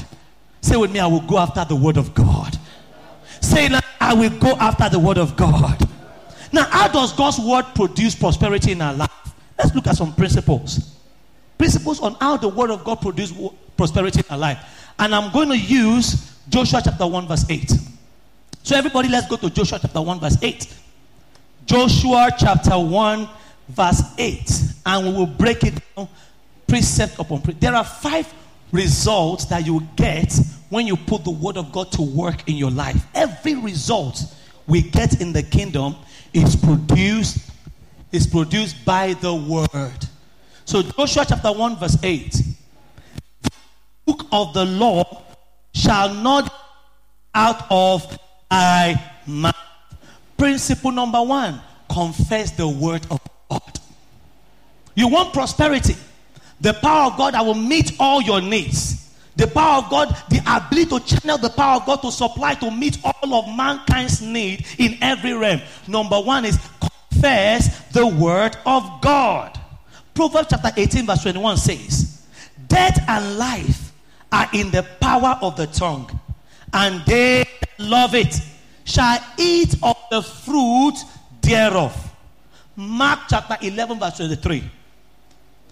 Say 0.62 0.78
with 0.78 0.92
me, 0.92 1.00
I 1.00 1.06
will 1.06 1.22
go 1.22 1.38
after 1.38 1.64
the 1.64 1.76
word 1.76 1.98
of 1.98 2.14
God. 2.16 2.58
Say, 3.40 3.70
I 4.00 4.14
will 4.16 4.36
go 4.40 4.54
after 4.60 4.90
the 4.90 4.98
word 4.98 5.20
of 5.20 5.36
God. 5.36 5.78
Now, 6.52 6.66
how 6.66 6.88
does 6.88 7.14
God's 7.14 7.40
word 7.40 7.66
produce 7.76 8.16
prosperity 8.16 8.72
in 8.72 8.82
our 8.82 8.94
life? 8.94 9.34
Let's 9.58 9.76
look 9.76 9.86
at 9.86 9.96
some 9.96 10.14
principles. 10.14 10.98
Principles 11.58 12.00
on 12.02 12.16
how 12.16 12.38
the 12.38 12.50
word 12.50 12.72
of 12.72 12.84
God 12.84 13.00
produces 13.02 13.38
prosperity 13.78 14.20
in 14.20 14.26
our 14.32 14.40
life. 14.40 14.92
And 14.98 15.14
I'm 15.14 15.32
going 15.32 15.50
to 15.50 15.58
use 15.58 16.36
Joshua 16.50 16.82
chapter 16.84 17.06
1, 17.06 17.28
verse 17.28 17.46
8. 17.48 17.72
So, 18.64 18.76
everybody, 18.76 19.10
let's 19.10 19.28
go 19.28 19.38
to 19.38 19.50
Joshua 19.50 19.80
chapter 19.80 20.02
1, 20.02 20.20
verse 20.20 20.38
8. 20.42 20.78
Joshua 21.66 22.30
chapter 22.38 22.78
1, 22.78 23.30
verse 23.76 24.02
8. 24.18 24.52
And 24.86 25.08
we 25.08 25.14
will 25.14 25.26
break 25.26 25.64
it 25.64 25.76
down 25.96 26.08
precept 26.68 27.20
upon 27.20 27.42
precept. 27.42 27.62
There 27.62 27.76
are 27.76 27.84
five 27.84 28.32
results 28.72 29.46
that 29.46 29.66
you 29.66 29.82
get 29.96 30.34
when 30.70 30.88
you 30.88 30.96
put 30.96 31.24
the 31.26 31.32
word 31.32 31.58
of 31.58 31.72
God 31.72 31.92
to 31.94 32.02
work 32.02 32.48
in 32.48 32.56
your 32.56 32.72
life. 32.72 33.06
Every 33.14 33.56
result 33.56 34.24
we 34.68 34.82
get 34.82 35.20
in 35.20 35.34
the 35.34 35.44
kingdom 35.44 35.96
is 36.34 36.56
produced 36.56 37.50
is 38.12 38.28
produced 38.28 38.84
by 38.86 39.14
the 39.16 39.34
word. 39.34 40.08
So 40.66 40.82
Joshua 40.82 41.26
chapter 41.28 41.52
1 41.52 41.78
verse 41.78 41.98
8. 42.02 42.42
book 44.06 44.26
of 44.32 44.54
the 44.54 44.66
law 44.66 45.24
shall 45.74 46.14
not 46.14 46.54
out 47.34 47.66
of 47.70 48.18
thy 48.50 48.96
mouth. 49.26 49.56
Principle 50.38 50.92
number 50.92 51.22
1, 51.22 51.62
confess 51.90 52.52
the 52.52 52.68
word 52.68 53.06
of 53.12 53.20
God. 53.52 53.80
You 54.96 55.08
want 55.08 55.34
prosperity? 55.34 55.96
The 56.60 56.74
power 56.74 57.12
of 57.12 57.18
God 57.18 57.34
that 57.34 57.46
will 57.46 57.56
meet 57.56 57.96
all 58.00 58.22
your 58.22 58.42
needs. 58.42 59.16
The 59.36 59.48
power 59.48 59.84
of 59.84 59.90
God, 59.90 60.16
the 60.30 60.42
ability 60.46 60.90
to 60.90 61.00
channel 61.00 61.38
the 61.38 61.50
power 61.50 61.78
of 61.78 61.86
God 61.86 62.02
to 62.02 62.12
supply 62.12 62.54
to 62.56 62.70
meet 62.70 62.98
all 63.04 63.34
of 63.34 63.56
mankind's 63.56 64.22
need 64.22 64.66
in 64.78 64.98
every 65.02 65.34
realm. 65.34 65.62
Number 65.88 66.20
one 66.20 66.46
is 66.46 66.60
confess 67.12 67.88
the 67.90 68.06
word 68.06 68.58
of 68.66 69.02
God. 69.02 69.60
Proverbs 70.14 70.50
chapter 70.50 70.72
18, 70.76 71.06
verse 71.06 71.24
21 71.24 71.58
says, 71.58 72.28
Death 72.68 73.04
and 73.08 73.38
life 73.38 73.94
are 74.32 74.50
in 74.54 74.70
the 74.72 74.84
power 75.00 75.38
of 75.42 75.56
the 75.56 75.68
tongue, 75.68 76.20
and 76.74 77.04
they 77.06 77.46
love 77.80 78.14
it 78.14 78.36
shall 78.84 79.20
eat 79.38 79.76
of 79.82 79.98
the 80.10 80.22
fruit 80.22 80.96
thereof. 81.42 82.11
Mark 82.82 83.20
chapter 83.30 83.58
11, 83.62 84.00
verse 84.00 84.18
23. 84.18 84.64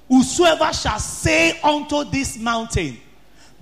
Whosoever 0.07 0.71
shall 0.73 0.99
say 0.99 1.59
unto 1.61 2.03
this 2.03 2.37
mountain, 2.37 2.97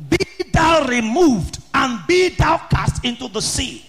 Be 0.09 0.17
thou 0.51 0.85
removed 0.85 1.59
and 1.73 2.05
be 2.07 2.29
thou 2.29 2.57
cast 2.69 3.05
into 3.05 3.29
the 3.29 3.41
sea, 3.41 3.85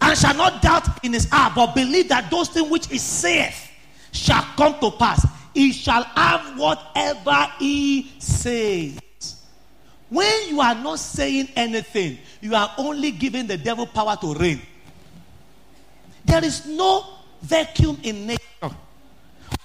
and 0.00 0.18
shall 0.18 0.34
not 0.34 0.60
doubt 0.62 1.04
in 1.04 1.12
his 1.12 1.28
heart, 1.30 1.54
but 1.54 1.74
believe 1.76 2.08
that 2.08 2.28
those 2.28 2.48
things 2.48 2.68
which 2.68 2.86
he 2.88 2.98
saith 2.98 3.70
shall 4.10 4.42
come 4.56 4.78
to 4.80 4.90
pass. 4.90 5.24
He 5.54 5.72
shall 5.72 6.02
have 6.02 6.58
whatever 6.58 7.52
he 7.60 8.12
says. 8.18 8.98
When 10.08 10.48
you 10.48 10.60
are 10.60 10.74
not 10.74 10.98
saying 10.98 11.50
anything, 11.54 12.18
you 12.40 12.54
are 12.56 12.72
only 12.78 13.12
giving 13.12 13.46
the 13.46 13.58
devil 13.58 13.86
power 13.86 14.16
to 14.22 14.34
reign. 14.34 14.60
There 16.24 16.44
is 16.44 16.66
no 16.66 17.17
vacuum 17.42 17.98
in 18.02 18.26
nature. 18.26 18.76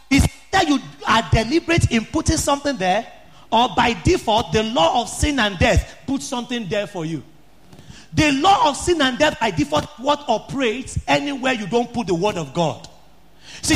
It's 0.10 0.28
that 0.52 0.68
you 0.68 0.80
are 1.08 1.24
deliberate 1.32 1.92
in 1.92 2.06
putting 2.06 2.38
something 2.38 2.78
there, 2.78 3.06
or 3.52 3.70
by 3.76 3.94
default, 4.04 4.52
the 4.52 4.64
law 4.64 5.02
of 5.02 5.10
sin 5.10 5.40
and 5.40 5.58
death 5.60 5.98
puts 6.08 6.26
something 6.26 6.68
there 6.68 6.88
for 6.88 7.06
you. 7.06 7.24
The 8.14 8.32
law 8.34 8.70
of 8.70 8.78
sin 8.78 9.02
and 9.02 9.18
death 9.18 9.40
by 9.40 9.52
default 9.52 9.86
what 9.98 10.24
operates 10.28 11.00
anywhere 11.08 11.54
you 11.54 11.68
don't 11.68 11.92
put 11.92 12.08
the 12.08 12.14
word 12.14 12.38
of 12.38 12.54
God. 12.54 12.88
See, 13.62 13.76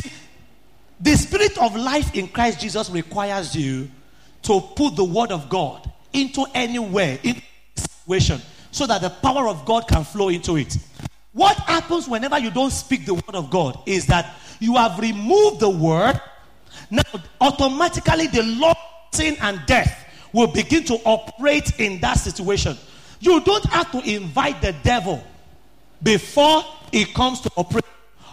the 0.99 1.15
spirit 1.15 1.57
of 1.57 1.75
life 1.75 2.13
in 2.15 2.27
Christ 2.27 2.59
Jesus 2.59 2.89
requires 2.89 3.55
you 3.55 3.89
to 4.43 4.61
put 4.61 4.95
the 4.95 5.03
word 5.03 5.31
of 5.31 5.49
God 5.49 5.91
into 6.13 6.45
anywhere 6.53 7.19
in 7.23 7.41
situation 7.75 8.41
so 8.71 8.85
that 8.85 9.01
the 9.01 9.09
power 9.09 9.47
of 9.47 9.65
God 9.65 9.87
can 9.87 10.03
flow 10.03 10.29
into 10.29 10.55
it. 10.57 10.77
What 11.37 11.55
happens 11.57 12.09
whenever 12.09 12.39
you 12.39 12.49
don't 12.49 12.71
speak 12.71 13.05
the 13.05 13.13
word 13.13 13.35
of 13.35 13.51
God 13.51 13.77
is 13.85 14.07
that 14.07 14.33
you 14.59 14.75
have 14.75 14.97
removed 14.97 15.59
the 15.59 15.69
word. 15.69 16.19
Now, 16.89 17.03
automatically, 17.39 18.25
the 18.25 18.41
law 18.41 18.73
sin 19.13 19.37
and 19.41 19.61
death 19.67 20.03
will 20.33 20.47
begin 20.47 20.83
to 20.85 20.95
operate 21.05 21.79
in 21.79 21.99
that 21.99 22.15
situation. 22.15 22.75
You 23.19 23.39
don't 23.41 23.63
have 23.65 23.91
to 23.91 23.99
invite 23.99 24.63
the 24.63 24.73
devil 24.81 25.23
before 26.01 26.63
he 26.91 27.05
comes 27.05 27.39
to 27.41 27.51
operate. 27.55 27.85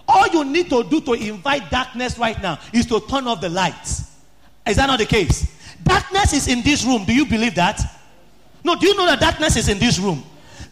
All 0.08 0.26
you 0.28 0.42
need 0.42 0.70
to 0.70 0.82
do 0.84 1.02
to 1.02 1.12
invite 1.12 1.70
darkness 1.70 2.18
right 2.18 2.40
now 2.40 2.58
is 2.72 2.86
to 2.86 3.00
turn 3.00 3.26
off 3.26 3.42
the 3.42 3.50
lights. 3.50 4.12
Is 4.66 4.76
that 4.76 4.86
not 4.86 4.98
the 4.98 5.04
case? 5.04 5.54
Darkness 5.82 6.32
is 6.32 6.48
in 6.48 6.62
this 6.62 6.86
room. 6.86 7.04
Do 7.04 7.14
you 7.14 7.26
believe 7.26 7.54
that? 7.56 7.82
No, 8.64 8.76
do 8.76 8.86
you 8.86 8.96
know 8.96 9.04
that 9.04 9.20
darkness 9.20 9.56
is 9.58 9.68
in 9.68 9.78
this 9.78 9.98
room? 9.98 10.24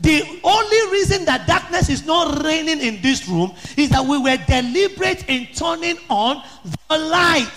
The 0.02 0.40
only 0.42 0.92
reason 0.92 1.24
that 1.26 1.46
darkness 1.46 1.88
is 1.88 2.04
not 2.04 2.44
reigning 2.44 2.80
in 2.80 3.00
this 3.02 3.28
room 3.28 3.54
is 3.76 3.88
that 3.90 4.04
we 4.04 4.18
were 4.18 4.36
deliberate 4.48 5.28
in 5.28 5.46
turning 5.54 5.96
on 6.10 6.42
the 6.88 6.98
light. 6.98 7.56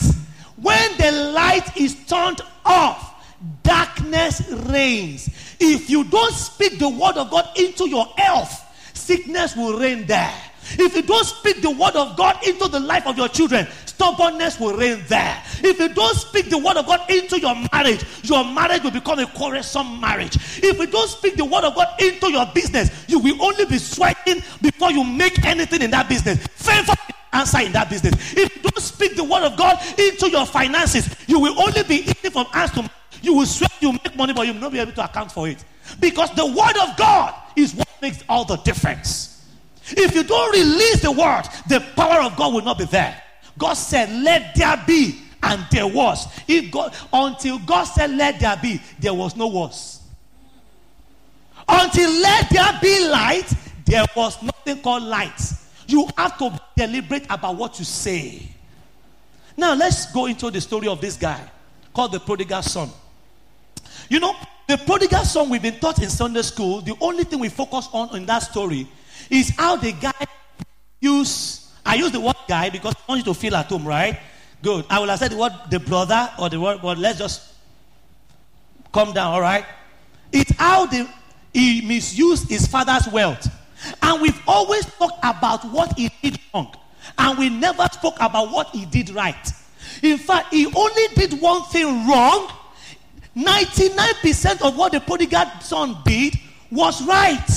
When 0.62 0.98
the 0.98 1.12
light 1.34 1.76
is 1.76 1.96
turned 2.06 2.42
off, 2.64 3.16
darkness 3.64 4.48
reigns. 4.68 5.30
If 5.60 5.90
you 5.90 6.04
don't 6.04 6.34
speak 6.34 6.78
the 6.78 6.90
word 6.90 7.18
of 7.18 7.32
God 7.32 7.50
into 7.58 7.90
your 7.90 8.06
health, 8.18 8.62
sickness 8.94 9.56
will 9.56 9.80
reign 9.80 10.06
there. 10.06 10.34
If 10.78 10.96
you 10.96 11.02
don't 11.02 11.26
speak 11.26 11.62
the 11.62 11.72
word 11.72 11.96
of 11.96 12.16
God 12.16 12.46
into 12.48 12.68
the 12.68 12.80
life 12.80 13.08
of 13.08 13.18
your 13.18 13.28
children, 13.28 13.68
stubbornness 13.96 14.60
will 14.60 14.76
reign 14.78 15.04
there. 15.08 15.42
If 15.64 15.80
you 15.80 15.90
don't 15.90 16.16
speak 16.16 16.50
the 16.50 16.58
word 16.58 16.78
of 16.78 16.86
God 16.86 17.10
into 17.10 17.40
your 17.40 17.56
marriage, 17.74 18.04
your 18.24 18.44
marriage 18.44 18.84
will 18.84 18.92
become 18.92 19.20
a 19.20 19.28
quarrelsome 19.28 20.00
marriage. 20.00 20.36
If 20.62 20.78
you 20.78 20.88
don't 20.88 21.10
speak 21.10 21.36
the 21.36 21.46
word 21.46 21.64
of 21.64 21.76
God 21.76 22.00
into 22.00 22.32
your 22.32 22.46
business, 22.54 23.06
you 23.08 23.20
will 23.20 23.42
only 23.42 23.66
be 23.66 23.78
sweating 23.78 24.44
before 24.62 24.92
you 24.92 25.04
make 25.04 25.44
anything 25.46 25.82
in 25.82 25.92
that 25.92 26.10
business. 26.10 26.46
Favor 26.48 26.94
answer 27.34 27.60
in 27.60 27.72
that 27.74 27.90
business. 27.90 28.14
If 28.36 28.56
you 28.56 28.62
don't 28.62 28.82
speak 28.82 29.16
the 29.16 29.24
word 29.24 29.44
of 29.44 29.58
God 29.58 29.78
into 30.00 30.30
your 30.30 30.46
finances, 30.46 31.14
you 31.28 31.40
will 31.40 31.60
only 31.60 31.84
be 31.84 31.96
eating 31.96 32.32
from 32.32 32.46
hands 32.48 32.72
to 32.72 32.84
mouth. 32.84 32.92
You 33.22 33.34
will 33.34 33.46
sweat, 33.46 33.72
you 33.82 33.92
make 33.92 34.16
money, 34.16 34.34
but 34.34 34.46
you 34.48 34.54
will 34.54 34.62
not 34.62 34.72
be 34.72 34.80
able 34.80 34.94
to 34.94 35.04
account 35.04 35.32
for 35.32 35.48
it. 35.48 35.64
Because 36.00 36.34
the 36.36 36.46
word 36.46 36.78
of 36.88 36.96
God 36.98 37.34
is 37.56 37.74
what 37.74 37.88
makes 38.02 38.24
all 38.30 38.46
the 38.46 38.58
difference. 38.58 39.46
If 39.90 40.16
you 40.16 40.24
don't 40.24 40.52
release 40.54 41.02
the 41.02 41.12
word, 41.12 41.44
the 41.68 41.80
power 41.96 42.22
of 42.22 42.36
God 42.36 42.54
will 42.54 42.64
not 42.64 42.78
be 42.78 42.86
there. 42.86 43.22
God 43.58 43.74
said, 43.74 44.10
Let 44.24 44.56
there 44.56 44.82
be, 44.86 45.22
and 45.44 45.66
there 45.72 45.88
was. 45.88 46.28
If 46.48 46.72
God 46.72 46.94
until 47.12 47.60
God 47.60 47.84
said, 47.86 48.12
Let 48.12 48.40
there 48.40 48.58
be, 48.62 48.82
there 49.00 49.14
was 49.14 49.36
no 49.36 49.48
was. 49.48 50.02
Until 51.68 52.12
let 52.22 52.50
there 52.50 52.80
be 52.82 53.08
light, 53.08 53.52
there 53.86 54.06
was 54.16 54.42
nothing 54.44 54.82
called 54.82 55.04
light. 55.04 55.40
You 55.88 56.08
have 56.18 56.38
to 56.38 56.52
be 56.52 56.58
deliberate 56.76 57.26
about 57.30 57.56
what 57.56 57.80
you 57.80 57.86
say. 57.86 58.48
Now 59.58 59.74
let's 59.74 60.12
go 60.12 60.26
into 60.26 60.52
the 60.52 60.62
story 60.62 60.88
of 60.88 61.02
this 61.02 61.18
guy 61.18 61.40
called 61.94 62.12
the 62.12 62.20
prodigal 62.20 62.62
son. 62.62 62.90
You 64.10 64.20
know, 64.20 64.36
the 64.68 64.78
prodigal 64.78 65.24
son 65.24 65.50
we've 65.50 65.62
been 65.62 65.80
taught 65.80 66.02
in 66.02 66.10
Sunday 66.10 66.42
school, 66.42 66.82
the 66.82 66.96
only 67.00 67.24
thing 67.24 67.40
we 67.40 67.50
focus 67.50 67.88
on 67.94 68.16
in 68.16 68.26
that 68.26 68.40
story 68.40 68.88
is 69.30 69.50
how 69.58 69.76
the 69.76 69.92
guy 69.94 70.26
use 71.00 71.65
I 71.86 71.96
use 71.96 72.12
the 72.12 72.20
word 72.20 72.36
guy 72.48 72.70
because 72.70 72.94
I 72.96 73.00
want 73.08 73.26
you 73.26 73.34
to 73.34 73.40
feel 73.40 73.56
at 73.56 73.68
home, 73.68 73.88
right? 73.88 74.20
Good. 74.62 74.86
I 74.90 75.00
will 75.00 75.08
have 75.08 75.20
said 75.20 75.32
the 75.32 75.38
word 75.38 75.54
the 75.70 75.80
brother 75.80 76.30
or 76.40 76.50
the 76.50 76.60
word, 76.60 76.80
but 76.82 76.98
let's 76.98 77.20
just 77.20 77.54
calm 78.92 79.14
down, 79.14 79.34
all 79.34 79.42
right? 79.42 79.66
It's 80.32 80.52
how 80.58 80.86
the, 80.86 81.08
he 81.54 81.82
misused 81.82 82.50
his 82.50 82.66
father's 82.68 83.08
wealth. 83.08 83.48
And 84.02 84.22
we've 84.22 84.42
always 84.48 84.86
talked 84.86 85.20
about 85.24 85.64
what 85.66 85.98
he 85.98 86.10
did 86.22 86.40
wrong. 86.54 86.76
And 87.18 87.38
we 87.38 87.50
never 87.50 87.88
spoke 87.92 88.16
about 88.20 88.52
what 88.52 88.70
he 88.70 88.86
did 88.86 89.12
right. 89.12 89.52
In 90.02 90.18
fact, 90.18 90.54
he 90.54 90.66
only 90.66 91.08
did 91.16 91.40
one 91.40 91.64
thing 91.66 92.08
wrong 92.08 92.52
99% 93.36 94.62
of 94.62 94.78
what 94.78 94.94
the 94.94 95.02
prodigal 95.02 95.46
son 95.60 95.98
did 96.06 96.36
was 96.72 97.06
right. 97.06 97.48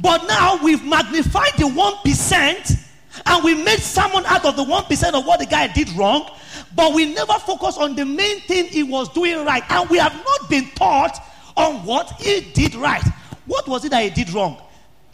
But 0.00 0.26
now 0.26 0.62
we've 0.62 0.84
magnified 0.84 1.52
the 1.56 1.64
1% 1.64 2.84
and 3.26 3.44
we 3.44 3.54
made 3.54 3.80
someone 3.80 4.24
out 4.26 4.44
of 4.44 4.56
the 4.56 4.64
1% 4.64 5.14
of 5.14 5.26
what 5.26 5.40
the 5.40 5.46
guy 5.46 5.66
did 5.66 5.90
wrong. 5.92 6.30
But 6.74 6.94
we 6.94 7.12
never 7.12 7.32
focus 7.34 7.76
on 7.76 7.96
the 7.96 8.04
main 8.04 8.40
thing 8.40 8.66
he 8.66 8.82
was 8.82 9.08
doing 9.10 9.44
right. 9.44 9.62
And 9.70 9.90
we 9.90 9.98
have 9.98 10.14
not 10.14 10.48
been 10.48 10.70
taught 10.70 11.18
on 11.56 11.84
what 11.84 12.12
he 12.12 12.40
did 12.52 12.74
right. 12.74 13.02
What 13.46 13.66
was 13.66 13.84
it 13.84 13.90
that 13.90 14.02
he 14.04 14.10
did 14.10 14.32
wrong? 14.32 14.60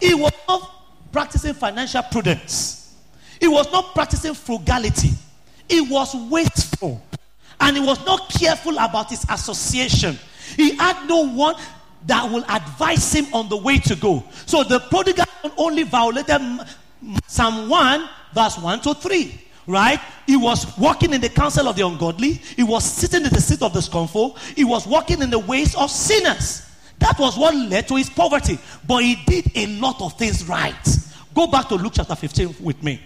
He 0.00 0.14
was 0.14 0.32
not 0.48 0.70
practicing 1.12 1.54
financial 1.54 2.02
prudence, 2.02 2.96
he 3.40 3.48
was 3.48 3.70
not 3.70 3.94
practicing 3.94 4.34
frugality, 4.34 5.10
he 5.68 5.80
was 5.80 6.14
wasteful 6.28 7.00
and 7.60 7.76
he 7.76 7.82
was 7.82 8.04
not 8.04 8.28
careful 8.28 8.76
about 8.78 9.10
his 9.10 9.24
association. 9.30 10.18
He 10.56 10.76
had 10.76 11.08
no 11.08 11.26
one 11.28 11.54
that 12.06 12.30
will 12.30 12.44
advise 12.48 13.12
him 13.12 13.26
on 13.32 13.48
the 13.48 13.56
way 13.56 13.78
to 13.78 13.96
go. 13.96 14.24
So 14.46 14.62
the 14.62 14.80
prodigal 14.80 15.24
only 15.56 15.84
violated 15.84 16.40
Psalm 17.26 17.68
1, 17.68 18.08
verse 18.34 18.58
1 18.58 18.80
to 18.80 18.94
3. 18.94 19.40
Right? 19.66 19.98
He 20.26 20.36
was 20.36 20.76
walking 20.76 21.14
in 21.14 21.22
the 21.22 21.30
counsel 21.30 21.68
of 21.68 21.76
the 21.76 21.86
ungodly. 21.86 22.32
He 22.32 22.62
was 22.62 22.84
sitting 22.84 23.24
in 23.24 23.30
the 23.30 23.40
seat 23.40 23.62
of 23.62 23.72
the 23.72 23.80
scornful. 23.80 24.36
He 24.54 24.62
was 24.64 24.86
walking 24.86 25.22
in 25.22 25.30
the 25.30 25.38
ways 25.38 25.74
of 25.74 25.90
sinners. 25.90 26.70
That 26.98 27.18
was 27.18 27.38
what 27.38 27.54
led 27.54 27.88
to 27.88 27.96
his 27.96 28.10
poverty. 28.10 28.58
But 28.86 29.02
he 29.02 29.16
did 29.26 29.50
a 29.54 29.66
lot 29.78 30.02
of 30.02 30.18
things 30.18 30.46
right. 30.46 30.74
Go 31.34 31.46
back 31.46 31.68
to 31.68 31.76
Luke 31.76 31.94
chapter 31.96 32.14
15 32.14 32.56
with 32.60 32.82
me. 32.82 33.00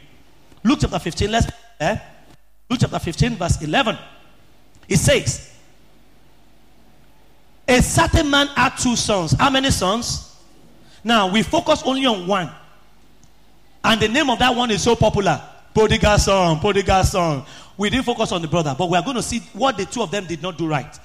Luke 0.64 0.78
chapter 0.80 0.99
15, 0.99 1.30
let's 1.30 1.46
eh? 1.80 1.99
Luke 2.68 2.80
chapter 2.80 2.99
15, 2.99 3.36
verse 3.36 3.62
11. 3.62 3.96
It 4.88 4.96
says, 4.96 5.57
A 7.69 7.83
certain 7.83 8.31
man 8.31 8.47
had 8.49 8.77
two 8.79 8.97
sons. 8.97 9.33
How 9.33 9.51
many 9.51 9.71
sons? 9.71 10.37
Now 11.05 11.31
we 11.31 11.43
focus 11.43 11.83
only 11.85 12.07
on 12.07 12.27
one. 12.27 12.51
And 13.85 14.01
the 14.01 14.09
name 14.09 14.31
of 14.31 14.39
that 14.39 14.55
one 14.55 14.71
is 14.71 14.83
so 14.83 14.97
popular. 14.97 15.41
Prodigal 15.75 16.19
son, 16.19 16.59
prodigal 16.61 17.05
son. 17.05 17.45
We 17.77 17.91
didn't 17.91 18.07
focus 18.07 18.33
on 18.33 18.43
the 18.43 18.49
brother, 18.49 18.75
but 18.77 18.91
we 18.91 18.97
are 18.97 19.03
going 19.03 19.16
to 19.16 19.23
see 19.23 19.41
what 19.53 19.77
the 19.77 19.85
two 19.85 20.03
of 20.03 20.11
them 20.11 20.27
did 20.27 20.43
not 20.43 20.59
do 20.59 20.66
right. 20.66 20.99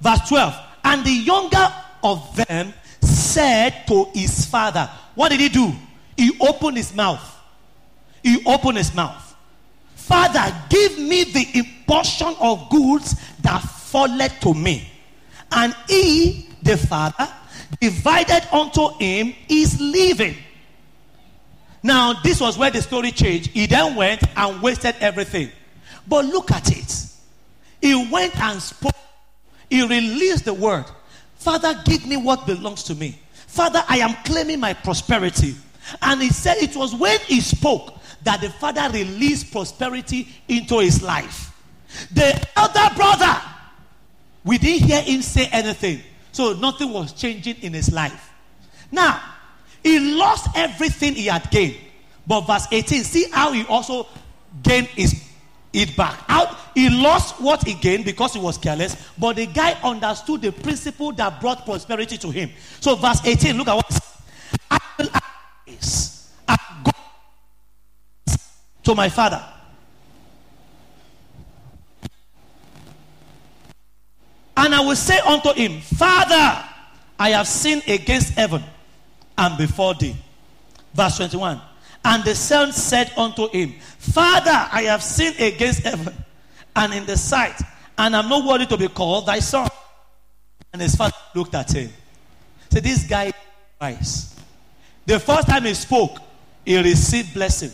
Verse 0.00 0.28
12. 0.28 0.54
And 0.84 1.04
the 1.04 1.12
younger 1.12 1.72
of 2.02 2.34
them 2.48 2.72
said 3.00 3.86
to 3.86 4.08
his 4.14 4.46
father, 4.46 4.90
What 5.14 5.28
did 5.28 5.40
he 5.40 5.48
do? 5.48 5.72
He 6.16 6.36
opened 6.40 6.76
his 6.76 6.94
mouth. 6.94 7.22
He 8.22 8.42
opened 8.44 8.78
his 8.78 8.94
mouth. 8.94 9.36
Father, 9.94 10.54
give 10.68 10.98
me 10.98 11.24
the 11.24 11.68
portion 11.86 12.34
of 12.40 12.68
goods 12.70 13.14
that 13.42 13.58
falleth 13.60 14.40
to 14.40 14.54
me. 14.54 14.91
And 15.52 15.74
he, 15.88 16.48
the 16.62 16.76
father, 16.76 17.28
divided 17.80 18.46
unto 18.52 18.96
him 18.98 19.34
his 19.48 19.80
living. 19.80 20.36
Now, 21.82 22.14
this 22.22 22.40
was 22.40 22.56
where 22.56 22.70
the 22.70 22.80
story 22.80 23.10
changed. 23.10 23.50
He 23.50 23.66
then 23.66 23.96
went 23.96 24.22
and 24.36 24.62
wasted 24.62 24.94
everything. 25.00 25.50
But 26.06 26.26
look 26.26 26.52
at 26.52 26.70
it. 26.70 27.06
He 27.80 28.08
went 28.10 28.38
and 28.40 28.62
spoke. 28.62 28.94
He 29.68 29.82
released 29.82 30.44
the 30.44 30.54
word. 30.54 30.84
Father, 31.36 31.74
give 31.84 32.06
me 32.06 32.16
what 32.16 32.46
belongs 32.46 32.84
to 32.84 32.94
me. 32.94 33.18
Father, 33.48 33.82
I 33.88 33.98
am 33.98 34.14
claiming 34.24 34.60
my 34.60 34.74
prosperity. 34.74 35.56
And 36.00 36.22
he 36.22 36.28
said 36.28 36.58
it 36.58 36.76
was 36.76 36.94
when 36.94 37.18
he 37.20 37.40
spoke 37.40 37.98
that 38.22 38.40
the 38.40 38.50
father 38.50 38.88
released 38.90 39.50
prosperity 39.50 40.28
into 40.46 40.78
his 40.78 41.02
life. 41.02 41.52
The 42.12 42.48
elder 42.56 42.94
brother, 42.94 43.40
we 44.44 44.58
didn't 44.58 44.88
hear 44.88 45.00
him 45.02 45.22
say 45.22 45.48
anything. 45.52 46.00
So 46.32 46.54
nothing 46.54 46.90
was 46.92 47.12
changing 47.12 47.56
in 47.62 47.72
his 47.72 47.92
life. 47.92 48.30
Now, 48.90 49.20
He 49.82 49.98
lost 49.98 50.48
everything 50.54 51.14
he 51.14 51.26
had 51.26 51.50
gained. 51.50 51.76
But 52.26 52.42
verse 52.42 52.66
18, 52.70 53.02
see 53.04 53.28
how 53.30 53.52
he 53.52 53.64
also 53.64 54.06
gained 54.62 54.86
his 54.88 55.28
it 55.72 55.96
back. 55.96 56.22
Out, 56.28 56.54
he 56.74 56.90
lost 56.90 57.40
what 57.40 57.66
he 57.66 57.72
gained 57.72 58.04
because 58.04 58.34
he 58.34 58.38
was 58.38 58.58
careless, 58.58 58.94
but 59.18 59.36
the 59.36 59.46
guy 59.46 59.72
understood 59.82 60.42
the 60.42 60.52
principle 60.52 61.12
that 61.12 61.40
brought 61.40 61.64
prosperity 61.64 62.18
to 62.18 62.30
him. 62.30 62.50
So, 62.78 62.94
verse 62.94 63.24
18, 63.24 63.56
look 63.56 63.68
at 63.68 63.76
what 63.76 64.00
I 64.70 64.80
will 64.98 65.08
to 68.84 68.94
my 68.94 69.08
father. 69.08 69.42
And 74.62 74.76
I 74.76 74.80
will 74.80 74.94
say 74.94 75.18
unto 75.18 75.52
him, 75.54 75.80
Father, 75.80 76.64
I 77.18 77.30
have 77.30 77.48
sinned 77.48 77.82
against 77.88 78.34
heaven 78.34 78.62
and 79.36 79.58
before 79.58 79.94
thee. 79.94 80.14
Verse 80.94 81.16
21. 81.16 81.60
And 82.04 82.22
the 82.22 82.36
son 82.36 82.72
said 82.72 83.12
unto 83.16 83.48
him, 83.48 83.74
Father, 83.98 84.68
I 84.72 84.82
have 84.82 85.02
sinned 85.02 85.40
against 85.40 85.80
heaven 85.80 86.14
and 86.76 86.94
in 86.94 87.04
the 87.06 87.16
sight, 87.16 87.60
and 87.98 88.14
I'm 88.14 88.28
not 88.28 88.46
worthy 88.46 88.66
to 88.66 88.76
be 88.76 88.86
called 88.86 89.26
thy 89.26 89.40
son. 89.40 89.68
And 90.72 90.80
his 90.80 90.94
father 90.94 91.16
looked 91.34 91.56
at 91.56 91.72
him. 91.72 91.90
Said, 92.70 92.84
This 92.84 93.02
guy 93.02 93.24
is 93.24 93.34
wise. 93.80 94.36
The 95.06 95.18
first 95.18 95.48
time 95.48 95.64
he 95.64 95.74
spoke, 95.74 96.18
he 96.64 96.80
received 96.80 97.34
blessing. 97.34 97.72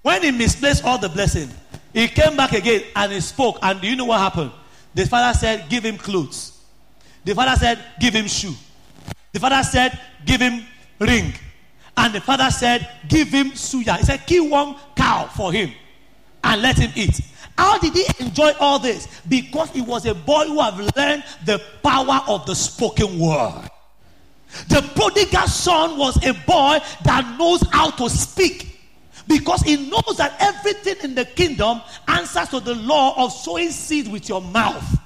When 0.00 0.22
he 0.22 0.30
misplaced 0.30 0.86
all 0.86 0.96
the 0.96 1.10
blessing, 1.10 1.50
he 1.92 2.08
came 2.08 2.34
back 2.34 2.52
again 2.52 2.82
and 2.96 3.12
he 3.12 3.20
spoke. 3.20 3.58
And 3.60 3.78
do 3.78 3.88
you 3.88 3.96
know 3.96 4.06
what 4.06 4.20
happened? 4.20 4.52
The 4.94 5.06
father 5.06 5.36
said, 5.38 5.68
Give 5.68 5.84
him 5.84 5.96
clothes. 5.96 6.60
The 7.24 7.34
father 7.34 7.56
said, 7.56 7.78
Give 7.98 8.14
him 8.14 8.26
shoe. 8.26 8.54
The 9.32 9.40
father 9.40 9.62
said, 9.62 9.98
Give 10.24 10.40
him 10.40 10.64
ring. 10.98 11.32
And 11.96 12.14
the 12.14 12.20
father 12.20 12.50
said, 12.50 12.88
Give 13.08 13.28
him 13.28 13.50
suya. 13.52 13.98
He 13.98 14.04
said, 14.04 14.26
Kill 14.26 14.48
one 14.48 14.76
cow 14.96 15.26
for 15.26 15.52
him 15.52 15.72
and 16.44 16.62
let 16.62 16.78
him 16.78 16.90
eat. 16.94 17.20
How 17.56 17.78
did 17.78 17.92
he 17.92 18.06
enjoy 18.18 18.52
all 18.58 18.78
this? 18.78 19.08
Because 19.28 19.70
he 19.70 19.82
was 19.82 20.06
a 20.06 20.14
boy 20.14 20.46
who 20.46 20.60
have 20.60 20.78
learned 20.96 21.24
the 21.44 21.60
power 21.82 22.22
of 22.26 22.46
the 22.46 22.54
spoken 22.54 23.18
word. 23.18 23.68
The 24.68 24.82
prodigal 24.94 25.46
son 25.46 25.98
was 25.98 26.16
a 26.24 26.32
boy 26.32 26.78
that 27.04 27.36
knows 27.38 27.62
how 27.70 27.90
to 27.90 28.10
speak 28.10 28.80
because 29.28 29.62
he 29.62 29.88
knows 29.88 30.16
that 30.16 30.36
everything 30.40 30.96
in 31.04 31.14
the 31.14 31.24
kingdom 31.24 31.80
answers 32.18 32.48
to 32.50 32.60
the 32.60 32.74
law 32.74 33.24
of 33.24 33.32
sowing 33.32 33.70
seed 33.70 34.08
with 34.08 34.28
your 34.28 34.40
mouth. 34.40 34.98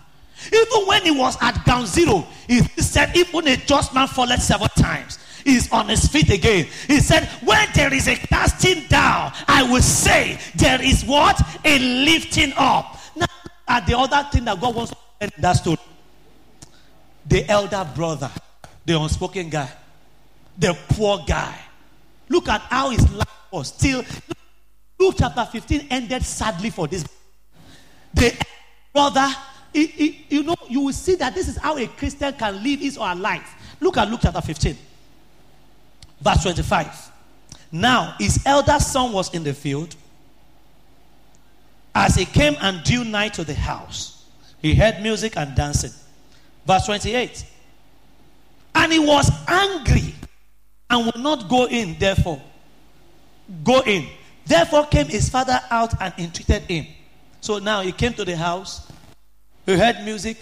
Even 0.53 0.87
when 0.87 1.03
he 1.03 1.11
was 1.11 1.37
at 1.41 1.65
ground 1.65 1.87
zero, 1.87 2.27
he 2.47 2.61
said, 2.61 3.17
Even 3.17 3.49
a 3.49 3.57
just 3.57 3.95
man 3.95 4.07
falleth 4.07 4.43
seven 4.43 4.69
times 4.77 5.19
He's 5.47 5.71
on 5.71 5.89
his 5.89 6.09
feet 6.09 6.29
again. 6.29 6.67
He 6.89 6.99
said, 6.99 7.29
When 7.45 7.69
there 7.73 7.95
is 7.95 8.09
a 8.09 8.17
casting 8.17 8.83
down, 8.89 9.33
I 9.47 9.63
will 9.63 9.81
say 9.81 10.41
there 10.57 10.83
is 10.83 11.05
what? 11.05 11.41
A 11.65 11.79
lifting 11.79 12.53
up. 12.57 12.99
Now, 13.15 13.27
at 13.69 13.87
the 13.87 13.97
other 13.97 14.29
thing 14.33 14.45
that 14.47 14.61
God 14.61 14.75
wants 14.75 14.91
to 14.91 14.97
in 15.21 15.31
that 15.39 15.53
story, 15.53 15.79
the 17.27 17.49
elder 17.49 17.89
brother, 17.95 18.29
the 18.85 19.01
unspoken 19.01 19.49
guy, 19.49 19.71
the 20.59 20.77
poor 20.89 21.21
guy. 21.25 21.57
Look 22.29 22.49
at 22.49 22.63
how 22.63 22.91
his 22.91 23.09
life 23.13 23.29
was 23.53 23.69
still. 23.69 24.05
Luke 24.99 25.15
chapter 25.19 25.45
15 25.45 25.89
ended 25.91 26.23
sadly 26.23 26.71
for 26.71 26.87
this. 26.87 27.05
The 28.15 28.35
brother, 28.93 29.29
he, 29.73 29.87
he, 29.87 30.27
you 30.31 30.43
know, 30.43 30.57
you 30.69 30.81
will 30.81 30.93
see 30.93 31.17
that 31.17 31.35
this 31.35 31.49
is 31.49 31.57
how 31.59 31.77
a 31.77 31.87
Christian 31.87 32.33
can 32.35 32.63
live 32.63 32.81
his 32.81 32.97
or 32.97 33.09
her 33.09 33.15
life. 33.15 33.77
Look 33.81 33.97
at 33.99 34.11
Luke 34.11 34.21
chapter 34.23 34.41
15. 34.41 34.77
Verse 36.21 36.43
25. 36.43 37.13
Now 37.73 38.15
his 38.19 38.41
elder 38.47 38.79
son 38.79 39.13
was 39.13 39.35
in 39.35 39.45
the 39.45 39.53
field. 39.53 39.95
As 41.95 42.15
he 42.15 42.25
came 42.25 42.57
and 42.61 42.83
drew 42.85 43.05
nigh 43.05 43.29
to 43.31 43.45
the 43.45 43.55
house, 43.55 44.25
he 44.61 44.75
heard 44.75 45.03
music 45.03 45.37
and 45.37 45.55
dancing. 45.55 45.93
Verse 46.67 46.85
28. 46.87 47.45
And 48.75 48.93
he 48.93 48.99
was 48.99 49.31
angry 49.49 50.15
and 50.91 51.07
would 51.07 51.19
not 51.23 51.49
go 51.49 51.67
in, 51.67 51.99
therefore. 51.99 52.41
Go 53.65 53.81
in. 53.81 54.07
Therefore 54.47 54.87
came 54.87 55.07
his 55.07 55.29
father 55.29 55.61
out 55.71 56.01
and 56.01 56.15
entreated 56.19 56.63
him. 56.63 56.87
So 57.41 57.59
now 57.59 57.83
he 57.83 57.93
came 57.93 58.15
to 58.15 58.25
the 58.25 58.37
house, 58.37 58.91
he 59.67 59.77
heard 59.77 60.05
music, 60.05 60.39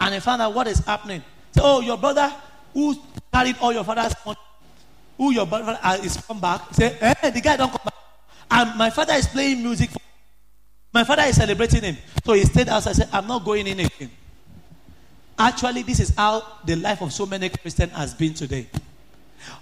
and 0.00 0.14
he 0.14 0.20
found 0.20 0.40
out 0.40 0.54
what 0.54 0.66
is 0.66 0.78
happening. 0.78 1.22
So, 1.54 1.62
oh, 1.64 1.80
your 1.80 1.98
brother 1.98 2.32
who 2.72 2.96
carried 3.32 3.56
all 3.60 3.72
your 3.72 3.84
father's 3.84 4.14
money 4.24 4.38
who 5.22 5.32
your 5.32 5.46
brother 5.46 5.78
uh, 5.82 5.98
is 6.02 6.16
come 6.16 6.40
back, 6.40 6.62
say, 6.72 6.96
eh, 7.00 7.30
the 7.30 7.40
guy 7.40 7.56
don't 7.56 7.70
come 7.70 7.80
back. 7.84 7.94
And 8.50 8.76
my 8.78 8.90
father 8.90 9.14
is 9.14 9.26
playing 9.28 9.62
music. 9.62 9.90
For 9.90 10.00
my 10.92 11.04
father 11.04 11.22
is 11.22 11.36
celebrating 11.36 11.82
him. 11.82 11.96
So 12.24 12.32
he 12.32 12.42
stayed 12.42 12.68
outside 12.68 12.96
said, 12.96 13.08
I'm 13.12 13.26
not 13.26 13.44
going 13.44 13.66
in 13.66 13.80
again. 13.80 14.10
Actually, 15.38 15.82
this 15.82 16.00
is 16.00 16.14
how 16.16 16.42
the 16.64 16.76
life 16.76 17.00
of 17.02 17.12
so 17.12 17.24
many 17.26 17.48
Christians 17.48 17.92
has 17.92 18.14
been 18.14 18.34
today. 18.34 18.66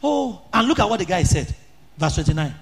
Oh, 0.03 0.43
and 0.53 0.67
look 0.67 0.79
at 0.79 0.89
what 0.89 0.99
the 0.99 1.05
guy 1.05 1.23
said. 1.23 1.55
Verse 1.97 2.15
29. 2.15 2.55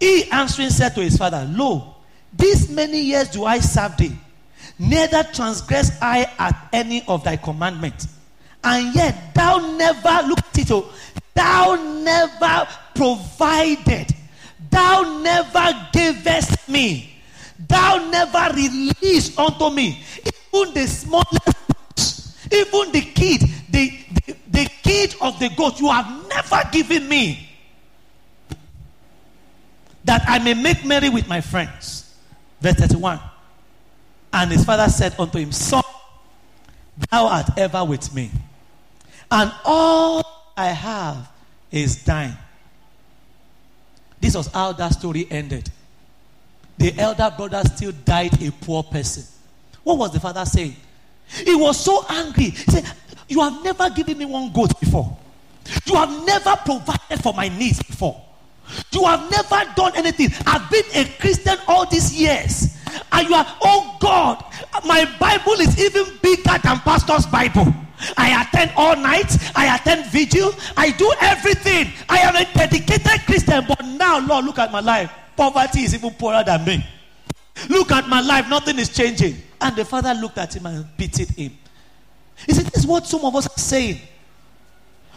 He 0.00 0.30
answering 0.30 0.70
said 0.70 0.94
to 0.94 1.02
his 1.02 1.16
father, 1.16 1.46
Lo, 1.50 1.94
these 2.32 2.68
many 2.70 3.00
years 3.00 3.28
do 3.28 3.44
I 3.44 3.60
serve 3.60 3.96
thee, 3.96 4.16
neither 4.78 5.22
transgress 5.32 5.96
I 6.02 6.30
at 6.38 6.68
any 6.72 7.04
of 7.06 7.24
thy 7.24 7.36
commandments 7.36 8.08
and 8.64 8.94
yet 8.94 9.34
thou 9.34 9.58
never 9.76 10.26
look 10.26 10.38
at 10.38 10.58
it 10.58 10.70
oh, 10.70 10.90
thou 11.34 11.74
never 12.02 12.66
provided. 12.94 14.14
Thou 14.70 15.20
never 15.22 15.88
gavest 15.92 16.68
me. 16.68 17.10
Thou 17.68 18.08
never 18.10 18.54
released 18.56 19.38
unto 19.38 19.70
me. 19.70 20.02
Even 20.52 20.74
the 20.74 20.86
smallest 20.86 21.54
even 22.52 22.92
the 22.92 23.00
kid 23.00 23.40
the, 23.70 23.98
the, 24.26 24.36
the 24.48 24.70
kid 24.82 25.14
of 25.20 25.38
the 25.40 25.48
goat 25.50 25.80
you 25.80 25.90
have 25.90 26.28
never 26.28 26.62
given 26.70 27.08
me 27.08 27.48
that 30.04 30.22
i 30.28 30.38
may 30.38 30.54
make 30.54 30.84
merry 30.84 31.08
with 31.08 31.26
my 31.28 31.40
friends 31.40 32.14
verse 32.60 32.74
31 32.74 33.20
and 34.32 34.50
his 34.50 34.64
father 34.64 34.88
said 34.88 35.14
unto 35.18 35.38
him 35.38 35.52
son 35.52 35.82
thou 37.10 37.26
art 37.26 37.46
ever 37.56 37.84
with 37.84 38.14
me 38.14 38.30
and 39.30 39.52
all 39.64 40.34
I 40.56 40.66
have 40.66 41.28
is 41.70 42.04
thine. 42.04 42.36
This 44.20 44.36
was 44.36 44.46
how 44.46 44.72
that 44.72 44.92
story 44.94 45.26
ended. 45.30 45.70
The 46.78 46.96
elder 46.98 47.32
brother 47.36 47.62
still 47.64 47.92
died 48.04 48.40
a 48.42 48.50
poor 48.52 48.82
person. 48.82 49.24
What 49.82 49.98
was 49.98 50.12
the 50.12 50.20
father 50.20 50.44
saying? 50.44 50.76
He 51.44 51.54
was 51.54 51.82
so 51.82 52.04
angry. 52.08 52.50
He 52.50 52.70
said, 52.70 52.84
You 53.28 53.40
have 53.40 53.62
never 53.62 53.90
given 53.90 54.18
me 54.18 54.24
one 54.24 54.52
goat 54.52 54.78
before. 54.80 55.16
You 55.86 55.94
have 55.94 56.24
never 56.24 56.56
provided 56.64 57.22
for 57.22 57.32
my 57.32 57.48
needs 57.48 57.82
before. 57.82 58.23
You 58.94 59.04
have 59.04 59.30
never 59.30 59.72
done 59.74 59.92
anything. 59.96 60.30
I've 60.46 60.70
been 60.70 60.84
a 60.94 61.04
Christian 61.18 61.58
all 61.66 61.86
these 61.86 62.12
years. 62.14 62.76
And 63.12 63.28
you 63.28 63.34
are, 63.34 63.46
oh 63.62 63.96
God, 64.00 64.44
my 64.86 65.04
Bible 65.18 65.54
is 65.54 65.78
even 65.78 66.04
bigger 66.22 66.58
than 66.62 66.78
Pastor's 66.80 67.26
Bible. 67.26 67.72
I 68.16 68.42
attend 68.42 68.72
all 68.76 68.96
night. 68.96 69.36
I 69.56 69.74
attend 69.76 70.06
vigil. 70.10 70.54
I 70.76 70.90
do 70.90 71.12
everything. 71.20 71.92
I 72.08 72.18
am 72.18 72.36
a 72.36 72.44
dedicated 72.52 73.24
Christian. 73.26 73.64
But 73.66 73.84
now, 73.84 74.24
Lord, 74.26 74.44
look 74.44 74.58
at 74.58 74.70
my 74.72 74.80
life. 74.80 75.10
Poverty 75.36 75.80
is 75.82 75.94
even 75.94 76.10
poorer 76.12 76.42
than 76.44 76.64
me. 76.64 76.86
Look 77.68 77.92
at 77.92 78.08
my 78.08 78.20
life. 78.20 78.48
Nothing 78.48 78.78
is 78.78 78.88
changing. 78.88 79.36
And 79.60 79.74
the 79.76 79.84
father 79.84 80.12
looked 80.14 80.38
at 80.38 80.54
him 80.54 80.66
and 80.66 80.86
pitied 80.96 81.30
him. 81.30 81.56
He 82.46 82.52
said, 82.52 82.66
This 82.66 82.82
is 82.82 82.86
what 82.86 83.06
some 83.06 83.24
of 83.24 83.34
us 83.36 83.46
are 83.46 83.60
saying. 83.60 84.00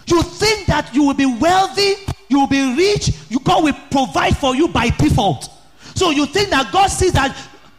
You 0.07 0.23
think 0.23 0.67
that 0.67 0.93
you 0.93 1.03
will 1.03 1.13
be 1.13 1.25
wealthy, 1.25 1.93
you 2.29 2.39
will 2.39 2.47
be 2.47 2.75
rich, 2.75 3.11
you 3.29 3.39
God 3.39 3.63
will 3.63 3.75
provide 3.91 4.37
for 4.37 4.55
you 4.55 4.67
by 4.67 4.89
default. 4.89 5.49
So 5.95 6.11
you 6.11 6.25
think 6.25 6.49
that 6.49 6.71
God 6.71 6.87
sees 6.87 7.13
that 7.13 7.35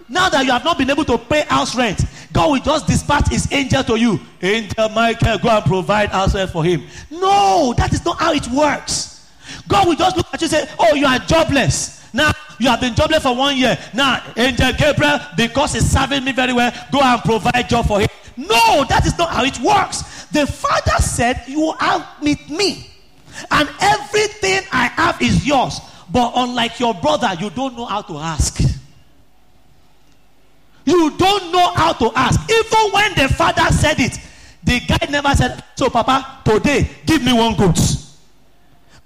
now 0.08 0.28
that 0.28 0.44
you 0.44 0.52
have 0.52 0.64
not 0.64 0.78
been 0.78 0.90
able 0.90 1.04
to 1.04 1.18
pay 1.18 1.42
house 1.42 1.76
rent, 1.76 2.02
God 2.32 2.50
will 2.50 2.60
just 2.60 2.86
dispatch 2.86 3.28
his 3.28 3.50
angel 3.52 3.82
to 3.84 3.96
you. 3.96 4.20
Angel 4.42 4.88
Michael, 4.90 5.38
go 5.38 5.48
and 5.48 5.64
provide 5.64 6.10
answer 6.10 6.46
for 6.46 6.64
him. 6.64 6.84
No, 7.10 7.74
that 7.76 7.92
is 7.92 8.04
not 8.04 8.18
how 8.18 8.32
it 8.32 8.46
works. 8.48 9.30
God 9.66 9.88
will 9.88 9.96
just 9.96 10.16
look 10.16 10.26
at 10.32 10.40
you 10.40 10.46
and 10.46 10.50
say, 10.50 10.74
Oh, 10.78 10.94
you 10.94 11.06
are 11.06 11.18
jobless. 11.20 12.12
Now 12.12 12.32
you 12.58 12.68
have 12.68 12.80
been 12.80 12.94
jobless 12.94 13.22
for 13.22 13.36
one 13.36 13.56
year. 13.56 13.78
Now, 13.94 14.22
Angel 14.36 14.72
Gabriel, 14.72 15.20
because 15.36 15.74
he's 15.74 15.88
serving 15.88 16.24
me 16.24 16.32
very 16.32 16.52
well, 16.52 16.72
go 16.90 17.00
and 17.00 17.22
provide 17.22 17.68
job 17.68 17.86
for 17.86 18.00
him. 18.00 18.08
No, 18.36 18.84
that 18.88 19.04
is 19.06 19.16
not 19.18 19.30
how 19.30 19.44
it 19.44 19.58
works. 19.60 20.17
The 20.32 20.46
father 20.46 21.02
said, 21.02 21.42
You 21.46 21.74
are 21.80 22.08
with 22.20 22.48
me, 22.50 22.90
and 23.50 23.68
everything 23.80 24.62
I 24.72 24.86
have 24.88 25.20
is 25.22 25.46
yours. 25.46 25.80
But 26.10 26.32
unlike 26.36 26.80
your 26.80 26.94
brother, 26.94 27.34
you 27.38 27.50
don't 27.50 27.76
know 27.76 27.84
how 27.84 28.02
to 28.02 28.18
ask. 28.18 28.60
You 30.84 31.10
don't 31.18 31.52
know 31.52 31.72
how 31.74 31.92
to 31.92 32.10
ask. 32.16 32.40
Even 32.50 32.92
when 32.92 33.14
the 33.14 33.34
father 33.34 33.70
said 33.72 34.00
it, 34.00 34.18
The 34.68 34.80
guy 34.80 35.06
never 35.08 35.34
said, 35.34 35.64
So, 35.76 35.88
Papa, 35.88 36.40
today, 36.44 36.88
give 37.06 37.22
me 37.24 37.32
one 37.32 37.56
goat. 37.56 37.78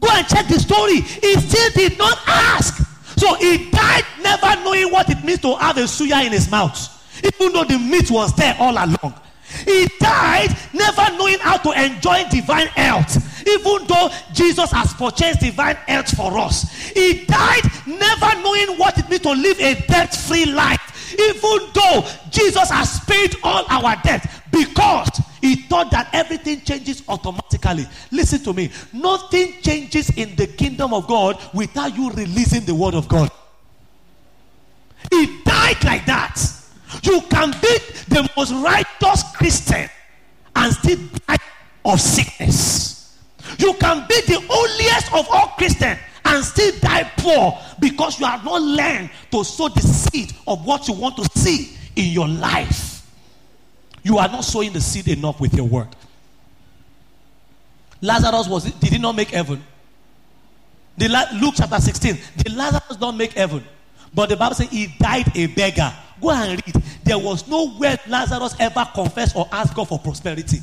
Go 0.00 0.08
and 0.10 0.26
check 0.26 0.48
the 0.48 0.58
story. 0.58 1.00
He 1.00 1.34
still 1.34 1.70
did 1.70 1.98
not 1.98 2.18
ask. 2.26 2.82
So 3.16 3.34
he 3.34 3.70
died 3.70 4.04
never 4.22 4.60
knowing 4.64 4.90
what 4.90 5.08
it 5.08 5.22
means 5.22 5.40
to 5.40 5.54
have 5.56 5.76
a 5.76 5.82
suya 5.82 6.26
in 6.26 6.32
his 6.32 6.50
mouth, 6.50 6.76
even 7.22 7.52
though 7.52 7.62
the 7.62 7.78
meat 7.78 8.10
was 8.10 8.34
there 8.34 8.56
all 8.58 8.72
along. 8.72 9.14
He 9.64 9.86
died 9.98 10.56
never 10.72 11.16
knowing 11.16 11.38
how 11.38 11.58
to 11.58 11.70
enjoy 11.72 12.24
divine 12.30 12.68
health, 12.68 13.16
even 13.46 13.86
though 13.86 14.10
Jesus 14.32 14.70
has 14.70 14.92
purchased 14.94 15.40
divine 15.40 15.76
health 15.86 16.16
for 16.16 16.38
us. 16.38 16.70
He 16.90 17.24
died 17.24 17.62
never 17.86 18.40
knowing 18.42 18.78
what 18.78 18.98
it 18.98 19.08
means 19.08 19.22
to 19.22 19.32
live 19.32 19.58
a 19.60 19.74
debt 19.86 20.14
free 20.14 20.46
life, 20.46 21.14
even 21.18 21.68
though 21.72 22.06
Jesus 22.30 22.70
has 22.70 23.00
paid 23.04 23.36
all 23.42 23.64
our 23.68 23.96
debt 24.02 24.26
because 24.50 25.20
he 25.40 25.56
thought 25.56 25.90
that 25.90 26.08
everything 26.12 26.60
changes 26.60 27.02
automatically. 27.08 27.86
Listen 28.10 28.38
to 28.44 28.52
me. 28.52 28.70
Nothing 28.92 29.54
changes 29.60 30.10
in 30.10 30.36
the 30.36 30.46
kingdom 30.46 30.94
of 30.94 31.08
God 31.08 31.40
without 31.52 31.96
you 31.96 32.10
releasing 32.10 32.64
the 32.64 32.74
word 32.74 32.94
of 32.94 33.08
God. 33.08 33.30
He 35.10 35.42
died 35.42 35.82
like 35.84 36.06
that. 36.06 36.38
You 37.02 37.20
can 37.22 37.50
be 37.52 37.78
the 38.08 38.28
most 38.36 38.52
righteous 38.52 39.24
Christian 39.36 39.88
and 40.54 40.72
still 40.74 40.98
die 41.26 41.38
of 41.84 42.00
sickness. 42.00 43.18
You 43.58 43.74
can 43.74 44.06
be 44.08 44.20
the 44.22 44.44
holiest 44.48 45.12
of 45.12 45.26
all 45.30 45.48
Christians 45.58 45.98
and 46.24 46.44
still 46.44 46.72
die 46.80 47.10
poor 47.16 47.58
because 47.80 48.20
you 48.20 48.26
have 48.26 48.44
not 48.44 48.62
learned 48.62 49.10
to 49.30 49.44
sow 49.44 49.68
the 49.68 49.80
seed 49.80 50.32
of 50.46 50.64
what 50.64 50.88
you 50.88 50.94
want 50.94 51.16
to 51.16 51.38
see 51.38 51.76
in 51.96 52.06
your 52.12 52.28
life. 52.28 53.06
You 54.02 54.18
are 54.18 54.28
not 54.28 54.44
sowing 54.44 54.72
the 54.72 54.80
seed 54.80 55.08
enough 55.08 55.40
with 55.40 55.54
your 55.54 55.66
word. 55.66 55.88
Lazarus 58.00 58.48
was 58.48 58.64
did 58.64 58.92
he 58.92 58.98
not 58.98 59.14
make 59.14 59.30
heaven? 59.30 59.62
The 60.98 61.08
Luke 61.40 61.54
chapter 61.56 61.80
16. 61.80 62.18
Did 62.36 62.54
Lazarus 62.54 63.00
not 63.00 63.16
make 63.16 63.32
heaven? 63.32 63.64
But 64.14 64.28
the 64.28 64.36
Bible 64.36 64.54
says 64.54 64.68
he 64.68 64.88
died 64.98 65.34
a 65.36 65.46
beggar. 65.46 65.92
Go 66.22 66.30
and 66.30 66.62
read. 66.66 66.84
There 67.04 67.18
was 67.18 67.48
nowhere 67.48 67.98
Lazarus 68.06 68.54
ever 68.60 68.88
confessed 68.94 69.36
or 69.36 69.48
asked 69.52 69.74
God 69.74 69.88
for 69.88 69.98
prosperity. 69.98 70.60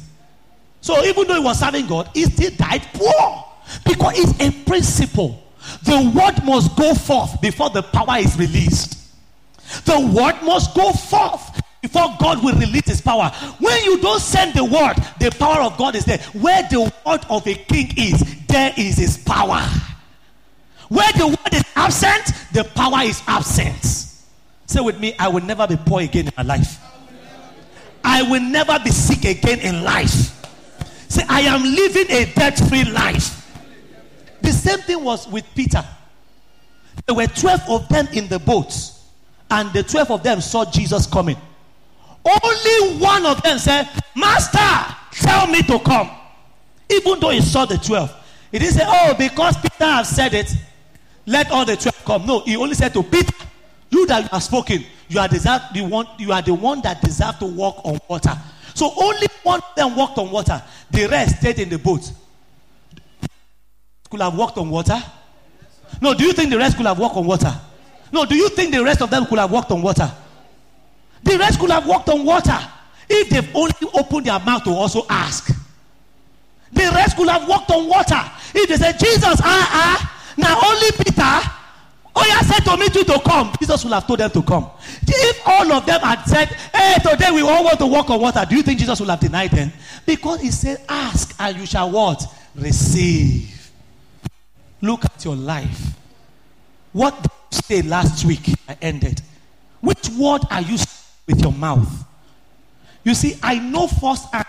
So 0.82 1.03
even 1.03 1.28
though 1.28 1.36
he 1.36 1.43
was 1.43 1.60
serving 1.60 1.88
God, 1.88 2.10
he 2.14 2.24
still 2.24 2.51
died 2.55 2.88
poor. 2.93 3.45
Because 3.86 4.14
it's 4.18 4.41
a 4.41 4.64
principle. 4.64 5.43
The 5.84 6.12
word 6.16 6.43
must 6.45 6.76
go 6.76 6.93
forth 6.93 7.39
before 7.41 7.70
the 7.70 7.84
power 7.84 8.18
is 8.18 8.38
released. 8.38 8.97
The 9.86 9.99
word 9.99 10.41
must 10.43 10.74
go 10.74 10.91
forth 10.91 11.62
before 11.82 12.16
God 12.20 12.43
will 12.43 12.55
release 12.55 12.88
his 12.88 13.01
power. 13.01 13.30
When 13.60 13.84
you 13.84 13.99
don't 13.99 14.20
send 14.20 14.53
the 14.53 14.64
word, 14.64 14.95
the 15.20 15.32
power 15.38 15.62
of 15.62 15.78
God 15.78 15.95
is 15.95 16.05
there. 16.05 16.18
Where 16.34 16.64
the 16.64 16.91
word 17.05 17.26
of 17.30 17.45
a 17.45 17.53
king 17.55 17.93
is, 17.97 18.24
there 18.47 18.74
is 18.78 18.97
his 18.97 19.18
power. 19.18 19.62
Where 20.88 21.12
the 21.14 21.28
word 21.28 21.53
is 21.53 21.64
absent, 21.76 22.34
the 22.53 22.64
power 22.64 23.03
is 23.03 23.22
absent. 23.28 24.09
Say 24.70 24.82
with 24.82 24.99
me, 24.99 25.15
I 25.17 25.28
will 25.30 25.41
never 25.41 25.65
be 25.65 25.78
poor 25.78 25.99
again 26.01 26.28
in 26.28 26.34
my 26.38 26.43
life. 26.43 26.80
I 28.03 28.22
will 28.22 28.39
never 28.39 28.78
be 28.78 28.91
sick 28.91 29.26
again 29.26 29.61
in 29.61 29.84
life. 29.84 30.45
Say, 31.09 31.24
I 31.28 31.41
am 31.41 31.63
living 31.63 32.05
a 32.11 32.32
debt 32.34 32.59
free 32.70 32.84
life. 32.84 33.51
The 34.43 34.51
same 34.51 34.78
thing 34.82 35.03
was 35.03 35.28
with 35.28 35.43
Peter. 35.55 35.84
There 37.07 37.15
were 37.15 37.26
12 37.26 37.61
of 37.67 37.89
them 37.89 38.09
in 38.13 38.28
the 38.28 38.38
boat, 38.38 38.72
and 39.49 39.74
the 39.74 39.82
12 39.82 40.11
of 40.11 40.22
them 40.22 40.39
saw 40.39 40.70
Jesus 40.70 41.07
coming. 41.07 41.38
Only 42.24 42.99
one 42.99 43.26
of 43.26 43.41
them 43.41 43.57
said, 43.57 43.89
Master, 44.15 44.95
tell 45.13 45.47
me 45.47 45.63
to 45.63 45.80
come. 45.80 46.11
Even 46.91 47.20
though 47.20 47.32
he 47.32 47.41
saw 47.41 47.65
the 47.65 47.80
12. 47.80 48.15
He 48.51 48.59
didn't 48.59 48.76
say, 48.76 48.86
Oh, 48.86 49.15
because 49.17 49.57
Peter 49.57 49.86
has 49.86 50.09
said 50.15 50.36
it, 50.36 50.53
let 51.26 51.49
all 51.49 51.65
the 51.65 51.76
12 51.76 52.05
come. 52.05 52.28
No, 52.28 52.41
he 52.41 52.55
only 52.55 52.76
said 52.76 52.93
to 52.93 53.01
Peter, 53.01 53.34
You 53.90 54.06
that 54.08 54.30
have 54.32 54.44
spoken, 54.44 54.86
you 55.08 55.20
are, 55.20 55.28
deserve, 55.28 55.62
the 55.74 55.82
one, 55.82 56.08
you 56.18 56.32
are 56.32 56.42
the 56.42 56.54
one 56.54 56.82
that 56.82 57.02
deserve 57.02 57.40
to 57.40 57.46
walk 57.46 57.82
on 57.84 58.00
water. 58.08 58.38
So 58.76 58.92
only 58.96 59.28
one 59.44 59.60
of 59.60 59.76
them 59.76 59.96
walked 59.96 60.18
on 60.18 60.30
water. 60.32 60.62
The 60.92 61.08
rest 61.08 61.40
stayed 61.40 61.60
in 61.60 61.70
the 61.70 61.80
boat. 61.80 62.12
Could 64.10 64.22
have 64.22 64.36
walked 64.36 64.58
on 64.58 64.70
water? 64.70 65.02
No, 66.02 66.14
do 66.14 66.24
you 66.24 66.34
think 66.34 66.50
the 66.50 66.58
rest 66.58 66.78
could 66.78 66.86
have 66.86 67.00
walked 67.00 67.18
on 67.18 67.26
water? 67.26 67.54
No, 68.12 68.26
do 68.26 68.36
you 68.36 68.50
think 68.50 68.74
the 68.74 68.84
rest 68.84 69.02
of 69.02 69.10
them 69.10 69.26
could 69.26 69.40
have 69.40 69.52
walked 69.52 69.72
on 69.72 69.82
water? 69.82 70.12
The 71.24 71.38
rest 71.38 71.60
could 71.60 71.70
have 71.72 71.86
walked 71.86 72.10
on 72.10 72.26
water 72.26 72.58
if 73.10 73.30
they've 73.30 73.56
only 73.56 73.74
opened 73.94 74.26
their 74.26 74.40
mouth 74.40 74.64
to 74.64 74.72
also 74.72 75.06
ask. 75.10 75.48
The 76.72 76.92
rest 76.94 77.18
could 77.18 77.28
have 77.28 77.48
walked 77.48 77.72
on 77.72 77.88
water 77.88 78.22
if 78.54 78.70
they 78.70 78.78
said, 78.78 79.00
Jesus, 79.00 79.42
ah, 79.44 79.70
ah, 79.72 80.34
now 80.38 80.60
only 80.64 80.92
Peter. 80.92 81.59
Oh, 82.16 82.26
yeah, 82.28 82.41
said 82.41 82.62
to 82.62 82.78
me 82.78 82.89
to, 82.89 83.03
to 83.03 83.20
come. 83.20 83.53
Jesus 83.60 83.84
would 83.84 83.93
have 83.93 84.05
told 84.07 84.20
them 84.20 84.32
to 84.32 84.43
come. 84.43 84.70
If 85.07 85.47
all 85.47 85.72
of 85.72 85.86
them 85.86 86.01
had 86.01 86.24
said, 86.24 86.47
Hey, 86.74 86.95
today 87.03 87.32
we 87.32 87.41
all 87.41 87.64
want 87.64 87.80
to 87.80 87.88
walk 87.88 88.10
on 88.10 88.20
water, 88.20 88.45
do 88.49 88.55
you 88.55 88.64
think 88.64 88.80
Jesus 88.80 88.99
would 88.99 89.10
have 89.10 89.20
denied 89.20 89.51
them? 89.51 89.72
Because 90.05 90.41
he 90.41 90.51
said, 90.51 90.84
Ask 90.89 91.36
and 91.39 91.57
you 91.57 91.66
shall 91.66 91.89
what? 91.91 92.26
Receive. 92.55 93.72
Look 94.82 95.05
at 95.05 95.24
your 95.24 95.36
life. 95.36 95.93
What 96.91 97.22
did 97.22 97.32
you 97.51 97.62
say 97.62 97.82
last 97.84 98.26
week? 98.26 98.49
I 98.68 98.78
ended. 98.82 99.22
Which 99.82 100.10
word 100.10 100.41
are 100.49 100.62
you 100.62 100.78
with 101.30 101.41
your 101.41 101.53
mouth. 101.53 102.05
You 103.03 103.14
see, 103.14 103.38
I 103.41 103.60
know 103.60 103.88
firsthand 103.88 104.45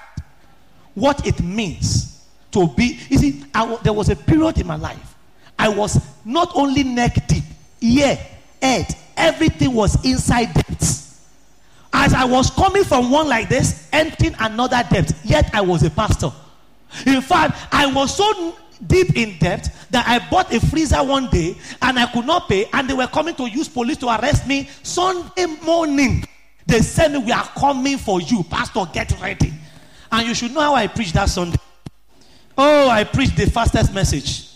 what 0.94 1.26
it 1.26 1.40
means 1.40 2.26
to 2.50 2.66
be. 2.68 2.98
You 3.08 3.18
see, 3.18 3.44
there 3.82 3.92
was 3.92 4.08
a 4.08 4.16
period 4.16 4.58
in 4.58 4.66
my 4.66 4.76
life. 4.76 5.09
I 5.61 5.68
was 5.68 6.00
not 6.24 6.50
only 6.54 6.84
neck 6.84 7.26
deep, 7.26 7.44
ear, 7.82 8.18
head, 8.62 8.96
everything 9.14 9.74
was 9.74 10.02
inside 10.06 10.54
depths. 10.54 11.28
As 11.92 12.14
I 12.14 12.24
was 12.24 12.48
coming 12.48 12.82
from 12.82 13.11
one 13.11 13.28
like 13.28 13.50
this, 13.50 13.86
entering 13.92 14.34
another 14.40 14.82
depth, 14.90 15.20
yet 15.22 15.54
I 15.54 15.61
was 15.61 15.82
a 15.82 15.90
pastor. 15.90 16.32
In 17.04 17.20
fact, 17.20 17.58
I 17.70 17.92
was 17.92 18.16
so 18.16 18.56
deep 18.86 19.14
in 19.14 19.36
debt 19.38 19.68
that 19.90 20.08
I 20.08 20.26
bought 20.30 20.50
a 20.50 20.61
freezer 20.61 21.04
one 21.04 21.28
day 21.28 21.58
and 21.82 21.98
I 21.98 22.06
could 22.06 22.24
not 22.24 22.48
pay, 22.48 22.64
and 22.72 22.88
they 22.88 22.94
were 22.94 23.06
coming 23.08 23.34
to 23.34 23.46
use 23.46 23.68
police 23.68 23.98
to 23.98 24.08
arrest 24.08 24.46
me 24.46 24.66
Sunday 24.82 25.44
morning. 25.62 26.24
They 26.64 26.80
said, 26.80 27.14
We 27.22 27.32
are 27.32 27.44
coming 27.58 27.98
for 27.98 28.22
you. 28.22 28.44
Pastor, 28.44 28.86
get 28.94 29.14
ready. 29.20 29.52
And 30.11 30.26
you 30.26 30.34
should 30.34 30.52
know 30.52 30.61
how 30.61 30.74
I 30.74 30.86
preached 30.86 31.14
that 31.14 31.28
Sunday. 31.28 31.58
Oh, 32.56 32.88
I 32.88 33.04
preached 33.04 33.36
the 33.36 33.44
fastest 33.50 33.92
message. 33.92 34.49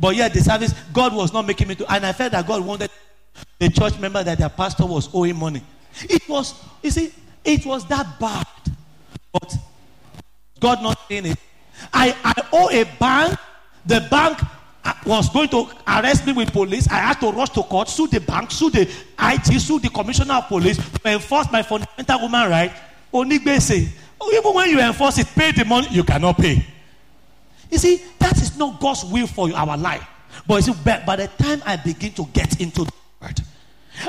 But 0.00 0.16
yet, 0.16 0.32
the 0.32 0.40
service, 0.40 0.72
God 0.92 1.14
was 1.14 1.32
not 1.32 1.46
making 1.46 1.68
me 1.68 1.74
to. 1.76 1.92
And 1.92 2.06
I 2.06 2.12
felt 2.12 2.32
that 2.32 2.46
God 2.46 2.64
wanted 2.64 2.90
the 3.58 3.68
church 3.68 3.98
member 3.98 4.22
that 4.22 4.38
their 4.38 4.48
pastor 4.48 4.86
was 4.86 5.08
owing 5.12 5.36
money. 5.36 5.62
It 6.02 6.28
was, 6.28 6.54
you 6.82 6.90
see, 6.90 7.12
it 7.44 7.66
was 7.66 7.86
that 7.88 8.18
bad. 8.20 8.46
But 9.32 9.56
God 10.60 10.82
not 10.82 10.98
saying 11.08 11.26
it. 11.26 11.38
I, 11.92 12.16
I 12.24 12.42
owe 12.52 12.70
a 12.70 12.84
bank. 12.98 13.38
The 13.86 14.06
bank 14.10 14.38
uh, 14.84 14.92
was 15.06 15.28
going 15.30 15.48
to 15.48 15.68
arrest 15.86 16.26
me 16.26 16.32
with 16.32 16.52
police, 16.52 16.88
I 16.88 16.96
had 16.96 17.20
to 17.20 17.30
rush 17.30 17.50
to 17.50 17.62
court, 17.62 17.88
sue 17.88 18.06
the 18.06 18.20
bank, 18.20 18.50
sue 18.50 18.70
the 18.70 18.82
IT, 19.18 19.60
sue 19.60 19.78
the 19.78 19.88
commissioner 19.88 20.34
of 20.34 20.48
police 20.48 20.76
to 20.76 21.10
enforce 21.12 21.50
my 21.50 21.62
fundamental 21.62 22.18
human 22.18 22.50
right. 22.50 22.72
Onigbese. 23.12 23.88
Oh, 24.20 24.32
even 24.32 24.54
when 24.54 24.68
you 24.70 24.80
enforce 24.80 25.18
it, 25.18 25.26
pay 25.28 25.52
the 25.52 25.64
money, 25.64 25.88
you 25.90 26.04
cannot 26.04 26.36
pay. 26.36 26.64
You 27.70 27.78
see, 27.78 28.02
that 28.18 28.36
is 28.40 28.56
not 28.56 28.80
God's 28.80 29.04
will 29.04 29.26
for 29.26 29.52
our 29.54 29.76
life. 29.76 30.06
But 30.46 30.66
you 30.66 30.72
see, 30.72 30.80
by 30.84 31.16
the 31.16 31.28
time 31.38 31.62
I 31.66 31.76
begin 31.76 32.12
to 32.12 32.24
get 32.32 32.60
into 32.60 32.84
the 32.84 32.92
word, 33.20 33.40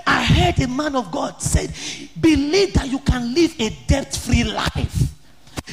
I 0.05 0.24
heard 0.24 0.60
a 0.60 0.68
man 0.68 0.95
of 0.95 1.12
God 1.12 1.41
said, 1.41 1.74
believe 2.22 2.74
that 2.76 2.88
you 2.88 2.99
can 2.99 3.34
live 3.34 3.55
a 3.60 3.70
debt-free 3.88 4.43
life. 4.43 5.14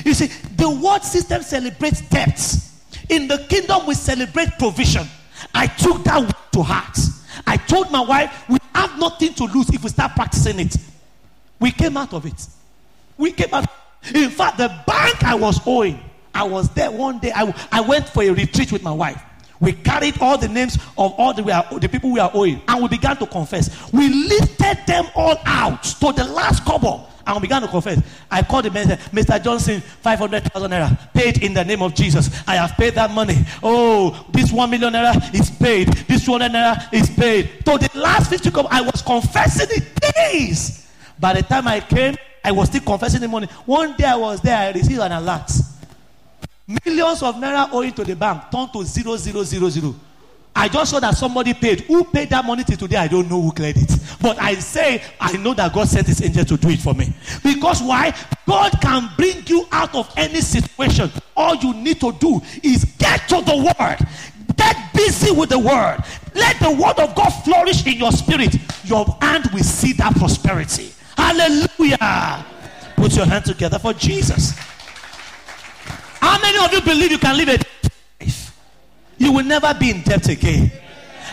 You 0.04 0.14
see, 0.14 0.26
the 0.56 0.70
world 0.70 1.02
system 1.02 1.42
celebrates 1.42 2.00
debts. 2.02 2.82
In 3.08 3.28
the 3.28 3.38
kingdom, 3.48 3.86
we 3.86 3.94
celebrate 3.94 4.58
provision. 4.58 5.06
I 5.54 5.66
took 5.66 6.02
that 6.04 6.34
to 6.52 6.62
heart. 6.62 6.98
I 7.46 7.56
told 7.56 7.90
my 7.92 8.00
wife, 8.00 8.48
we 8.48 8.58
have 8.74 8.98
nothing 8.98 9.34
to 9.34 9.44
lose 9.44 9.68
if 9.70 9.84
we 9.84 9.90
start 9.90 10.12
practicing 10.12 10.58
it. 10.60 10.76
We 11.60 11.70
came 11.70 11.96
out 11.96 12.12
of 12.12 12.26
it. 12.26 12.46
We 13.16 13.32
came 13.32 13.52
out. 13.52 13.66
In 14.14 14.30
fact, 14.30 14.58
the 14.58 14.68
bank 14.86 15.24
I 15.24 15.34
was 15.34 15.60
owing, 15.66 16.00
I 16.36 16.44
was 16.44 16.68
there 16.74 16.90
one 16.90 17.18
day. 17.18 17.32
I, 17.34 17.52
I 17.72 17.80
went 17.80 18.10
for 18.10 18.22
a 18.22 18.28
retreat 18.28 18.70
with 18.70 18.82
my 18.82 18.92
wife. 18.92 19.22
We 19.58 19.72
carried 19.72 20.20
all 20.20 20.36
the 20.36 20.48
names 20.48 20.76
of 20.98 21.14
all 21.16 21.32
the, 21.32 21.42
the 21.80 21.88
people 21.88 22.12
we 22.12 22.20
are 22.20 22.30
owing 22.34 22.60
and 22.68 22.82
we 22.82 22.88
began 22.88 23.16
to 23.16 23.26
confess. 23.26 23.90
We 23.90 24.08
lifted 24.10 24.78
them 24.86 25.06
all 25.14 25.40
out 25.46 25.82
to 25.82 26.12
the 26.12 26.24
last 26.24 26.62
couple 26.66 27.08
and 27.26 27.36
we 27.36 27.40
began 27.40 27.62
to 27.62 27.68
confess. 27.68 28.02
I 28.30 28.42
called 28.42 28.66
the 28.66 28.70
man, 28.70 28.86
Mr. 28.86 29.42
Johnson, 29.42 29.80
500,000 29.80 30.70
naira, 30.70 31.12
paid 31.14 31.42
in 31.42 31.54
the 31.54 31.64
name 31.64 31.80
of 31.80 31.94
Jesus. 31.94 32.28
I 32.46 32.56
have 32.56 32.72
paid 32.72 32.92
that 32.96 33.12
money. 33.12 33.36
Oh, 33.62 34.26
this 34.30 34.52
1 34.52 34.68
million 34.68 34.92
naira 34.92 35.34
is 35.34 35.50
paid. 35.50 35.88
This 35.88 36.26
200 36.26 36.52
naira 36.52 36.92
is 36.92 37.08
paid. 37.08 37.62
So 37.64 37.78
the 37.78 37.90
last 37.94 38.28
50 38.28 38.50
cup, 38.50 38.66
I 38.70 38.82
was 38.82 39.00
confessing 39.00 39.68
it 39.70 40.12
days. 40.14 40.86
By 41.18 41.32
the 41.32 41.42
time 41.42 41.66
I 41.66 41.80
came, 41.80 42.14
I 42.44 42.52
was 42.52 42.68
still 42.68 42.82
confessing 42.82 43.22
the 43.22 43.28
money. 43.28 43.46
One 43.64 43.96
day 43.96 44.04
I 44.04 44.16
was 44.16 44.42
there, 44.42 44.58
I 44.58 44.72
received 44.72 45.00
an 45.00 45.12
alert. 45.12 45.50
Millions 46.68 47.22
of 47.22 47.36
naira 47.36 47.72
owing 47.72 47.92
to 47.92 48.02
the 48.02 48.16
bank 48.16 48.50
turned 48.50 48.72
to 48.72 48.84
zero 48.84 49.16
zero 49.16 49.44
zero 49.44 49.68
zero. 49.68 49.94
I 50.54 50.68
just 50.68 50.90
saw 50.90 51.00
that 51.00 51.14
somebody 51.14 51.52
paid. 51.52 51.82
Who 51.82 52.02
paid 52.02 52.30
that 52.30 52.44
money 52.44 52.64
today? 52.64 52.96
I 52.96 53.08
don't 53.08 53.28
know 53.28 53.42
who 53.42 53.52
cleared 53.52 53.76
it. 53.76 53.92
But 54.22 54.40
I 54.40 54.54
say, 54.54 55.04
I 55.20 55.36
know 55.36 55.52
that 55.52 55.74
God 55.74 55.86
sent 55.86 56.06
his 56.06 56.22
angel 56.22 56.46
to 56.46 56.56
do 56.56 56.70
it 56.70 56.80
for 56.80 56.94
me. 56.94 57.12
Because 57.42 57.82
why? 57.82 58.14
God 58.46 58.72
can 58.80 59.10
bring 59.18 59.46
you 59.46 59.66
out 59.70 59.94
of 59.94 60.10
any 60.16 60.40
situation. 60.40 61.10
All 61.36 61.56
you 61.56 61.74
need 61.74 62.00
to 62.00 62.10
do 62.12 62.40
is 62.62 62.86
get 62.96 63.28
to 63.28 63.42
the 63.42 63.74
word. 63.78 63.98
Get 64.56 64.76
busy 64.94 65.30
with 65.30 65.50
the 65.50 65.58
word. 65.58 65.98
Let 66.34 66.58
the 66.58 66.70
word 66.70 66.98
of 66.98 67.14
God 67.14 67.28
flourish 67.44 67.86
in 67.86 67.98
your 67.98 68.12
spirit. 68.12 68.56
Your 68.84 69.04
hand 69.20 69.50
will 69.52 69.62
see 69.62 69.92
that 69.94 70.14
prosperity. 70.16 70.90
Hallelujah. 71.18 72.46
Put 72.96 73.14
your 73.14 73.26
hand 73.26 73.44
together 73.44 73.78
for 73.78 73.92
Jesus. 73.92 74.54
How 76.26 76.40
many 76.40 76.58
of 76.58 76.72
you 76.72 76.80
believe 76.80 77.12
you 77.12 77.18
can 77.18 77.36
live 77.36 77.48
a 77.50 77.58
life? 78.20 78.58
You 79.16 79.30
will 79.30 79.44
never 79.44 79.72
be 79.74 79.90
in 79.90 80.02
debt 80.02 80.28
again. 80.28 80.72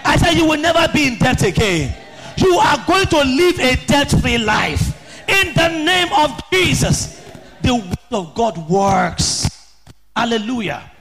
I 0.05 0.17
said, 0.17 0.33
You 0.35 0.45
will 0.45 0.59
never 0.59 0.87
be 0.93 1.07
in 1.07 1.17
debt 1.17 1.41
again. 1.41 1.97
You 2.37 2.53
are 2.59 2.77
going 2.85 3.07
to 3.07 3.17
live 3.17 3.59
a 3.59 3.75
debt 3.87 4.11
free 4.11 4.37
life. 4.37 5.27
In 5.27 5.51
the 5.55 5.67
name 5.83 6.13
of 6.13 6.39
Jesus, 6.51 7.27
the 7.63 7.73
word 7.73 7.97
of 8.11 8.35
God 8.35 8.69
works. 8.69 9.49
Hallelujah. 10.15 10.91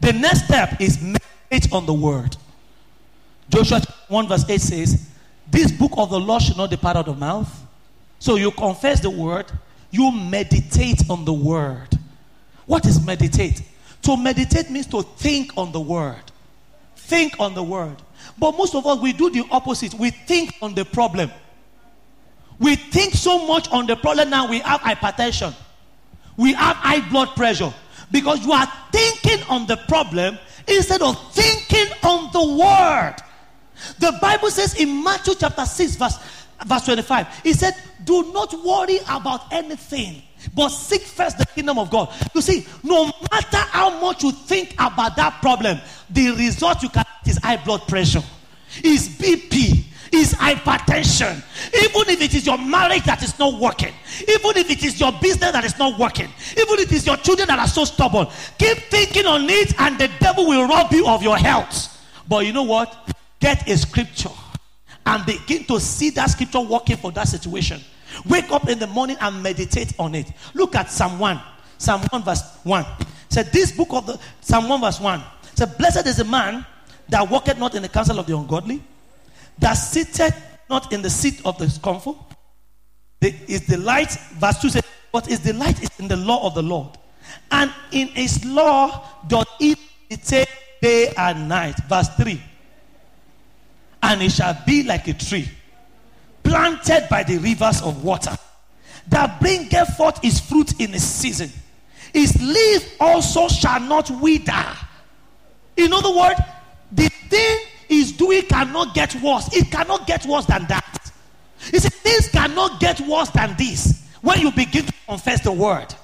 The 0.00 0.12
next 0.14 0.46
step 0.46 0.80
is 0.80 1.00
meditate 1.00 1.72
on 1.72 1.86
the 1.86 1.94
word. 1.94 2.36
Joshua 3.48 3.80
1 4.08 4.26
verse 4.26 4.44
8 4.48 4.60
says, 4.60 5.08
This 5.48 5.70
book 5.70 5.92
of 5.96 6.10
the 6.10 6.18
law 6.18 6.40
should 6.40 6.56
not 6.56 6.70
depart 6.70 6.96
out 6.96 7.06
of 7.06 7.16
mouth. 7.16 7.64
So 8.18 8.34
you 8.34 8.50
confess 8.50 8.98
the 8.98 9.10
word, 9.10 9.46
you 9.92 10.10
meditate 10.10 11.08
on 11.08 11.24
the 11.24 11.32
word. 11.32 11.97
What 12.68 12.84
is 12.84 13.04
meditate? 13.04 13.62
To 14.02 14.16
meditate 14.16 14.70
means 14.70 14.86
to 14.88 15.02
think 15.02 15.56
on 15.56 15.72
the 15.72 15.80
word. 15.80 16.22
Think 16.96 17.40
on 17.40 17.54
the 17.54 17.62
word. 17.62 17.96
But 18.38 18.58
most 18.58 18.74
of 18.74 18.86
us, 18.86 19.00
we 19.00 19.14
do 19.14 19.30
the 19.30 19.44
opposite. 19.50 19.94
We 19.94 20.10
think 20.10 20.54
on 20.60 20.74
the 20.74 20.84
problem. 20.84 21.30
We 22.58 22.76
think 22.76 23.14
so 23.14 23.46
much 23.46 23.70
on 23.70 23.86
the 23.86 23.96
problem 23.96 24.28
now, 24.28 24.50
we 24.50 24.58
have 24.58 24.80
hypertension. 24.82 25.54
We 26.36 26.52
have 26.52 26.76
high 26.76 27.08
blood 27.08 27.28
pressure. 27.28 27.72
Because 28.12 28.44
you 28.44 28.52
are 28.52 28.70
thinking 28.92 29.42
on 29.48 29.66
the 29.66 29.78
problem 29.88 30.38
instead 30.66 31.00
of 31.00 31.16
thinking 31.32 31.90
on 32.04 32.30
the 32.32 32.56
word. 32.58 33.16
The 33.98 34.18
Bible 34.20 34.50
says 34.50 34.74
in 34.74 35.02
Matthew 35.02 35.36
chapter 35.36 35.64
6, 35.64 35.96
verse, 35.96 36.18
verse 36.66 36.84
25, 36.84 37.40
it 37.44 37.54
said, 37.54 37.74
Do 38.04 38.30
not 38.34 38.52
worry 38.62 38.98
about 39.08 39.50
anything, 39.52 40.22
but 40.54 40.68
seek 40.70 41.02
first 41.02 41.38
the 41.38 41.46
kingdom 41.46 41.78
of 41.78 41.90
God. 41.90 42.12
You 42.34 42.40
see, 42.40 42.66
no 42.82 43.06
matter 43.30 43.56
how 43.56 44.00
much 44.00 44.22
you 44.22 44.32
think 44.32 44.74
about 44.74 45.16
that 45.16 45.40
problem, 45.40 45.78
the 46.10 46.30
result 46.32 46.82
you 46.82 46.88
can 46.88 47.04
get 47.24 47.36
is 47.36 47.38
high 47.42 47.56
blood 47.56 47.82
pressure, 47.88 48.22
is 48.82 49.08
BP, 49.08 49.84
is 50.12 50.34
hypertension. 50.34 51.42
Even 51.74 52.08
if 52.08 52.20
it 52.20 52.34
is 52.34 52.46
your 52.46 52.58
marriage 52.58 53.04
that 53.04 53.22
is 53.22 53.38
not 53.38 53.60
working, 53.60 53.92
even 54.22 54.56
if 54.56 54.70
it 54.70 54.82
is 54.84 54.98
your 55.00 55.12
business 55.20 55.52
that 55.52 55.64
is 55.64 55.78
not 55.78 55.98
working, 55.98 56.28
even 56.52 56.78
if 56.78 56.90
it 56.90 56.92
is 56.92 57.06
your 57.06 57.16
children 57.18 57.48
that 57.48 57.58
are 57.58 57.68
so 57.68 57.84
stubborn, 57.84 58.26
keep 58.58 58.78
thinking 58.90 59.26
on 59.26 59.48
it 59.48 59.78
and 59.80 59.98
the 59.98 60.10
devil 60.20 60.46
will 60.46 60.66
rob 60.66 60.92
you 60.92 61.06
of 61.06 61.22
your 61.22 61.36
health. 61.36 61.94
But 62.28 62.46
you 62.46 62.52
know 62.52 62.64
what? 62.64 63.14
Get 63.40 63.68
a 63.68 63.76
scripture 63.76 64.30
and 65.06 65.24
begin 65.24 65.64
to 65.64 65.80
see 65.80 66.10
that 66.10 66.26
scripture 66.26 66.60
working 66.60 66.96
for 66.96 67.12
that 67.12 67.28
situation. 67.28 67.80
Wake 68.26 68.50
up 68.50 68.68
in 68.68 68.78
the 68.78 68.86
morning 68.86 69.16
and 69.20 69.42
meditate 69.42 69.92
on 69.98 70.14
it. 70.14 70.30
Look 70.54 70.74
at 70.74 70.90
Psalm 70.90 71.18
1. 71.18 71.40
Psalm 71.78 72.02
1 72.10 72.22
verse 72.22 72.42
1. 72.64 72.86
Said 73.28 73.52
this 73.52 73.72
book 73.72 73.88
of 73.92 74.06
the 74.06 74.18
Psalm 74.40 74.68
1 74.68 74.80
verse 74.80 75.00
1. 75.00 75.22
Said, 75.54 75.76
Blessed 75.78 76.06
is 76.06 76.16
the 76.16 76.24
man 76.24 76.64
that 77.08 77.28
walketh 77.28 77.58
not 77.58 77.74
in 77.74 77.82
the 77.82 77.88
counsel 77.88 78.18
of 78.18 78.26
the 78.26 78.36
ungodly, 78.36 78.82
that 79.58 79.74
sitteth 79.74 80.36
not 80.68 80.92
in 80.92 81.02
the 81.02 81.10
seat 81.10 81.40
of 81.44 81.58
the 81.58 81.68
scornful. 81.68 82.26
The, 83.20 83.34
is 83.48 83.66
the 83.66 83.76
light, 83.76 84.12
verse 84.34 84.58
2 84.60 84.68
says, 84.70 84.82
But 85.12 85.28
is 85.28 85.40
the 85.40 85.52
light 85.54 85.82
is 85.82 85.90
in 85.98 86.08
the 86.08 86.16
law 86.16 86.46
of 86.46 86.54
the 86.54 86.62
Lord. 86.62 86.96
And 87.50 87.72
in 87.92 88.08
his 88.08 88.44
law 88.44 89.04
doth 89.26 89.48
he 89.58 89.74
meditate 90.10 90.48
day 90.80 91.12
and 91.16 91.48
night. 91.48 91.76
Verse 91.88 92.08
3. 92.10 92.40
And 94.02 94.22
it 94.22 94.30
shall 94.30 94.56
be 94.66 94.84
like 94.84 95.08
a 95.08 95.14
tree 95.14 95.48
planted 96.48 97.06
by 97.10 97.22
the 97.22 97.36
rivers 97.38 97.82
of 97.82 98.02
water 98.02 98.34
that 99.08 99.38
bringeth 99.40 99.96
forth 99.96 100.20
his 100.22 100.40
fruit 100.40 100.80
in 100.80 100.92
his 100.92 101.02
season. 101.06 101.50
His 102.12 102.40
leaf 102.40 102.96
also 102.98 103.48
shall 103.48 103.80
not 103.80 104.10
wither. 104.10 104.64
In 105.76 105.92
other 105.92 106.14
words, 106.16 106.40
the 106.90 107.08
thing 107.28 107.58
he's 107.86 108.12
doing 108.12 108.42
cannot 108.42 108.94
get 108.94 109.14
worse. 109.22 109.54
It 109.54 109.70
cannot 109.70 110.06
get 110.06 110.24
worse 110.26 110.46
than 110.46 110.66
that. 110.66 111.12
You 111.72 111.80
see, 111.80 111.90
things 111.90 112.28
cannot 112.28 112.80
get 112.80 113.00
worse 113.02 113.30
than 113.30 113.54
this 113.56 114.06
when 114.22 114.40
you 114.40 114.50
begin 114.50 114.86
to 114.86 114.92
confess 115.06 115.42
the 115.42 115.52
word. 115.52 115.94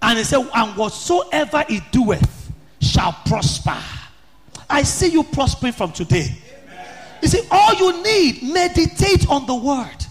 And 0.00 0.18
he 0.18 0.24
said, 0.24 0.48
And 0.54 0.76
whatsoever 0.76 1.64
he 1.68 1.80
doeth 1.92 2.50
shall 2.80 3.12
prosper. 3.26 3.76
I 4.70 4.84
see 4.84 5.08
you 5.08 5.22
prospering 5.22 5.74
from 5.74 5.92
today. 5.92 6.34
You 7.22 7.28
see, 7.28 7.46
all 7.50 7.74
you 7.74 8.02
need, 8.02 8.42
meditate 8.42 9.28
on 9.28 9.46
the 9.46 9.54
word. 9.54 10.06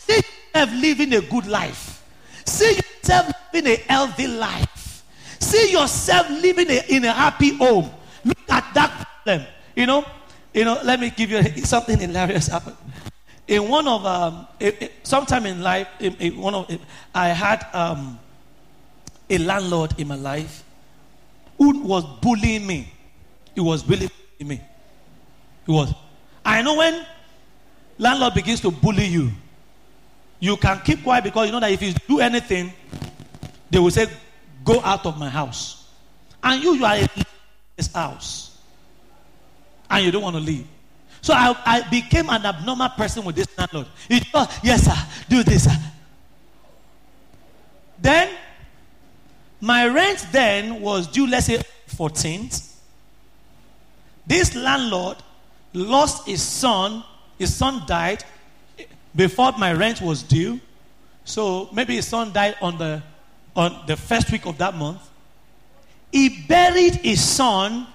See 0.00 0.16
yourself 0.16 0.70
living 0.80 1.14
a 1.14 1.20
good 1.20 1.46
life. 1.46 2.02
See 2.44 2.74
yourself 2.74 3.32
living 3.52 3.72
a 3.72 3.76
healthy 3.76 4.26
life. 4.26 5.04
See 5.38 5.72
yourself 5.72 6.28
living 6.30 6.68
a, 6.70 6.84
in 6.88 7.04
a 7.04 7.12
happy 7.12 7.56
home. 7.56 7.90
Look 8.24 8.38
at 8.48 8.72
that 8.74 9.06
problem. 9.24 9.46
You 9.76 9.86
know, 9.86 10.04
you 10.52 10.64
know. 10.64 10.80
Let 10.84 11.00
me 11.00 11.10
give 11.10 11.30
you 11.30 11.42
something 11.64 11.98
hilarious 11.98 12.48
happened. 12.48 12.76
In 13.46 13.68
one 13.68 13.88
of 13.88 14.04
um, 14.06 14.46
sometime 15.02 15.46
in 15.46 15.62
life, 15.62 15.88
in, 15.98 16.14
in 16.16 16.36
one 16.38 16.54
of 16.54 16.78
I 17.14 17.28
had 17.28 17.66
um, 17.72 18.18
a 19.28 19.38
landlord 19.38 19.98
in 19.98 20.08
my 20.08 20.14
life 20.16 20.62
who 21.58 21.80
was 21.80 22.04
bullying 22.20 22.66
me. 22.66 22.92
He 23.54 23.60
was 23.60 23.82
bullying 23.82 24.10
me. 24.40 24.60
He 25.66 25.72
was 25.72 25.94
I 26.50 26.62
know 26.62 26.74
when 26.74 27.06
landlord 27.96 28.34
begins 28.34 28.60
to 28.62 28.72
bully 28.72 29.06
you, 29.06 29.30
you 30.40 30.56
can 30.56 30.80
keep 30.80 31.04
quiet 31.04 31.22
because 31.22 31.46
you 31.46 31.52
know 31.52 31.60
that 31.60 31.70
if 31.70 31.80
you 31.80 31.92
do 32.08 32.18
anything, 32.18 32.72
they 33.70 33.78
will 33.78 33.92
say, 33.92 34.08
Go 34.64 34.80
out 34.80 35.06
of 35.06 35.16
my 35.16 35.28
house. 35.28 35.88
And 36.42 36.60
you, 36.62 36.74
you 36.74 36.84
are 36.84 36.96
in 36.96 37.08
this 37.76 37.92
house. 37.92 38.58
And 39.88 40.04
you 40.04 40.10
don't 40.10 40.22
want 40.22 40.36
to 40.36 40.42
leave. 40.42 40.66
So 41.22 41.34
I, 41.34 41.54
I 41.64 41.88
became 41.88 42.28
an 42.28 42.44
abnormal 42.44 42.88
person 42.90 43.24
with 43.24 43.36
this 43.36 43.46
landlord. 43.56 43.86
He 44.08 44.18
thought, 44.18 44.50
oh, 44.50 44.60
Yes, 44.64 44.84
sir, 44.84 45.08
do 45.28 45.44
this. 45.44 45.64
Sir. 45.64 45.76
Then, 48.00 48.34
my 49.60 49.86
rent 49.86 50.26
then 50.32 50.80
was 50.80 51.06
due, 51.06 51.28
let's 51.28 51.46
say, 51.46 51.62
14th. 51.88 52.74
This 54.26 54.56
landlord 54.56 55.18
lost 55.72 56.26
his 56.26 56.42
son. 56.42 57.04
His 57.38 57.54
son 57.54 57.82
died 57.86 58.24
before 59.14 59.52
my 59.58 59.72
rent 59.72 60.00
was 60.00 60.22
due. 60.22 60.60
So 61.24 61.68
maybe 61.72 61.96
his 61.96 62.06
son 62.06 62.32
died 62.32 62.56
on 62.60 62.78
the 62.78 63.02
on 63.56 63.82
the 63.86 63.96
first 63.96 64.30
week 64.30 64.46
of 64.46 64.58
that 64.58 64.74
month. 64.74 65.00
He 66.12 66.44
buried 66.48 66.96
his 66.96 67.22
son, 67.22 67.86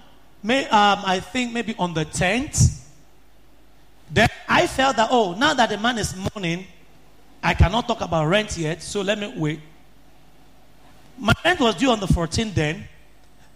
may, 0.42 0.66
um, 0.68 1.02
I 1.06 1.20
think 1.20 1.54
maybe 1.54 1.76
on 1.78 1.94
the 1.94 2.06
10th. 2.06 2.82
Then 4.12 4.30
I 4.48 4.68
felt 4.68 4.96
that, 4.98 5.10
oh, 5.12 5.34
now 5.34 5.54
that 5.54 5.70
the 5.70 5.78
man 5.78 5.98
is 5.98 6.16
mourning, 6.16 6.66
I 7.44 7.54
cannot 7.54 7.88
talk 7.88 8.02
about 8.02 8.28
rent 8.28 8.58
yet, 8.58 8.82
so 8.82 9.02
let 9.02 9.20
me 9.20 9.34
wait. 9.36 9.60
My 11.18 11.34
rent 11.44 11.60
was 11.60 11.76
due 11.76 11.92
on 11.92 12.00
the 12.00 12.08
14th 12.08 12.54
then. 12.54 12.88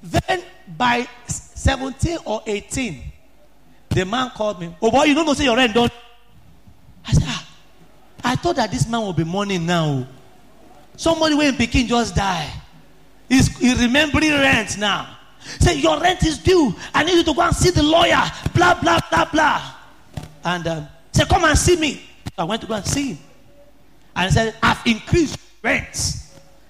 Then 0.01 0.43
by 0.77 1.07
17 1.27 2.19
or 2.25 2.41
18, 2.45 3.03
the 3.89 4.05
man 4.05 4.31
called 4.31 4.59
me. 4.59 4.75
Oh 4.81 4.91
boy, 4.91 5.03
you 5.03 5.15
don't 5.15 5.25
know 5.25 5.33
say 5.33 5.45
your 5.45 5.57
rent 5.57 5.73
don't. 5.73 5.91
I 7.05 7.13
said, 7.13 7.23
ah, 7.25 7.49
I 8.23 8.35
thought 8.35 8.57
that 8.57 8.71
this 8.71 8.87
man 8.87 9.01
will 9.01 9.13
be 9.13 9.23
mourning 9.23 9.65
now. 9.65 10.07
Somebody 10.95 11.35
when 11.35 11.55
Peking 11.55 11.87
just 11.87 12.15
die. 12.15 12.51
He's 13.27 13.55
he 13.57 13.73
remembering 13.73 14.31
rent 14.31 14.77
now. 14.77 15.17
Say 15.59 15.79
your 15.79 15.99
rent 15.99 16.23
is 16.23 16.37
due. 16.37 16.75
I 16.93 17.03
need 17.03 17.15
you 17.15 17.23
to 17.23 17.33
go 17.33 17.41
and 17.41 17.55
see 17.55 17.71
the 17.71 17.83
lawyer. 17.83 18.21
Blah 18.53 18.79
blah 18.81 18.99
blah 19.09 19.25
blah. 19.25 19.73
And 20.43 20.67
um, 20.67 20.87
say 21.11 21.25
come 21.25 21.45
and 21.45 21.57
see 21.57 21.77
me. 21.77 22.01
I 22.37 22.43
went 22.43 22.61
to 22.61 22.67
go 22.67 22.75
and 22.75 22.85
see 22.85 23.13
him. 23.13 23.17
And 24.15 24.29
he 24.29 24.35
said, 24.35 24.55
I've 24.61 24.85
increased 24.85 25.37
rent. 25.63 26.15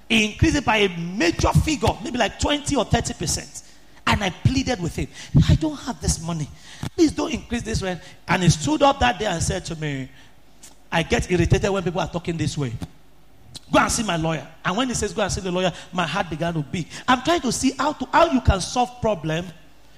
He 0.07 0.31
increased 0.31 0.57
it 0.57 0.65
by 0.65 0.77
a 0.77 0.89
major 0.97 1.51
figure, 1.53 1.89
maybe 2.03 2.17
like 2.17 2.39
20 2.39 2.75
or 2.75 2.85
30 2.85 3.13
percent. 3.13 3.63
And 4.07 4.23
I 4.23 4.29
pleaded 4.29 4.81
with 4.81 4.95
him, 4.95 5.07
I 5.47 5.55
don't 5.55 5.77
have 5.77 6.01
this 6.01 6.21
money. 6.25 6.47
Please 6.95 7.11
don't 7.11 7.33
increase 7.33 7.61
this 7.61 7.81
rent. 7.81 8.01
And 8.27 8.43
he 8.43 8.49
stood 8.49 8.81
up 8.81 8.99
that 8.99 9.19
day 9.19 9.25
and 9.25 9.41
said 9.41 9.65
to 9.65 9.75
me, 9.75 10.09
I 10.91 11.03
get 11.03 11.31
irritated 11.31 11.69
when 11.69 11.83
people 11.83 12.01
are 12.01 12.09
talking 12.09 12.37
this 12.37 12.57
way. 12.57 12.73
Go 13.71 13.79
and 13.79 13.91
see 13.91 14.03
my 14.03 14.15
lawyer. 14.15 14.47
And 14.65 14.75
when 14.75 14.87
he 14.87 14.95
says, 14.95 15.13
Go 15.13 15.21
and 15.21 15.31
see 15.31 15.41
the 15.41 15.51
lawyer, 15.51 15.71
my 15.93 16.05
heart 16.07 16.29
began 16.29 16.53
to 16.55 16.61
beat. 16.61 16.87
I'm 17.07 17.21
trying 17.21 17.41
to 17.41 17.51
see 17.51 17.73
how 17.77 17.93
to 17.93 18.05
how 18.11 18.31
you 18.31 18.41
can 18.41 18.61
solve 18.61 18.89
problem. 18.99 19.45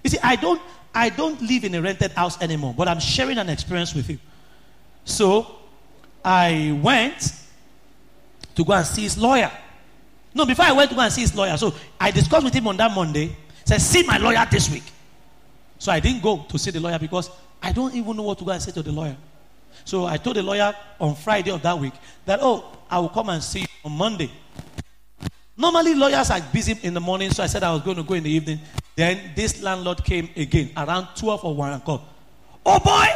You 0.03 0.09
see, 0.09 0.19
I 0.21 0.35
don't 0.35 0.61
I 0.93 1.09
don't 1.09 1.41
live 1.41 1.63
in 1.63 1.75
a 1.75 1.81
rented 1.81 2.11
house 2.11 2.41
anymore, 2.41 2.73
but 2.77 2.87
I'm 2.87 2.99
sharing 2.99 3.37
an 3.37 3.49
experience 3.49 3.95
with 3.95 4.09
you. 4.09 4.19
So 5.05 5.55
I 6.23 6.77
went 6.81 7.33
to 8.55 8.65
go 8.65 8.73
and 8.73 8.85
see 8.85 9.03
his 9.03 9.17
lawyer. 9.17 9.51
No, 10.33 10.45
before 10.45 10.65
I 10.65 10.71
went 10.71 10.89
to 10.89 10.95
go 10.95 11.01
and 11.01 11.11
see 11.11 11.21
his 11.21 11.35
lawyer, 11.35 11.55
so 11.57 11.73
I 11.99 12.11
discussed 12.11 12.43
with 12.43 12.53
him 12.53 12.67
on 12.67 12.77
that 12.77 12.93
Monday. 12.93 13.35
Said, 13.65 13.81
see 13.81 14.03
my 14.03 14.17
lawyer 14.17 14.45
this 14.49 14.69
week. 14.69 14.83
So 15.77 15.91
I 15.91 15.99
didn't 15.99 16.21
go 16.21 16.45
to 16.47 16.59
see 16.59 16.71
the 16.71 16.79
lawyer 16.79 16.99
because 16.99 17.29
I 17.61 17.71
don't 17.71 17.93
even 17.95 18.15
know 18.15 18.23
what 18.23 18.37
to 18.39 18.45
go 18.45 18.51
and 18.51 18.61
say 18.61 18.71
to 18.71 18.81
the 18.81 18.91
lawyer. 18.91 19.17
So 19.85 20.05
I 20.05 20.17
told 20.17 20.35
the 20.35 20.43
lawyer 20.43 20.75
on 20.99 21.15
Friday 21.15 21.51
of 21.51 21.61
that 21.61 21.77
week 21.77 21.93
that, 22.25 22.39
oh, 22.41 22.65
I 22.89 22.99
will 22.99 23.09
come 23.09 23.29
and 23.29 23.41
see 23.41 23.61
you 23.61 23.67
on 23.85 23.93
Monday. 23.93 24.31
Normally, 25.57 25.95
lawyers 25.95 26.29
are 26.31 26.41
busy 26.53 26.77
in 26.81 26.93
the 26.93 26.99
morning, 26.99 27.29
so 27.31 27.43
I 27.43 27.47
said 27.47 27.63
I 27.63 27.71
was 27.71 27.81
going 27.81 27.97
to 27.97 28.03
go 28.03 28.13
in 28.15 28.23
the 28.23 28.29
evening. 28.29 28.59
Then 28.95 29.31
this 29.35 29.61
landlord 29.61 30.03
came 30.03 30.29
again 30.35 30.71
around 30.75 31.07
12 31.15 31.45
or 31.45 31.55
1 31.55 31.73
and 31.73 31.83
called. 31.83 32.01
Oh 32.65 32.79
boy, 32.79 33.07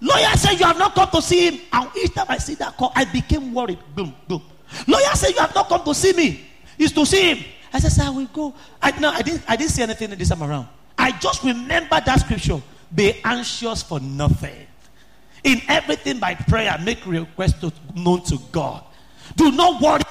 lawyer 0.00 0.36
said 0.36 0.58
you 0.58 0.66
have 0.66 0.78
not 0.78 0.94
come 0.94 1.08
to 1.10 1.22
see 1.22 1.48
him. 1.48 1.60
And 1.72 1.90
each 1.96 2.14
time 2.14 2.26
I 2.28 2.38
see 2.38 2.54
that 2.56 2.76
call, 2.76 2.92
I 2.94 3.04
became 3.04 3.54
worried. 3.54 3.78
Boom, 3.94 4.14
boom. 4.26 4.42
Lawyer 4.86 5.14
said 5.14 5.30
you 5.30 5.40
have 5.40 5.54
not 5.54 5.68
come 5.68 5.84
to 5.84 5.94
see 5.94 6.12
me. 6.12 6.44
Is 6.78 6.92
to 6.92 7.04
see 7.06 7.34
him. 7.34 7.44
I 7.72 7.80
said, 7.80 7.92
sir, 7.92 8.10
will 8.10 8.26
go. 8.26 8.54
I, 8.82 8.98
no, 8.98 9.10
I 9.10 9.22
didn't, 9.22 9.42
I 9.48 9.56
didn't 9.56 9.70
see 9.70 9.82
anything 9.82 10.10
this 10.10 10.28
time 10.28 10.42
around. 10.42 10.68
I 10.96 11.12
just 11.12 11.44
remember 11.44 12.00
that 12.04 12.20
scripture. 12.20 12.60
Be 12.94 13.20
anxious 13.24 13.82
for 13.82 14.00
nothing. 14.00 14.66
In 15.44 15.60
everything 15.68 16.18
by 16.18 16.34
prayer, 16.34 16.76
make 16.82 17.04
request 17.06 17.62
known 17.94 18.22
to 18.24 18.38
God. 18.50 18.84
Do 19.36 19.52
not 19.52 19.80
worry. 19.80 20.02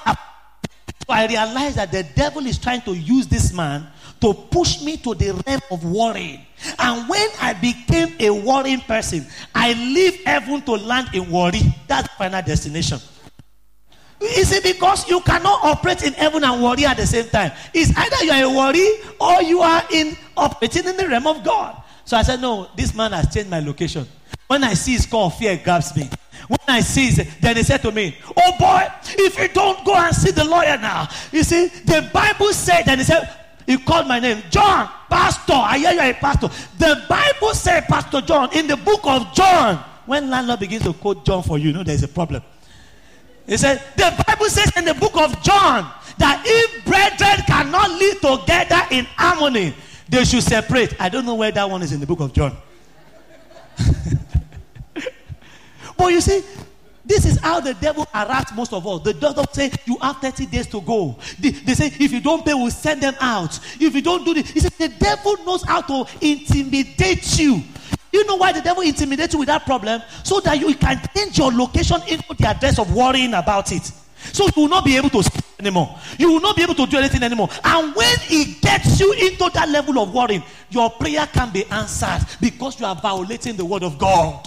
I 1.08 1.26
realized 1.26 1.76
that 1.76 1.90
the 1.90 2.02
devil 2.14 2.46
is 2.46 2.58
trying 2.58 2.82
to 2.82 2.94
use 2.94 3.26
this 3.26 3.52
man 3.52 3.86
to 4.20 4.34
push 4.34 4.82
me 4.82 4.96
to 4.98 5.14
the 5.14 5.42
realm 5.46 5.60
of 5.70 5.84
worrying. 5.84 6.44
And 6.78 7.08
when 7.08 7.28
I 7.40 7.54
became 7.54 8.14
a 8.18 8.30
worrying 8.30 8.80
person, 8.80 9.26
I 9.54 9.72
leave 9.72 10.24
heaven 10.24 10.60
to 10.62 10.72
land 10.72 11.10
in 11.14 11.30
worry. 11.30 11.60
That's 11.86 12.08
final 12.14 12.42
destination. 12.42 12.98
Is 14.20 14.52
it 14.52 14.64
because 14.64 15.08
you 15.08 15.20
cannot 15.20 15.64
operate 15.64 16.02
in 16.02 16.12
heaven 16.12 16.42
and 16.42 16.62
worry 16.62 16.84
at 16.84 16.96
the 16.96 17.06
same 17.06 17.28
time? 17.28 17.52
It's 17.72 17.96
either 17.96 18.24
you 18.24 18.32
are 18.32 18.52
a 18.52 18.56
worry 18.56 18.88
or 19.20 19.42
you 19.42 19.60
are 19.60 19.82
in 19.92 20.16
operating 20.36 20.86
in 20.86 20.96
the 20.96 21.08
realm 21.08 21.26
of 21.26 21.44
God. 21.44 21.82
So 22.04 22.16
I 22.16 22.22
said, 22.22 22.40
No, 22.40 22.68
this 22.76 22.94
man 22.94 23.12
has 23.12 23.32
changed 23.32 23.50
my 23.50 23.60
location. 23.60 24.06
When 24.48 24.64
I 24.64 24.74
see 24.74 24.92
his 24.92 25.06
call, 25.06 25.30
fear 25.30 25.60
grabs 25.62 25.94
me. 25.96 26.08
When 26.48 26.58
I 26.66 26.80
see 26.80 27.08
it, 27.08 27.28
then 27.40 27.56
he 27.56 27.62
said 27.62 27.82
to 27.82 27.92
me, 27.92 28.16
Oh 28.36 28.52
boy, 28.58 28.86
if 29.18 29.38
you 29.38 29.48
don't 29.48 29.84
go 29.84 29.94
and 29.94 30.14
see 30.14 30.30
the 30.30 30.44
lawyer 30.44 30.78
now, 30.78 31.08
you 31.30 31.42
see, 31.42 31.68
the 31.68 32.08
Bible 32.12 32.52
said, 32.52 32.88
and 32.88 33.00
he 33.00 33.04
said, 33.04 33.28
he 33.68 33.76
called 33.76 34.08
my 34.08 34.18
name, 34.18 34.42
John, 34.48 34.88
Pastor. 35.10 35.52
I 35.52 35.76
hear 35.76 35.92
you 35.92 36.00
are 36.00 36.10
a 36.10 36.14
pastor. 36.14 36.48
The 36.78 37.04
Bible 37.06 37.52
said, 37.52 37.82
Pastor 37.82 38.22
John, 38.22 38.48
in 38.56 38.66
the 38.66 38.78
book 38.78 39.00
of 39.04 39.32
John. 39.34 39.84
When 40.06 40.30
landlord 40.30 40.60
begins 40.60 40.84
to 40.84 40.94
quote 40.94 41.26
John 41.26 41.42
for 41.42 41.58
you, 41.58 41.68
you 41.68 41.72
know 41.74 41.82
there's 41.82 42.02
a 42.02 42.08
problem. 42.08 42.42
He 43.48 43.56
said, 43.56 43.82
the 43.96 44.24
Bible 44.26 44.46
says 44.50 44.70
in 44.76 44.84
the 44.84 44.92
book 44.92 45.16
of 45.16 45.42
John 45.42 45.90
that 46.18 46.42
if 46.44 46.84
brethren 46.84 47.46
cannot 47.46 47.90
live 47.92 48.20
together 48.20 48.82
in 48.90 49.06
harmony, 49.16 49.74
they 50.06 50.24
should 50.24 50.42
separate. 50.42 51.00
I 51.00 51.08
don't 51.08 51.24
know 51.24 51.34
where 51.34 51.50
that 51.50 51.68
one 51.68 51.82
is 51.82 51.92
in 51.92 52.00
the 52.00 52.06
book 52.06 52.20
of 52.20 52.34
John. 52.34 52.54
but 55.96 56.08
you 56.08 56.20
see, 56.20 56.42
this 57.06 57.24
is 57.24 57.38
how 57.38 57.58
the 57.60 57.72
devil 57.72 58.06
harassed 58.12 58.54
most 58.54 58.74
of 58.74 58.86
us. 58.86 59.02
The 59.02 59.14
doctor 59.14 59.44
say 59.50 59.72
you 59.86 59.96
have 60.02 60.18
30 60.18 60.44
days 60.44 60.66
to 60.66 60.82
go. 60.82 61.16
They, 61.40 61.50
they, 61.50 61.72
say 61.72 61.86
if 61.86 62.12
you 62.12 62.20
don't 62.20 62.44
pay, 62.44 62.52
we'll 62.52 62.70
send 62.70 63.00
them 63.00 63.14
out. 63.18 63.58
If 63.80 63.94
you 63.94 64.02
don't 64.02 64.26
do 64.26 64.34
this, 64.34 64.50
he 64.50 64.60
said 64.60 64.72
the 64.72 64.88
devil 64.90 65.38
knows 65.46 65.62
how 65.62 65.80
to 65.80 66.04
intimidate 66.20 67.38
you. 67.38 67.62
You 68.12 68.24
know 68.26 68.36
why 68.36 68.52
the 68.52 68.60
devil 68.60 68.82
intimidates 68.82 69.34
you 69.34 69.40
with 69.40 69.48
that 69.48 69.64
problem? 69.64 70.02
So 70.24 70.40
that 70.40 70.58
you 70.58 70.74
can 70.74 71.00
change 71.14 71.38
your 71.38 71.52
location 71.52 72.00
into 72.08 72.34
the 72.34 72.48
address 72.48 72.78
of 72.78 72.94
worrying 72.94 73.34
about 73.34 73.72
it. 73.72 73.90
So 74.32 74.46
you 74.46 74.62
will 74.62 74.68
not 74.68 74.84
be 74.84 74.96
able 74.96 75.10
to 75.10 75.30
anymore. 75.58 75.96
You 76.18 76.32
will 76.32 76.40
not 76.40 76.56
be 76.56 76.62
able 76.62 76.74
to 76.74 76.86
do 76.86 76.98
anything 76.98 77.22
anymore. 77.22 77.48
And 77.64 77.94
when 77.94 78.18
he 78.20 78.54
gets 78.60 79.00
you 79.00 79.12
into 79.12 79.50
that 79.54 79.68
level 79.68 79.98
of 79.98 80.12
worrying, 80.12 80.42
your 80.70 80.90
prayer 80.90 81.26
can 81.26 81.50
be 81.50 81.64
answered 81.66 82.20
because 82.40 82.78
you 82.80 82.86
are 82.86 82.94
violating 82.96 83.56
the 83.56 83.64
word 83.64 83.82
of 83.82 83.98
God. 83.98 84.46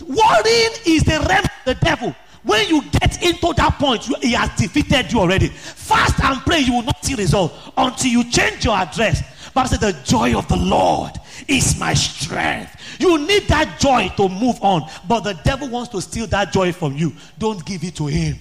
Worrying 0.00 0.70
is 0.86 1.02
the 1.04 1.24
realm 1.28 1.44
of 1.44 1.64
the 1.64 1.74
devil. 1.74 2.14
When 2.44 2.66
you 2.68 2.82
get 3.00 3.22
into 3.22 3.52
that 3.54 3.78
point, 3.78 4.04
he 4.22 4.32
has 4.32 4.50
defeated 4.56 5.12
you 5.12 5.20
already. 5.20 5.48
Fast 5.48 6.22
and 6.22 6.40
pray, 6.42 6.60
you 6.60 6.72
will 6.74 6.82
not 6.82 7.04
see 7.04 7.14
result 7.14 7.52
until 7.76 8.10
you 8.10 8.24
change 8.30 8.64
your 8.64 8.76
address. 8.76 9.22
But 9.54 9.66
said, 9.66 9.80
The 9.80 9.98
joy 10.04 10.36
of 10.36 10.48
the 10.48 10.56
Lord 10.56 11.12
is 11.46 11.78
my 11.78 11.94
strength. 11.94 12.76
You 12.98 13.18
need 13.18 13.44
that 13.44 13.78
joy 13.80 14.12
to 14.16 14.28
move 14.28 14.62
on. 14.62 14.82
But 15.06 15.20
the 15.20 15.34
devil 15.44 15.68
wants 15.68 15.90
to 15.90 16.00
steal 16.00 16.26
that 16.28 16.52
joy 16.52 16.72
from 16.72 16.96
you. 16.96 17.12
Don't 17.38 17.64
give 17.64 17.84
it 17.84 17.96
to 17.96 18.06
him. 18.06 18.36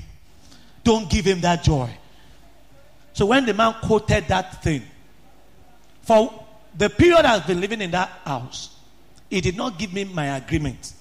Don't 0.84 1.10
give 1.10 1.26
him 1.26 1.42
that 1.42 1.64
joy. 1.64 1.90
So 3.14 3.26
when 3.26 3.46
the 3.46 3.54
man 3.54 3.76
quoted 3.82 4.28
that 4.28 4.64
thing, 4.64 4.84
for 6.04 6.46
the 6.78 6.90
period 6.90 7.26
I've 7.26 7.48
been 7.48 7.60
living 7.60 7.82
in 7.82 7.92
that 7.92 8.10
house, 8.24 8.76
he 9.30 9.42
did 9.42 9.58
not 9.58 9.78
give 9.78 9.94
me 9.94 10.06
my 10.06 10.38
agreement. 10.38 10.94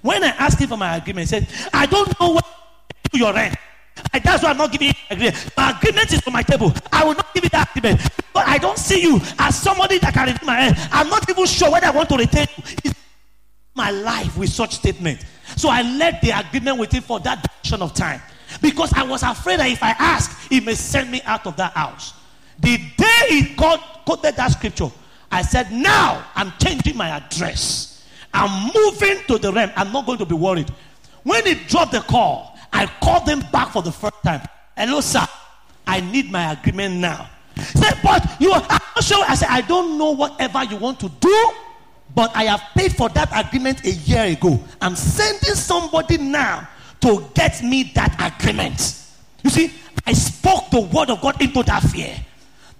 When 0.00 0.22
I 0.22 0.28
asked 0.28 0.60
him 0.60 0.68
for 0.68 0.76
my 0.76 0.96
agreement, 0.96 1.28
he 1.28 1.40
said, 1.40 1.48
I 1.72 1.86
don't 1.86 2.18
know 2.20 2.30
what 2.30 2.46
to 3.12 3.18
your 3.18 3.32
rent. 3.34 3.56
And 4.12 4.22
that's 4.22 4.42
why 4.42 4.50
I'm 4.50 4.56
not 4.56 4.72
giving 4.72 4.88
you 4.88 4.94
agreement. 5.10 5.50
My 5.56 5.70
agreement 5.70 6.12
is 6.12 6.26
on 6.26 6.32
my 6.32 6.42
table. 6.42 6.72
I 6.92 7.04
will 7.04 7.14
not 7.14 7.32
give 7.34 7.44
you 7.44 7.50
that 7.50 7.76
agreement. 7.76 8.00
But 8.32 8.46
I 8.48 8.58
don't 8.58 8.78
see 8.78 9.02
you 9.02 9.20
as 9.38 9.60
somebody 9.60 9.98
that 9.98 10.12
can 10.14 10.26
retain 10.26 10.46
my 10.46 10.56
rent. 10.56 10.78
I'm 10.92 11.08
not 11.08 11.28
even 11.28 11.46
sure 11.46 11.70
whether 11.70 11.86
I 11.86 11.90
want 11.90 12.08
to 12.10 12.16
retain 12.16 12.46
you. 12.84 12.92
my 13.74 13.90
life 13.90 14.36
with 14.36 14.50
such 14.50 14.74
statement. 14.74 15.24
So 15.56 15.68
I 15.68 15.82
led 15.82 16.20
the 16.22 16.30
agreement 16.30 16.78
with 16.78 16.92
him 16.92 17.02
for 17.02 17.20
that 17.20 17.44
duration 17.62 17.82
of 17.82 17.94
time. 17.94 18.20
Because 18.60 18.92
I 18.92 19.02
was 19.02 19.22
afraid 19.22 19.60
that 19.60 19.68
if 19.68 19.82
I 19.82 19.90
ask, 19.90 20.48
he 20.48 20.60
may 20.60 20.74
send 20.74 21.10
me 21.10 21.20
out 21.24 21.46
of 21.46 21.56
that 21.56 21.72
house. 21.72 22.14
The 22.60 22.78
day 22.96 23.26
he 23.28 23.54
called, 23.54 23.80
quoted 24.04 24.36
that 24.36 24.52
scripture, 24.52 24.90
I 25.30 25.42
said, 25.42 25.72
Now 25.72 26.24
I'm 26.34 26.52
changing 26.62 26.96
my 26.96 27.08
address. 27.08 28.06
I'm 28.32 28.72
moving 28.74 29.18
to 29.28 29.38
the 29.38 29.52
realm. 29.52 29.70
I'm 29.76 29.92
not 29.92 30.06
going 30.06 30.18
to 30.18 30.26
be 30.26 30.34
worried. 30.34 30.70
When 31.22 31.44
he 31.44 31.54
dropped 31.54 31.92
the 31.92 32.00
call, 32.00 32.53
I 32.74 32.86
called 33.00 33.24
them 33.24 33.40
back 33.52 33.70
for 33.70 33.82
the 33.82 33.92
first 33.92 34.20
time. 34.24 34.42
Hello, 34.76 35.00
sir. 35.00 35.24
I 35.86 36.00
need 36.00 36.30
my 36.30 36.52
agreement 36.52 36.96
now. 36.96 37.30
Said, 37.56 38.00
but 38.02 38.40
you 38.40 38.50
are 38.50 38.66
not 38.68 39.04
sure. 39.04 39.24
I 39.26 39.36
said, 39.36 39.48
I 39.48 39.60
don't 39.60 39.96
know 39.96 40.10
whatever 40.10 40.64
you 40.64 40.76
want 40.76 40.98
to 41.00 41.08
do, 41.20 41.52
but 42.14 42.34
I 42.34 42.44
have 42.44 42.62
paid 42.74 42.94
for 42.94 43.08
that 43.10 43.30
agreement 43.32 43.84
a 43.84 43.92
year 43.92 44.24
ago. 44.24 44.58
I'm 44.80 44.96
sending 44.96 45.54
somebody 45.54 46.18
now 46.18 46.68
to 47.02 47.24
get 47.34 47.62
me 47.62 47.92
that 47.94 48.14
agreement. 48.18 49.00
You 49.44 49.50
see, 49.50 49.72
I 50.06 50.12
spoke 50.12 50.70
the 50.70 50.80
word 50.80 51.10
of 51.10 51.20
God 51.20 51.40
into 51.40 51.62
that 51.62 51.82
fear. 51.84 52.16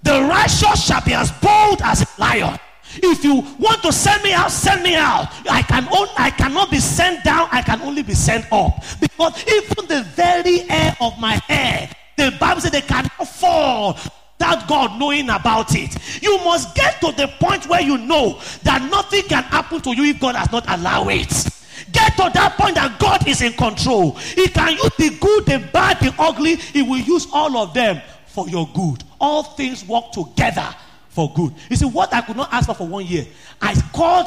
The 0.03 0.23
righteous 0.23 0.85
shall 0.85 1.03
be 1.03 1.15
as 1.15 1.31
bold 1.31 1.81
as 1.83 2.03
a 2.03 2.21
lion. 2.21 2.59
If 3.03 3.25
you 3.25 3.37
want 3.59 3.83
to 3.83 3.93
send 3.93 4.23
me 4.23 4.33
out, 4.33 4.51
send 4.51 4.83
me 4.83 4.95
out. 4.95 5.29
I 5.51 5.63
can 5.63 5.87
only, 5.93 6.11
I 6.17 6.31
cannot 6.31 6.71
be 6.71 6.79
sent 6.79 7.25
down. 7.25 7.49
I 7.51 7.63
can 7.63 7.81
only 7.83 8.03
be 8.03 8.15
sent 8.15 8.47
up 8.53 8.83
because 9.01 9.45
even 9.47 9.87
the 9.87 10.03
very 10.15 10.69
air 10.71 10.97
of 11.01 11.19
my 11.19 11.37
hair, 11.49 11.91
the 12.17 12.37
Bible 12.39 12.61
says 12.61 12.71
they 12.71 12.81
cannot 12.81 13.29
fall 13.29 13.99
without 14.39 14.69
God 14.69 14.99
knowing 14.99 15.31
about 15.31 15.75
it. 15.75 15.97
You 16.23 16.39
must 16.39 16.75
get 16.75 17.01
to 17.01 17.13
the 17.13 17.29
point 17.41 17.67
where 17.69 17.81
you 17.81 17.99
know 17.99 18.41
that 18.63 18.83
nothing 18.91 19.23
can 19.23 19.43
happen 19.45 19.81
to 19.81 19.95
you 19.95 20.05
if 20.05 20.21
God 20.21 20.37
has 20.37 20.51
not 20.53 20.65
allowed 20.69 21.09
it. 21.09 21.49
Get 21.93 22.17
to 22.17 22.31
that 22.33 22.57
point 22.59 22.77
that 22.77 22.99
God 22.99 23.27
is 23.27 23.43
in 23.43 23.53
control. 23.53 24.13
He 24.13 24.49
can 24.49 24.73
use 24.73 24.91
the 24.99 25.11
good, 25.21 25.47
the 25.47 25.69
bad, 25.73 26.01
the 26.01 26.15
ugly. 26.19 26.57
He 26.57 26.83
will 26.83 26.99
use 26.99 27.27
all 27.33 27.57
of 27.57 27.75
them 27.75 28.01
for 28.27 28.49
your 28.49 28.69
good. 28.75 29.05
All 29.21 29.43
things 29.43 29.87
work 29.87 30.11
together 30.13 30.75
for 31.15 31.33
good. 31.33 31.55
You 31.71 31.77
see, 31.77 31.87
what 31.87 32.13
I 32.13 32.21
could 32.21 32.37
not 32.37 32.53
ask 32.53 32.67
for 32.67 32.75
for 32.75 32.89
one 32.89 33.07
year, 33.07 33.25
I 33.63 33.75
called 33.93 34.27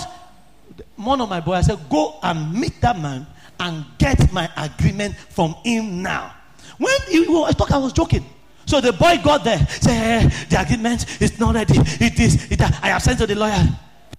one 0.95 1.19
of 1.19 1.29
my 1.29 1.41
boys. 1.41 1.69
I 1.69 1.75
said, 1.75 1.89
Go 1.89 2.17
and 2.23 2.53
meet 2.53 2.79
that 2.81 2.97
man 2.99 3.27
and 3.59 3.85
get 3.97 4.31
my 4.31 4.49
agreement 4.55 5.15
from 5.15 5.53
him 5.65 6.01
now. 6.01 6.33
When 6.77 6.95
he 7.09 7.27
was 7.27 7.55
I 7.71 7.77
was 7.77 7.91
joking. 7.93 8.25
So 8.65 8.81
the 8.81 8.93
boy 8.93 9.17
got 9.23 9.43
there, 9.43 9.59
said, 9.67 10.21
hey, 10.21 10.45
The 10.49 10.61
agreement 10.61 11.21
is 11.21 11.39
not 11.39 11.55
ready. 11.55 11.75
It 11.77 12.19
is. 12.19 12.51
It, 12.51 12.61
I 12.61 12.89
have 12.89 13.01
sent 13.01 13.19
to 13.19 13.27
the 13.27 13.35
lawyer. 13.35 13.65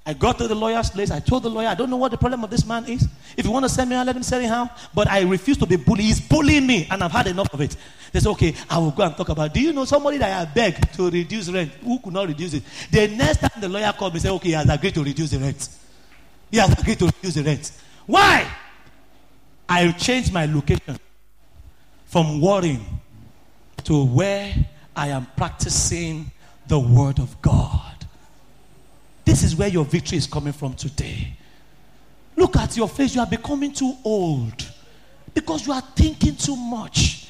I 0.08 0.14
got 0.14 0.38
to 0.38 0.48
the 0.48 0.54
lawyer's 0.54 0.88
place. 0.88 1.10
I 1.10 1.20
told 1.20 1.42
the 1.42 1.50
lawyer, 1.50 1.68
I 1.68 1.74
don't 1.74 1.90
know 1.90 1.98
what 1.98 2.10
the 2.10 2.16
problem 2.16 2.42
of 2.42 2.48
this 2.48 2.64
man 2.64 2.86
is. 2.86 3.06
If 3.36 3.44
you 3.44 3.50
want 3.50 3.66
to 3.66 3.68
send 3.68 3.90
me 3.90 3.96
out, 3.96 4.06
let 4.06 4.16
him 4.16 4.22
send 4.22 4.42
me 4.42 4.48
out. 4.48 4.70
But 4.94 5.06
I 5.06 5.20
refuse 5.20 5.58
to 5.58 5.66
be 5.66 5.76
bullied. 5.76 6.06
He's 6.06 6.18
bullying 6.18 6.66
me, 6.66 6.88
and 6.90 7.04
I've 7.04 7.12
had 7.12 7.26
enough 7.26 7.52
of 7.52 7.60
it. 7.60 7.76
They 8.10 8.20
said, 8.20 8.30
okay, 8.30 8.54
I 8.70 8.78
will 8.78 8.90
go 8.90 9.02
and 9.02 9.14
talk 9.14 9.28
about. 9.28 9.52
Do 9.52 9.60
you 9.60 9.70
know 9.74 9.84
somebody 9.84 10.16
that 10.16 10.48
I 10.48 10.50
begged 10.50 10.94
to 10.94 11.10
reduce 11.10 11.50
rent 11.50 11.72
who 11.84 11.98
could 11.98 12.14
not 12.14 12.26
reduce 12.26 12.54
it? 12.54 12.62
The 12.90 13.06
next 13.08 13.40
time 13.40 13.60
the 13.60 13.68
lawyer 13.68 13.92
called 13.92 14.14
me, 14.14 14.20
said, 14.20 14.30
okay, 14.30 14.48
he 14.48 14.54
has 14.54 14.66
agreed 14.70 14.94
to 14.94 15.04
reduce 15.04 15.28
the 15.28 15.40
rent. 15.40 15.68
He 16.50 16.56
has 16.56 16.72
agreed 16.72 16.98
to 17.00 17.04
reduce 17.04 17.34
the 17.34 17.42
rent. 17.42 17.70
Why? 18.06 18.50
I 19.68 19.92
changed 19.92 20.32
my 20.32 20.46
location 20.46 20.98
from 22.06 22.40
worrying 22.40 22.82
to 23.84 24.06
where 24.06 24.54
I 24.96 25.08
am 25.08 25.26
practicing 25.36 26.32
the 26.66 26.78
word 26.78 27.18
of 27.18 27.42
God. 27.42 27.97
This 29.28 29.42
is 29.42 29.54
where 29.54 29.68
your 29.68 29.84
victory 29.84 30.16
is 30.16 30.26
coming 30.26 30.54
from 30.54 30.72
today. 30.72 31.34
Look 32.34 32.56
at 32.56 32.74
your 32.78 32.88
face. 32.88 33.14
You 33.14 33.20
are 33.20 33.26
becoming 33.26 33.74
too 33.74 33.94
old 34.02 34.66
because 35.34 35.66
you 35.66 35.74
are 35.74 35.82
thinking 35.94 36.34
too 36.34 36.56
much. 36.56 37.28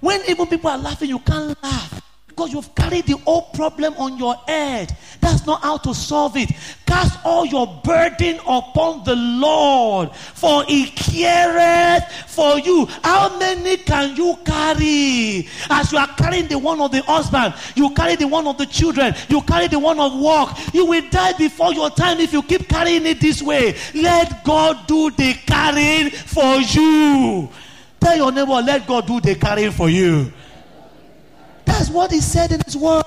When 0.00 0.20
even 0.28 0.48
people 0.48 0.68
are 0.68 0.76
laughing, 0.76 1.10
you 1.10 1.20
can't 1.20 1.56
laugh 1.62 2.02
because 2.38 2.52
you've 2.52 2.72
carried 2.76 3.04
the 3.04 3.16
whole 3.16 3.42
problem 3.42 3.94
on 3.94 4.16
your 4.16 4.36
head. 4.46 4.96
That's 5.20 5.44
not 5.44 5.60
how 5.60 5.76
to 5.78 5.92
solve 5.92 6.36
it. 6.36 6.52
Cast 6.86 7.18
all 7.24 7.44
your 7.44 7.66
burden 7.82 8.38
upon 8.46 9.02
the 9.02 9.16
Lord, 9.16 10.14
for 10.14 10.62
he 10.62 10.86
careth 10.86 12.04
for 12.28 12.60
you. 12.60 12.86
How 13.02 13.36
many 13.40 13.78
can 13.78 14.14
you 14.14 14.38
carry? 14.44 15.48
As 15.68 15.90
you 15.90 15.98
are 15.98 16.06
carrying 16.16 16.46
the 16.46 16.60
one 16.60 16.80
of 16.80 16.92
the 16.92 17.02
husband, 17.02 17.54
you 17.74 17.90
carry 17.90 18.14
the 18.14 18.28
one 18.28 18.46
of 18.46 18.56
the 18.56 18.66
children, 18.66 19.16
you 19.28 19.42
carry 19.42 19.66
the 19.66 19.80
one 19.80 19.98
of 19.98 20.16
work. 20.16 20.50
You 20.72 20.86
will 20.86 21.10
die 21.10 21.32
before 21.32 21.74
your 21.74 21.90
time 21.90 22.20
if 22.20 22.32
you 22.32 22.44
keep 22.44 22.68
carrying 22.68 23.04
it 23.04 23.20
this 23.20 23.42
way. 23.42 23.74
Let 23.96 24.44
God 24.44 24.86
do 24.86 25.10
the 25.10 25.34
carrying 25.44 26.10
for 26.10 26.60
you. 26.60 27.48
Tell 27.98 28.16
your 28.16 28.30
neighbor, 28.30 28.62
let 28.62 28.86
God 28.86 29.08
do 29.08 29.20
the 29.20 29.34
carrying 29.34 29.72
for 29.72 29.90
you. 29.90 30.32
That's 31.68 31.90
what 31.90 32.10
he 32.10 32.20
said 32.20 32.52
in 32.52 32.60
his 32.60 32.76
word. 32.76 33.04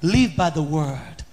Live 0.00 0.36
by 0.36 0.50
the 0.50 0.62
word. 0.62 1.24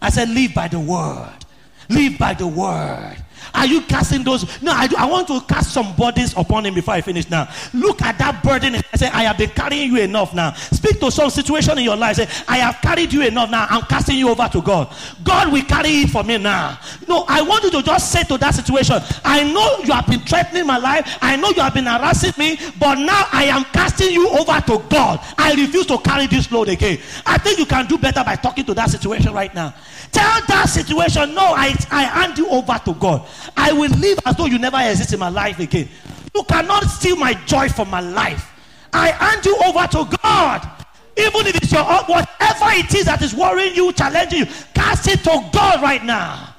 I 0.00 0.10
said, 0.10 0.28
live 0.28 0.54
by 0.54 0.68
the 0.68 0.80
word. 0.80 1.44
Live 1.88 2.18
by 2.18 2.34
the 2.34 2.46
word. 2.46 3.16
Are 3.54 3.66
you 3.66 3.80
casting 3.82 4.22
those? 4.22 4.62
No, 4.62 4.72
I, 4.72 4.86
do, 4.86 4.96
I 4.96 5.06
want 5.06 5.28
to 5.28 5.40
cast 5.42 5.72
some 5.72 5.94
burdens 5.96 6.34
upon 6.36 6.66
him 6.66 6.74
before 6.74 6.94
I 6.94 7.00
finish 7.00 7.28
now. 7.30 7.48
Look 7.72 8.02
at 8.02 8.18
that 8.18 8.42
burden. 8.42 8.76
I 8.76 8.96
say, 8.96 9.08
I 9.08 9.24
have 9.24 9.38
been 9.38 9.50
carrying 9.50 9.92
you 9.92 10.00
enough 10.02 10.34
now. 10.34 10.52
Speak 10.52 11.00
to 11.00 11.10
some 11.10 11.30
situation 11.30 11.78
in 11.78 11.84
your 11.84 11.96
life. 11.96 12.16
Say, 12.16 12.28
I 12.46 12.58
have 12.58 12.80
carried 12.82 13.12
you 13.12 13.22
enough 13.22 13.50
now. 13.50 13.66
I'm 13.70 13.82
casting 13.82 14.18
you 14.18 14.28
over 14.28 14.48
to 14.48 14.62
God. 14.62 14.94
God 15.24 15.52
will 15.52 15.62
carry 15.62 15.88
it 16.02 16.10
for 16.10 16.22
me 16.22 16.38
now. 16.38 16.78
No, 17.06 17.24
I 17.28 17.42
want 17.42 17.64
you 17.64 17.70
to 17.70 17.82
just 17.82 18.12
say 18.12 18.22
to 18.24 18.38
that 18.38 18.54
situation, 18.54 18.96
I 19.24 19.50
know 19.52 19.78
you 19.84 19.92
have 19.92 20.06
been 20.06 20.20
threatening 20.20 20.66
my 20.66 20.78
life. 20.78 21.18
I 21.20 21.36
know 21.36 21.50
you 21.50 21.62
have 21.62 21.74
been 21.74 21.86
harassing 21.86 22.32
me, 22.38 22.58
but 22.78 22.96
now 22.96 23.26
I 23.32 23.44
am 23.44 23.64
casting 23.64 24.10
you 24.10 24.28
over 24.28 24.60
to 24.60 24.78
God. 24.88 25.20
I 25.36 25.54
refuse 25.54 25.86
to 25.86 25.98
carry 25.98 26.26
this 26.26 26.50
load 26.52 26.68
again. 26.68 26.98
I 27.24 27.38
think 27.38 27.58
you 27.58 27.66
can 27.66 27.86
do 27.86 27.98
better 27.98 28.22
by 28.24 28.36
talking 28.36 28.64
to 28.66 28.74
that 28.74 28.90
situation 28.90 29.32
right 29.32 29.54
now. 29.54 29.74
Tell 30.12 30.40
that 30.46 30.66
situation, 30.68 31.34
no, 31.34 31.42
I, 31.42 31.74
I 31.90 32.04
hand 32.04 32.38
you 32.38 32.48
over 32.48 32.78
to 32.84 32.94
God. 32.94 33.26
I 33.56 33.72
will 33.72 33.90
live 33.90 34.18
as 34.26 34.36
though 34.36 34.46
you 34.46 34.58
never 34.58 34.78
exist 34.78 35.12
in 35.12 35.18
my 35.18 35.28
life 35.28 35.58
again. 35.58 35.88
You 36.34 36.44
cannot 36.44 36.84
steal 36.84 37.16
my 37.16 37.34
joy 37.46 37.68
from 37.68 37.90
my 37.90 38.00
life. 38.00 38.52
I 38.92 39.10
hand 39.10 39.44
you 39.44 39.56
over 39.64 39.86
to 39.86 40.18
God. 40.22 40.68
Even 41.16 41.46
if 41.46 41.56
it's 41.56 41.72
your 41.72 41.82
whatever 41.82 42.70
it 42.78 42.94
is 42.94 43.06
that 43.06 43.20
is 43.22 43.34
worrying 43.34 43.74
you, 43.74 43.92
challenging 43.92 44.40
you, 44.40 44.46
cast 44.72 45.08
it 45.08 45.18
to 45.24 45.48
God 45.52 45.82
right 45.82 46.04
now. 46.04 46.54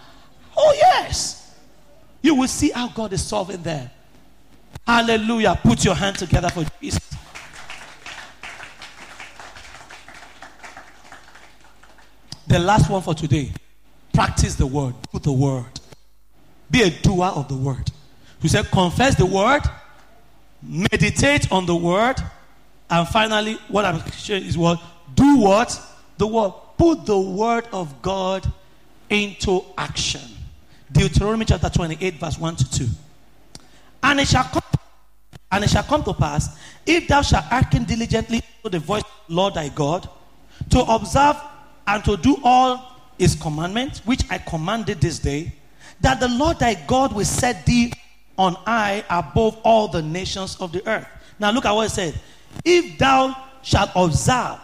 Oh, 0.58 0.74
yes. 0.78 1.56
You 2.22 2.36
will 2.36 2.48
see 2.50 2.70
how 2.72 2.90
God 2.90 3.14
is 3.14 3.24
solving 3.24 3.64
there. 3.64 3.90
Hallelujah. 4.86 5.58
Put 5.64 5.86
your 5.86 5.96
hand 5.96 6.18
together 6.18 6.50
for 6.50 6.66
Jesus. 6.82 7.09
The 12.50 12.58
last 12.58 12.90
one 12.90 13.04
for 13.04 13.14
today. 13.14 13.52
Practice 14.12 14.56
the 14.56 14.66
word. 14.66 14.96
Put 15.12 15.22
the 15.22 15.32
word. 15.32 15.80
Be 16.72 16.82
a 16.82 16.90
doer 16.90 17.28
of 17.28 17.48
the 17.48 17.56
word. 17.56 17.92
You 18.42 18.50
said, 18.50 18.66
confess 18.72 19.14
the 19.16 19.26
word, 19.28 19.62
meditate 20.64 21.52
on 21.52 21.68
the 21.68 21.76
word, 21.76 22.16
and 22.90 23.08
finally, 23.08 23.60
what 23.68 23.86
I'm 23.86 24.02
sharing 24.12 24.46
is 24.46 24.58
what? 24.58 24.82
Do 25.14 25.38
what? 25.38 25.80
The 26.18 26.26
word. 26.26 26.54
Put 26.76 27.06
the 27.06 27.20
word 27.20 27.68
of 27.72 28.02
God 28.02 28.52
into 29.12 29.64
action. 29.78 30.22
Deuteronomy 30.92 31.46
chapter 31.46 31.70
28, 31.70 32.16
verse 32.16 32.40
1 32.40 32.56
to 32.56 32.72
2. 32.72 32.88
And 34.02 34.20
it 34.22 34.28
shall 34.28 34.46
come, 34.46 34.64
and 35.52 35.64
it 35.64 35.70
shall 35.70 35.84
come 35.84 36.04
to 36.04 36.14
pass, 36.16 36.58
if 36.84 37.08
thou 37.08 37.22
shalt 37.22 37.46
hearken 37.46 37.84
diligently 37.84 38.42
to 38.64 38.70
the 38.70 38.80
voice 38.80 39.04
of 39.04 39.28
the 39.28 39.36
Lord 39.36 39.54
thy 39.54 39.70
God, 39.70 40.10
to 40.72 40.80
observe 40.82 41.36
and 41.90 42.06
to 42.06 42.16
do 42.18 42.38
all 42.44 42.96
his 43.18 43.34
commandments, 43.36 44.06
which 44.06 44.22
I 44.30 44.38
commanded 44.38 45.02
this 45.02 45.18
day, 45.18 45.52
that 46.02 46.20
the 46.20 46.28
Lord 46.28 46.60
thy 46.60 46.76
God 46.76 47.14
will 47.14 47.26
set 47.26 47.66
thee 47.66 47.92
on 48.38 48.54
high 48.54 49.04
above 49.10 49.58
all 49.64 49.88
the 49.88 50.02
nations 50.02 50.56
of 50.62 50.72
the 50.72 50.88
earth. 50.88 51.08
Now 51.40 51.50
look 51.52 51.66
at 51.66 51.72
what 51.72 51.88
it 51.88 51.90
said. 51.90 52.20
If 52.64 53.00
thou 53.00 53.36
shalt 53.64 53.90
observe 53.96 54.60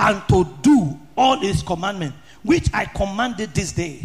and 0.00 0.22
to 0.28 0.48
do 0.62 0.98
all 1.16 1.38
his 1.38 1.62
commandments, 1.62 2.16
which 2.42 2.72
I 2.72 2.86
commanded 2.86 3.54
this 3.54 3.72
day, 3.72 4.02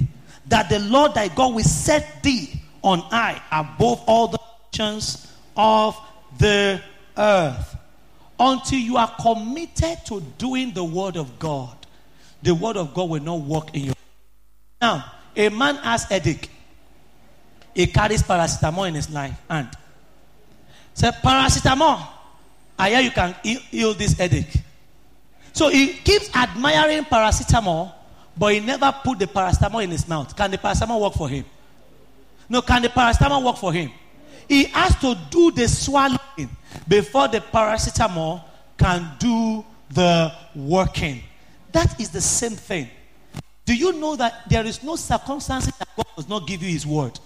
that 0.47 0.69
the 0.69 0.79
Lord 0.79 1.13
thy 1.13 1.29
God 1.29 1.55
will 1.55 1.63
set 1.63 2.21
thee 2.23 2.61
on 2.83 2.99
high 2.99 3.41
above 3.51 4.03
all 4.05 4.27
the 4.27 4.39
nations 4.73 5.33
of 5.55 5.97
the 6.37 6.81
earth. 7.17 7.77
Until 8.37 8.79
you 8.79 8.97
are 8.97 9.15
committed 9.21 9.99
to 10.07 10.19
doing 10.37 10.73
the 10.73 10.83
word 10.83 11.15
of 11.15 11.39
God, 11.39 11.77
the 12.43 12.53
word 12.53 12.77
of 12.77 12.93
God 12.93 13.09
will 13.09 13.23
not 13.23 13.39
work 13.39 13.75
in 13.75 13.85
your 13.85 13.95
now 14.81 15.11
a 15.35 15.49
man 15.49 15.75
has 15.77 16.03
headache. 16.03 16.49
He 17.73 17.87
carries 17.87 18.21
paracetamol 18.21 18.87
in 18.87 18.93
his 18.93 19.09
life 19.09 19.33
and 19.49 19.67
say 20.93 21.09
paracetamol. 21.09 22.05
I 22.77 22.89
hear 22.89 23.01
you 23.01 23.11
can 23.11 23.35
heal 23.43 23.93
this 23.93 24.13
headache. 24.13 24.53
So 25.53 25.69
he 25.69 25.93
keeps 25.93 26.35
admiring 26.35 27.05
paracetamol, 27.05 27.93
but 28.37 28.53
he 28.53 28.59
never 28.59 28.93
put 29.03 29.19
the 29.19 29.27
paracetamol 29.27 29.83
in 29.83 29.91
his 29.91 30.07
mouth. 30.07 30.35
Can 30.35 30.51
the 30.51 30.57
paracetamol 30.57 31.01
work 31.01 31.13
for 31.13 31.29
him? 31.29 31.45
No, 32.49 32.61
can 32.61 32.81
the 32.81 32.89
paracetamol 32.89 33.43
work 33.43 33.57
for 33.57 33.73
him? 33.73 33.91
He 34.47 34.65
has 34.65 34.95
to 34.99 35.17
do 35.29 35.51
the 35.51 35.67
swallowing 35.67 36.49
before 36.87 37.27
the 37.27 37.39
paracetamol 37.39 38.43
can 38.77 39.13
do 39.17 39.65
the 39.89 40.31
working. 40.55 41.23
That 41.73 41.99
is 41.99 42.09
the 42.09 42.21
same 42.21 42.51
thing. 42.51 42.89
Do 43.65 43.75
you 43.75 43.93
know 43.93 44.15
that 44.15 44.49
there 44.49 44.65
is 44.65 44.83
no 44.83 44.95
circumstance 44.95 45.65
that 45.65 45.87
God 45.95 46.05
does 46.15 46.29
not 46.29 46.47
give 46.47 46.63
you 46.63 46.69
His 46.69 46.85
word? 46.85 47.19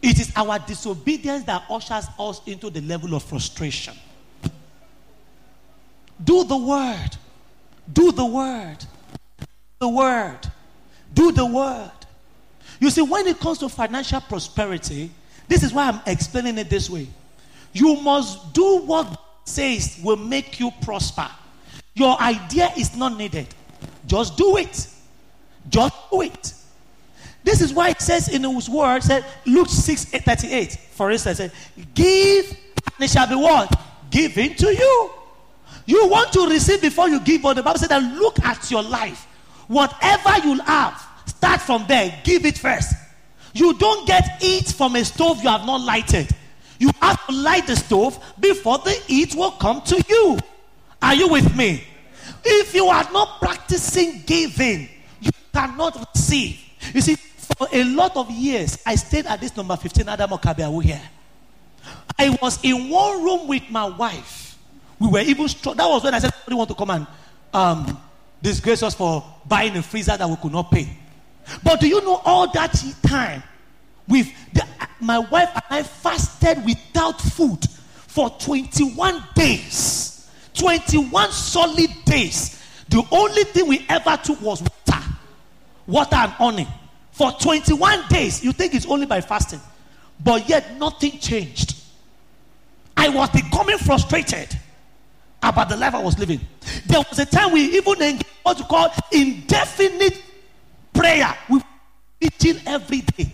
It 0.00 0.20
is 0.20 0.32
our 0.36 0.58
disobedience 0.58 1.44
that 1.44 1.64
ushers 1.68 2.06
us 2.18 2.40
into 2.46 2.70
the 2.70 2.80
level 2.82 3.14
of 3.14 3.22
frustration. 3.22 3.94
Do 6.22 6.44
the 6.44 6.56
word. 6.56 7.10
Do 7.92 8.12
the 8.12 8.24
word. 8.24 8.78
The 9.80 9.88
word. 9.88 10.38
Do 11.12 11.32
the 11.32 11.46
word. 11.46 11.90
You 12.78 12.90
see, 12.90 13.02
when 13.02 13.26
it 13.26 13.40
comes 13.40 13.58
to 13.58 13.68
financial 13.68 14.20
prosperity, 14.20 15.10
this 15.48 15.62
is 15.62 15.72
why 15.72 15.88
I'm 15.88 16.00
explaining 16.06 16.58
it 16.58 16.68
this 16.70 16.88
way. 16.90 17.08
You 17.72 17.96
must 18.00 18.52
do 18.52 18.80
what 18.80 19.04
God 19.08 19.18
says 19.44 19.98
will 20.02 20.16
make 20.16 20.60
you 20.60 20.70
prosper. 20.82 21.28
Your 21.96 22.20
idea 22.20 22.70
is 22.76 22.94
not 22.94 23.16
needed. 23.16 23.48
Just 24.06 24.36
do 24.36 24.58
it. 24.58 24.88
Just 25.68 25.94
do 26.12 26.20
it. 26.20 26.52
This 27.42 27.60
is 27.60 27.72
why 27.72 27.90
it 27.90 28.00
says 28.00 28.28
in 28.28 28.44
his 28.44 28.68
word, 28.68 29.02
said 29.02 29.24
Luke 29.46 29.68
6 29.68 30.04
38, 30.04 30.72
for 30.92 31.10
instance, 31.10 31.38
said, 31.38 31.52
Give 31.94 32.46
and 32.50 33.04
it 33.04 33.10
shall 33.10 33.26
be 33.26 33.34
what? 33.34 33.80
Given 34.10 34.54
to 34.56 34.74
you. 34.74 35.10
You 35.86 36.08
want 36.08 36.32
to 36.34 36.46
receive 36.46 36.82
before 36.82 37.08
you 37.08 37.18
give, 37.20 37.42
but 37.42 37.54
the 37.54 37.62
Bible 37.62 37.78
said 37.78 37.88
that 37.88 38.02
look 38.18 38.38
at 38.44 38.70
your 38.70 38.82
life. 38.82 39.26
Whatever 39.68 40.46
you 40.46 40.60
have, 40.60 41.02
start 41.26 41.62
from 41.62 41.86
there. 41.88 42.20
Give 42.24 42.44
it 42.44 42.58
first. 42.58 42.94
You 43.54 43.72
don't 43.78 44.06
get 44.06 44.38
it 44.42 44.68
from 44.68 44.96
a 44.96 45.04
stove 45.04 45.42
you 45.42 45.48
have 45.48 45.64
not 45.64 45.80
lighted. 45.80 46.28
You 46.78 46.90
have 47.00 47.24
to 47.26 47.32
light 47.32 47.66
the 47.66 47.76
stove 47.76 48.22
before 48.38 48.78
the 48.78 48.90
heat 49.06 49.34
will 49.34 49.52
come 49.52 49.80
to 49.82 50.04
you. 50.08 50.38
Are 51.00 51.14
you 51.14 51.28
with 51.28 51.54
me? 51.56 51.84
If 52.44 52.74
you 52.74 52.86
are 52.86 53.08
not 53.12 53.40
practicing 53.40 54.22
giving, 54.26 54.88
you 55.20 55.30
cannot 55.52 56.06
receive. 56.14 56.60
You 56.94 57.00
see, 57.00 57.16
for 57.16 57.68
a 57.72 57.84
lot 57.84 58.16
of 58.16 58.30
years, 58.30 58.78
I 58.86 58.94
stayed 58.96 59.26
at 59.26 59.40
this 59.40 59.56
number 59.56 59.76
15 59.76 60.08
Adam 60.08 60.30
Okabiawu 60.30 60.82
here. 60.82 61.02
I 62.18 62.36
was 62.40 62.58
in 62.62 62.88
one 62.88 63.22
room 63.22 63.48
with 63.48 63.68
my 63.70 63.86
wife. 63.86 64.58
We 64.98 65.08
were 65.08 65.20
even 65.20 65.48
strong. 65.48 65.76
That 65.76 65.86
was 65.86 66.02
when 66.02 66.14
I 66.14 66.18
said, 66.18 66.32
"Somebody 66.32 66.56
want 66.56 66.68
to 66.70 66.74
come 66.74 66.90
and 66.90 67.06
um, 67.52 68.00
disgrace 68.42 68.82
us 68.82 68.94
for 68.94 69.22
buying 69.46 69.76
a 69.76 69.82
freezer 69.82 70.16
that 70.16 70.28
we 70.28 70.36
could 70.36 70.52
not 70.52 70.70
pay." 70.70 70.88
But 71.62 71.80
do 71.80 71.88
you 71.88 72.00
know 72.02 72.20
all 72.24 72.50
that 72.52 72.74
time? 73.02 73.42
With 74.08 74.28
the, 74.52 74.64
my 75.00 75.18
wife 75.18 75.50
and 75.54 75.64
I 75.70 75.82
fasted 75.82 76.64
without 76.64 77.20
food 77.20 77.64
for 78.06 78.30
21 78.30 79.22
days. 79.34 80.15
21 80.56 81.30
solid 81.30 81.90
days. 82.04 82.62
The 82.88 83.02
only 83.10 83.44
thing 83.44 83.68
we 83.68 83.84
ever 83.88 84.18
took 84.22 84.40
was 84.40 84.62
water. 84.62 85.04
Water 85.86 86.16
and 86.16 86.32
honey. 86.32 86.68
For 87.12 87.32
21 87.32 88.04
days. 88.08 88.44
You 88.44 88.52
think 88.52 88.74
it's 88.74 88.86
only 88.86 89.06
by 89.06 89.20
fasting. 89.20 89.60
But 90.22 90.48
yet 90.48 90.76
nothing 90.78 91.12
changed. 91.18 91.76
I 92.96 93.08
was 93.08 93.28
becoming 93.30 93.78
frustrated 93.78 94.58
about 95.42 95.68
the 95.68 95.76
life 95.76 95.94
I 95.94 96.02
was 96.02 96.18
living. 96.18 96.40
There 96.86 97.00
was 97.00 97.18
a 97.18 97.26
time 97.26 97.52
we 97.52 97.62
even 97.76 98.00
engaged 98.02 98.26
what 98.42 98.58
we 98.58 98.64
call 98.64 98.92
indefinite 99.12 100.22
prayer. 100.94 101.36
We 101.48 101.60
vigil 102.20 102.60
every 102.66 103.00
day. 103.02 103.32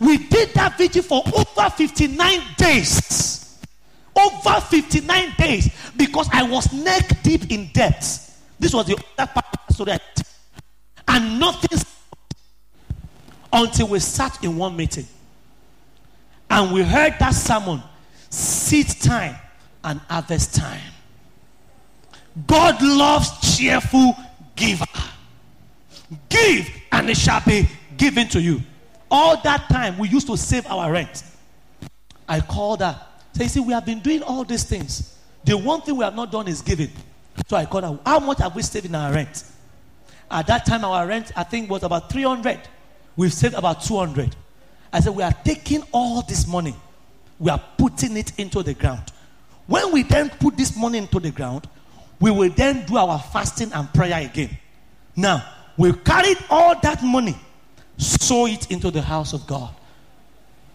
We 0.00 0.18
did 0.18 0.50
that 0.54 0.78
vigil 0.78 1.02
for 1.02 1.22
over 1.26 1.70
59 1.70 2.40
days. 2.56 3.33
Over 4.16 4.60
59 4.60 5.34
days 5.36 5.74
because 5.96 6.28
I 6.32 6.42
was 6.44 6.72
neck 6.72 7.22
deep 7.22 7.50
in 7.50 7.70
debt. 7.72 8.00
This 8.58 8.72
was 8.72 8.86
the 8.86 8.94
other 9.18 9.30
part 9.32 9.46
of 9.52 9.60
the 9.68 9.74
story. 9.74 9.98
And 11.08 11.40
nothing 11.40 11.78
until 13.52 13.88
we 13.88 13.98
sat 14.00 14.42
in 14.42 14.56
one 14.56 14.76
meeting 14.76 15.06
and 16.50 16.72
we 16.72 16.82
heard 16.82 17.14
that 17.20 17.34
sermon 17.34 17.82
seed 18.30 18.88
time 19.00 19.36
and 19.82 20.00
harvest 20.08 20.54
time. 20.54 20.80
God 22.46 22.82
loves 22.82 23.56
cheerful 23.56 24.16
giver. 24.56 24.84
Give 26.28 26.68
and 26.92 27.10
it 27.10 27.16
shall 27.16 27.42
be 27.46 27.68
given 27.96 28.28
to 28.28 28.40
you. 28.40 28.60
All 29.10 29.40
that 29.42 29.68
time 29.68 29.98
we 29.98 30.08
used 30.08 30.26
to 30.26 30.36
save 30.36 30.66
our 30.66 30.90
rent. 30.90 31.22
I 32.28 32.40
called 32.40 32.80
her. 32.80 33.00
Say, 33.34 33.48
see, 33.48 33.60
we 33.60 33.72
have 33.72 33.84
been 33.84 34.00
doing 34.00 34.22
all 34.22 34.44
these 34.44 34.64
things. 34.64 35.16
The 35.44 35.58
one 35.58 35.82
thing 35.82 35.96
we 35.96 36.04
have 36.04 36.14
not 36.14 36.32
done 36.32 36.48
is 36.48 36.62
giving. 36.62 36.90
So 37.48 37.56
I 37.56 37.66
called 37.66 37.84
her. 37.84 37.98
How 38.06 38.20
much 38.20 38.38
have 38.38 38.54
we 38.54 38.62
saved 38.62 38.86
in 38.86 38.94
our 38.94 39.12
rent? 39.12 39.44
At 40.30 40.46
that 40.46 40.64
time, 40.64 40.84
our 40.84 41.06
rent, 41.06 41.32
I 41.36 41.42
think, 41.42 41.68
was 41.68 41.82
about 41.82 42.10
300. 42.10 42.60
We've 43.16 43.32
saved 43.32 43.54
about 43.54 43.82
200. 43.82 44.34
I 44.92 45.00
said, 45.00 45.14
we 45.14 45.22
are 45.22 45.32
taking 45.44 45.82
all 45.92 46.22
this 46.22 46.46
money. 46.46 46.74
We 47.38 47.50
are 47.50 47.60
putting 47.76 48.16
it 48.16 48.38
into 48.38 48.62
the 48.62 48.74
ground. 48.74 49.02
When 49.66 49.92
we 49.92 50.04
then 50.04 50.30
put 50.30 50.56
this 50.56 50.76
money 50.76 50.98
into 50.98 51.18
the 51.18 51.30
ground, 51.30 51.68
we 52.20 52.30
will 52.30 52.50
then 52.50 52.86
do 52.86 52.96
our 52.96 53.18
fasting 53.18 53.72
and 53.72 53.92
prayer 53.92 54.24
again. 54.24 54.56
Now, 55.16 55.44
we 55.76 55.92
carried 55.92 56.38
all 56.48 56.78
that 56.80 57.02
money, 57.02 57.36
sow 57.96 58.46
it 58.46 58.70
into 58.70 58.90
the 58.90 59.02
house 59.02 59.32
of 59.32 59.46
God. 59.46 59.74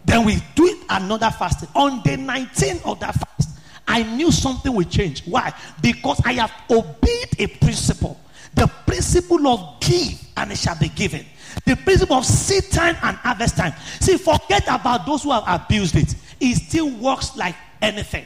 Then 0.04 0.24
we 0.24 0.36
do 0.54 0.66
it 0.66 0.78
another 0.88 1.30
fasting. 1.30 1.68
On 1.74 2.02
the 2.02 2.16
19th 2.16 2.84
of 2.90 3.00
that 3.00 3.14
fast, 3.14 3.58
I 3.86 4.02
knew 4.02 4.30
something 4.30 4.72
would 4.74 4.90
change. 4.90 5.24
Why? 5.26 5.52
Because 5.82 6.20
I 6.24 6.34
have 6.34 6.52
obeyed 6.70 7.28
a 7.38 7.46
principle. 7.46 8.20
The 8.54 8.66
principle 8.86 9.46
of 9.46 9.80
give 9.80 10.20
and 10.36 10.52
it 10.52 10.58
shall 10.58 10.78
be 10.78 10.88
given. 10.88 11.24
The 11.66 11.76
principle 11.76 12.16
of 12.16 12.24
seed 12.24 12.70
time 12.70 12.96
and 13.02 13.16
harvest 13.16 13.56
time. 13.56 13.72
See, 14.00 14.16
forget 14.16 14.64
about 14.68 15.06
those 15.06 15.22
who 15.24 15.32
have 15.32 15.44
abused 15.46 15.96
it. 15.96 16.14
It 16.40 16.56
still 16.56 16.90
works 16.90 17.36
like 17.36 17.54
anything. 17.82 18.24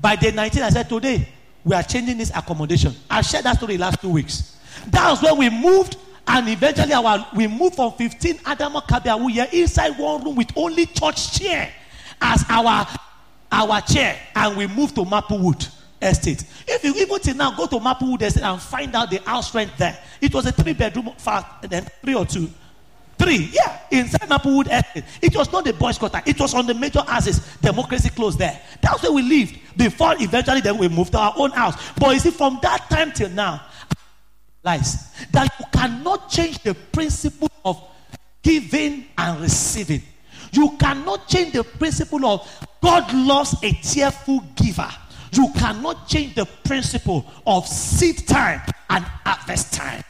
By 0.00 0.16
the 0.16 0.28
19th, 0.28 0.62
I 0.62 0.70
said, 0.70 0.88
today, 0.88 1.28
we 1.64 1.74
are 1.74 1.82
changing 1.82 2.18
this 2.18 2.30
accommodation. 2.30 2.94
I 3.10 3.22
shared 3.22 3.44
that 3.44 3.56
story 3.56 3.78
last 3.78 4.00
two 4.00 4.10
weeks. 4.10 4.58
That 4.88 5.10
was 5.10 5.22
when 5.22 5.38
we 5.38 5.50
moved, 5.50 5.96
and 6.26 6.48
eventually 6.48 6.92
our 6.92 7.26
we 7.34 7.46
moved 7.46 7.76
from 7.76 7.92
15 7.92 8.40
Adamo 8.46 8.80
Kabia. 8.80 9.22
We 9.22 9.40
are 9.40 9.48
inside 9.52 9.98
one 9.98 10.24
room 10.24 10.36
with 10.36 10.50
only 10.56 10.86
church 10.86 11.38
chair 11.38 11.72
as 12.20 12.44
our 12.48 12.86
our 13.52 13.80
chair, 13.82 14.18
and 14.34 14.56
we 14.56 14.66
moved 14.66 14.94
to 14.96 15.04
Maplewood 15.04 15.66
Estate. 16.02 16.44
If 16.66 16.82
you 16.84 16.94
even 16.94 17.18
till 17.20 17.36
now 17.36 17.56
go 17.56 17.66
to 17.66 17.78
Maplewood 17.78 18.22
Estate 18.22 18.42
and 18.42 18.60
find 18.60 18.94
out 18.94 19.10
the 19.10 19.18
house 19.18 19.54
rent 19.54 19.70
there, 19.78 19.96
it 20.20 20.34
was 20.34 20.46
a 20.46 20.52
three 20.52 20.72
bedroom 20.72 21.12
flat, 21.18 21.46
then 21.62 21.86
three 22.02 22.14
or 22.14 22.26
two. 22.26 22.48
Three, 23.16 23.48
yeah, 23.52 23.78
inside 23.92 24.28
Maplewood 24.28 24.66
Estate. 24.70 25.04
It 25.22 25.36
was 25.36 25.52
not 25.52 25.64
the 25.64 25.72
boys' 25.72 25.98
quarter, 25.98 26.20
it 26.26 26.38
was 26.40 26.52
on 26.54 26.66
the 26.66 26.74
major 26.74 27.02
houses. 27.02 27.56
Democracy 27.60 28.10
closed 28.10 28.38
there. 28.38 28.60
That's 28.80 29.02
where 29.02 29.12
we 29.12 29.22
lived 29.22 29.58
before 29.76 30.14
eventually 30.18 30.60
then 30.60 30.78
we 30.78 30.88
moved 30.88 31.12
to 31.12 31.18
our 31.18 31.34
own 31.36 31.50
house. 31.52 31.76
But 31.98 32.14
you 32.14 32.18
see, 32.18 32.30
from 32.30 32.58
that 32.62 32.88
time 32.90 33.12
till 33.12 33.30
now, 33.30 33.62
lies 34.64 35.12
that 35.32 35.48
you 35.58 35.66
cannot 35.72 36.30
change 36.30 36.58
the 36.62 36.74
principle 36.92 37.50
of 37.64 37.82
giving 38.42 39.06
and 39.16 39.40
receiving. 39.40 40.02
You 40.52 40.76
cannot 40.78 41.28
change 41.28 41.52
the 41.52 41.64
principle 41.64 42.24
of 42.26 42.66
God 42.82 43.12
loves 43.12 43.56
a 43.62 43.72
cheerful 43.72 44.40
giver. 44.56 44.90
You 45.32 45.48
cannot 45.56 46.06
change 46.08 46.34
the 46.34 46.46
principle 46.64 47.26
of 47.46 47.66
seed 47.66 48.26
time 48.26 48.60
and 48.88 49.04
harvest 49.04 49.72
time. 49.72 50.02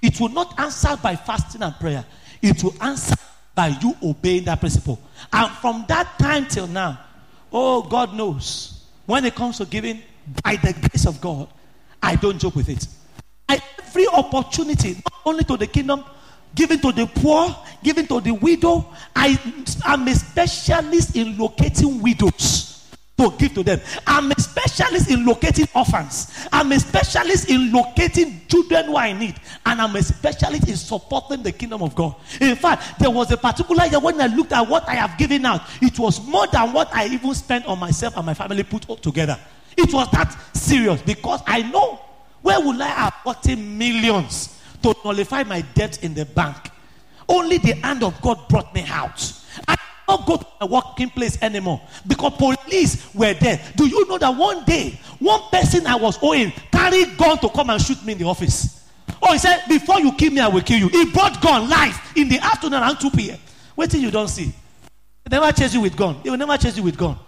It 0.00 0.20
will 0.20 0.30
not 0.30 0.58
answer 0.58 0.96
by 1.02 1.16
fasting 1.16 1.62
and 1.62 1.74
prayer. 1.76 2.04
It 2.40 2.62
will 2.62 2.74
answer 2.80 3.14
by 3.54 3.68
you 3.68 3.96
obeying 4.02 4.44
that 4.44 4.60
principle. 4.60 5.00
And 5.32 5.50
from 5.56 5.84
that 5.88 6.18
time 6.18 6.46
till 6.46 6.66
now, 6.66 7.00
oh, 7.52 7.82
God 7.82 8.14
knows. 8.14 8.84
When 9.06 9.24
it 9.24 9.34
comes 9.34 9.58
to 9.58 9.66
giving, 9.66 10.02
by 10.42 10.56
the 10.56 10.72
grace 10.72 11.06
of 11.06 11.20
God, 11.20 11.48
I 12.02 12.16
don't 12.16 12.38
joke 12.38 12.56
with 12.56 12.68
it. 12.68 12.86
I, 13.48 13.60
every 13.78 14.06
opportunity, 14.08 14.94
not 14.94 15.20
only 15.24 15.44
to 15.44 15.56
the 15.56 15.66
kingdom, 15.66 16.04
giving 16.54 16.78
to 16.80 16.92
the 16.92 17.06
poor, 17.06 17.54
giving 17.82 18.06
to 18.06 18.20
the 18.20 18.32
widow. 18.32 18.86
I 19.14 19.38
am 19.84 20.06
a 20.08 20.14
specialist 20.14 21.16
in 21.16 21.36
locating 21.36 22.00
widows 22.00 22.94
to 23.16 23.30
give 23.38 23.54
to 23.54 23.62
them. 23.62 23.80
I'm 24.06 24.30
a 24.32 24.40
specialist 24.40 25.10
in 25.10 25.24
locating 25.24 25.68
orphans. 25.74 26.46
I'm 26.52 26.72
a 26.72 26.80
specialist 26.80 27.48
in 27.48 27.72
locating 27.72 28.40
children 28.48 28.86
who 28.86 28.96
I 28.96 29.12
need. 29.12 29.36
And 29.64 29.80
I'm 29.80 29.94
a 29.94 30.02
specialist 30.02 30.68
in 30.68 30.76
supporting 30.76 31.42
the 31.42 31.52
kingdom 31.52 31.82
of 31.82 31.94
God. 31.94 32.16
In 32.40 32.56
fact, 32.56 32.98
there 32.98 33.10
was 33.10 33.30
a 33.30 33.36
particular 33.36 33.86
year 33.86 34.00
when 34.00 34.20
I 34.20 34.26
looked 34.26 34.52
at 34.52 34.68
what 34.68 34.88
I 34.88 34.94
have 34.94 35.16
given 35.16 35.46
out, 35.46 35.62
it 35.80 35.98
was 35.98 36.24
more 36.26 36.46
than 36.48 36.72
what 36.72 36.92
I 36.94 37.06
even 37.06 37.34
spent 37.34 37.66
on 37.66 37.78
myself 37.78 38.16
and 38.16 38.26
my 38.26 38.34
family 38.34 38.64
put 38.64 38.82
together. 39.02 39.38
It 39.76 39.92
was 39.92 40.10
that 40.12 40.36
serious 40.54 41.02
because 41.02 41.40
I 41.46 41.62
know 41.62 42.00
where 42.44 42.60
will 42.60 42.80
I 42.82 42.88
have 42.88 43.14
gotten 43.24 43.78
millions 43.78 44.60
to 44.82 44.94
nullify 45.02 45.44
my 45.44 45.62
debt 45.74 46.04
in 46.04 46.12
the 46.12 46.26
bank. 46.26 46.70
Only 47.26 47.56
the 47.56 47.72
hand 47.76 48.02
of 48.02 48.20
God 48.20 48.38
brought 48.50 48.74
me 48.74 48.84
out. 48.86 49.32
I 49.66 49.76
not 50.06 50.26
go 50.26 50.36
to 50.36 50.46
a 50.60 50.66
working 50.66 51.08
place 51.08 51.40
anymore 51.40 51.80
because 52.06 52.34
police 52.34 53.14
were 53.14 53.32
there. 53.32 53.58
Do 53.76 53.86
you 53.86 54.06
know 54.06 54.18
that 54.18 54.36
one 54.36 54.62
day, 54.66 55.00
one 55.20 55.40
person 55.50 55.86
I 55.86 55.96
was 55.96 56.18
owing 56.20 56.52
carried 56.70 57.16
gun 57.16 57.38
to 57.38 57.48
come 57.48 57.70
and 57.70 57.80
shoot 57.80 58.04
me 58.04 58.12
in 58.12 58.18
the 58.18 58.26
office? 58.26 58.90
Oh, 59.22 59.32
he 59.32 59.38
said, 59.38 59.62
Before 59.66 59.98
you 60.00 60.12
kill 60.12 60.30
me, 60.30 60.40
I 60.40 60.48
will 60.48 60.60
kill 60.60 60.78
you. 60.78 60.88
He 60.88 61.10
brought 61.10 61.40
gun 61.40 61.66
live 61.66 61.98
in 62.14 62.28
the 62.28 62.38
afternoon 62.40 62.82
around 62.82 62.98
2 62.98 63.10
p.m. 63.10 63.38
Wait 63.74 63.90
till 63.90 64.00
you 64.00 64.10
don't 64.10 64.28
see. 64.28 64.44
He 64.44 65.30
never 65.30 65.50
chase 65.50 65.72
you 65.72 65.80
with 65.80 65.96
gun. 65.96 66.16
He 66.22 66.28
will 66.28 66.36
never 66.36 66.58
chase 66.58 66.76
you 66.76 66.82
with 66.82 66.98
gun. 66.98 67.18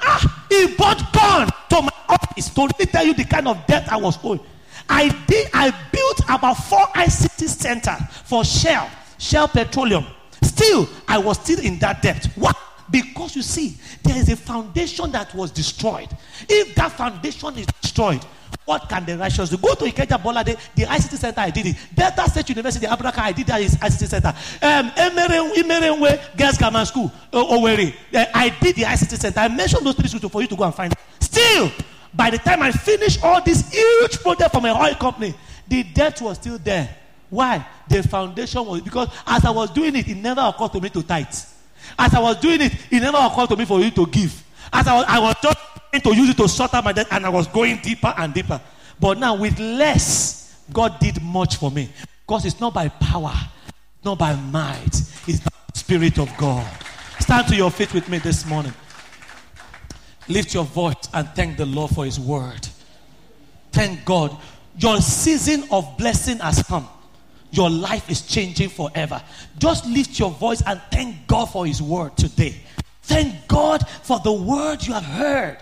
Ah, 0.00 0.46
he 0.48 0.74
brought 0.74 1.12
gun 1.12 1.48
to 1.68 1.82
my 1.82 1.92
office 2.08 2.48
to 2.48 2.86
tell 2.86 3.04
you 3.04 3.12
the 3.12 3.24
kind 3.24 3.46
of 3.46 3.66
debt 3.66 3.92
I 3.92 3.98
was 3.98 4.18
owing. 4.24 4.40
I 4.88 5.08
did. 5.26 5.48
I 5.52 5.70
built 5.92 6.20
about 6.28 6.54
four 6.54 6.86
ICT 6.94 7.48
centers 7.48 8.00
for 8.24 8.44
Shell, 8.44 8.90
Shell 9.18 9.48
Petroleum. 9.48 10.06
Still, 10.42 10.88
I 11.08 11.18
was 11.18 11.38
still 11.38 11.60
in 11.60 11.78
that 11.80 12.02
debt. 12.02 12.26
What? 12.34 12.56
Because 12.90 13.34
you 13.34 13.42
see, 13.42 13.76
there 14.02 14.16
is 14.16 14.28
a 14.28 14.36
foundation 14.36 15.10
that 15.12 15.34
was 15.34 15.50
destroyed. 15.50 16.08
If 16.48 16.74
that 16.74 16.92
foundation 16.92 17.56
is 17.56 17.66
destroyed, 17.80 18.24
what 18.64 18.88
can 18.88 19.04
the 19.04 19.16
righteous 19.18 19.50
do? 19.50 19.56
Go 19.56 19.74
to 19.74 19.84
Ikeja 19.84 20.22
Bola, 20.22 20.44
the, 20.44 20.52
ICT 20.54 21.16
center, 21.18 21.40
I 21.40 21.50
did 21.50 21.66
it. 21.66 21.76
Delta 21.94 22.28
State 22.30 22.48
University, 22.50 22.86
Abraka, 22.86 23.18
I 23.18 23.32
did 23.32 23.46
that 23.46 23.60
ICT 23.60 24.08
center. 24.08 24.28
Um, 24.62 24.90
Emerenwe 24.90 26.36
Girls 26.36 26.58
Grammar 26.58 26.84
School, 26.84 27.12
Owerri, 27.32 27.94
uh, 28.14 28.24
I 28.34 28.50
did 28.60 28.76
the 28.76 28.82
ICT 28.82 29.18
center. 29.18 29.40
I 29.40 29.48
mentioned 29.48 29.84
those 29.84 29.94
three 29.94 30.08
schools 30.08 30.32
for 30.32 30.40
you 30.42 30.48
to 30.48 30.56
go 30.56 30.64
and 30.64 30.74
find. 30.74 30.94
Still, 31.20 31.70
by 32.14 32.30
the 32.30 32.38
time 32.38 32.62
I 32.62 32.70
finished 32.70 33.22
all 33.22 33.42
this 33.42 33.72
huge 33.72 34.20
project 34.20 34.52
for 34.52 34.60
my 34.60 34.70
oil 34.70 34.94
company, 34.94 35.34
the 35.66 35.82
debt 35.82 36.20
was 36.20 36.38
still 36.38 36.58
there. 36.58 36.94
Why? 37.30 37.66
The 37.88 38.02
foundation 38.02 38.64
was 38.64 38.80
because 38.80 39.08
as 39.26 39.44
I 39.44 39.50
was 39.50 39.70
doing 39.70 39.96
it, 39.96 40.08
it 40.08 40.16
never 40.16 40.40
occurred 40.42 40.72
to 40.72 40.80
me 40.80 40.88
to 40.90 41.02
tithe. 41.02 41.26
As 41.98 42.14
I 42.14 42.20
was 42.20 42.36
doing 42.36 42.60
it, 42.60 42.72
it 42.90 43.00
never 43.00 43.18
occurred 43.18 43.48
to 43.48 43.56
me 43.56 43.64
for 43.64 43.80
you 43.80 43.90
to 43.90 44.06
give. 44.06 44.42
As 44.72 44.86
I 44.86 44.94
was, 44.94 45.04
I 45.08 45.18
was 45.18 45.34
just 45.42 45.58
to 46.02 46.14
use 46.14 46.30
it 46.30 46.36
to 46.36 46.48
sort 46.48 46.74
out 46.74 46.84
my 46.84 46.92
debt, 46.92 47.06
and 47.10 47.24
I 47.24 47.28
was 47.28 47.46
going 47.46 47.78
deeper 47.78 48.12
and 48.16 48.32
deeper. 48.34 48.60
But 48.98 49.18
now, 49.18 49.34
with 49.36 49.58
less, 49.58 50.64
God 50.72 50.98
did 50.98 51.22
much 51.22 51.56
for 51.56 51.70
me. 51.70 51.88
Because 52.26 52.46
it's 52.46 52.60
not 52.60 52.74
by 52.74 52.88
power, 52.88 53.34
not 54.04 54.18
by 54.18 54.34
might, 54.34 54.94
it's 55.26 55.40
by 55.40 55.50
the 55.72 55.78
Spirit 55.78 56.18
of 56.18 56.34
God. 56.36 56.66
Stand 57.20 57.48
to 57.48 57.56
your 57.56 57.70
feet 57.70 57.92
with 57.94 58.08
me 58.08 58.18
this 58.18 58.46
morning. 58.46 58.72
Lift 60.28 60.54
your 60.54 60.64
voice 60.64 61.08
and 61.12 61.28
thank 61.30 61.56
the 61.56 61.66
Lord 61.66 61.90
for 61.90 62.04
His 62.04 62.18
word. 62.18 62.68
Thank 63.72 64.04
God. 64.04 64.36
Your 64.78 65.00
season 65.00 65.64
of 65.70 65.96
blessing 65.98 66.38
has 66.38 66.62
come. 66.62 66.88
Your 67.50 67.70
life 67.70 68.10
is 68.10 68.22
changing 68.22 68.70
forever. 68.70 69.22
Just 69.58 69.86
lift 69.86 70.18
your 70.18 70.30
voice 70.30 70.62
and 70.66 70.80
thank 70.90 71.26
God 71.26 71.46
for 71.46 71.66
His 71.66 71.80
word 71.80 72.16
today. 72.16 72.56
Thank 73.02 73.46
God 73.46 73.86
for 74.02 74.18
the 74.20 74.32
word 74.32 74.84
you 74.84 74.94
have 74.94 75.04
heard. 75.04 75.58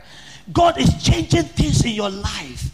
God 0.52 0.78
is 0.80 1.02
changing 1.02 1.44
things 1.44 1.84
in 1.84 1.93
your 1.93 2.10
life. 2.10 2.68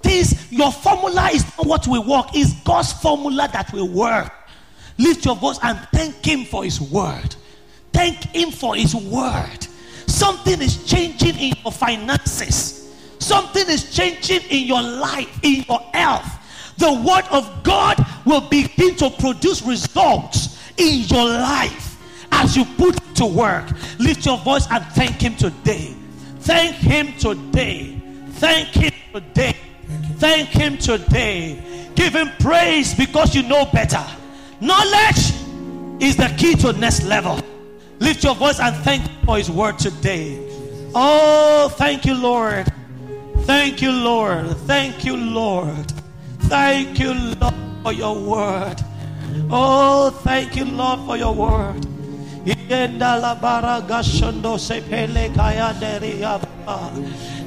This, 0.00 0.50
your 0.50 0.72
formula 0.72 1.30
is 1.32 1.44
not 1.56 1.66
what 1.66 1.86
will 1.86 2.04
work, 2.04 2.26
it's 2.34 2.52
God's 2.62 2.92
formula 2.92 3.48
that 3.52 3.72
will 3.72 3.88
work. 3.88 4.32
Lift 4.98 5.24
your 5.24 5.36
voice 5.36 5.58
and 5.62 5.78
thank 5.92 6.24
Him 6.24 6.44
for 6.44 6.64
His 6.64 6.80
word. 6.80 7.34
Thank 7.92 8.16
Him 8.34 8.50
for 8.50 8.74
His 8.74 8.94
word. 8.94 9.66
Something 10.22 10.62
is 10.62 10.84
changing 10.84 11.36
in 11.36 11.52
your 11.64 11.72
finances. 11.72 12.94
Something 13.18 13.68
is 13.68 13.92
changing 13.92 14.42
in 14.50 14.68
your 14.68 14.80
life, 14.80 15.28
in 15.42 15.64
your 15.68 15.80
health. 15.92 16.24
The 16.78 16.92
word 16.92 17.24
of 17.32 17.64
God 17.64 17.96
will 18.24 18.42
begin 18.42 18.94
to 18.98 19.10
produce 19.10 19.62
results 19.62 20.62
in 20.76 21.00
your 21.08 21.24
life 21.24 21.98
as 22.30 22.56
you 22.56 22.64
put 22.78 22.94
to 23.16 23.26
work. 23.26 23.68
Lift 23.98 24.24
your 24.24 24.38
voice 24.38 24.68
and 24.70 24.84
thank 24.94 25.20
Him 25.20 25.34
today. 25.34 25.92
Thank 26.38 26.76
Him 26.76 27.14
today. 27.18 28.00
Thank 28.34 28.68
Him 28.68 28.92
today. 29.12 29.56
Thank 30.18 30.48
Him 30.50 30.78
today. 30.78 31.90
Give 31.96 32.14
Him 32.14 32.30
praise 32.38 32.94
because 32.94 33.34
you 33.34 33.42
know 33.42 33.64
better. 33.72 34.06
Knowledge 34.60 35.32
is 36.00 36.14
the 36.14 36.32
key 36.38 36.54
to 36.54 36.72
next 36.74 37.02
level. 37.02 37.40
Lift 38.02 38.24
your 38.24 38.34
voice 38.34 38.58
and 38.58 38.74
thank 38.82 39.04
for 39.24 39.36
His 39.38 39.48
word 39.48 39.78
today. 39.78 40.36
Oh, 40.92 41.72
thank 41.78 42.04
you, 42.04 42.14
Lord. 42.14 42.66
Thank 43.42 43.80
you, 43.80 43.92
Lord. 43.92 44.56
Thank 44.66 45.04
you, 45.04 45.16
Lord. 45.16 45.92
Thank 46.50 46.98
you, 46.98 47.14
Lord, 47.14 47.54
for 47.84 47.92
your 47.92 48.18
word. 48.18 48.74
Oh, 49.48 50.10
thank 50.24 50.56
you, 50.56 50.64
Lord, 50.64 50.98
for 51.06 51.16
your 51.16 51.32
word. 51.32 51.86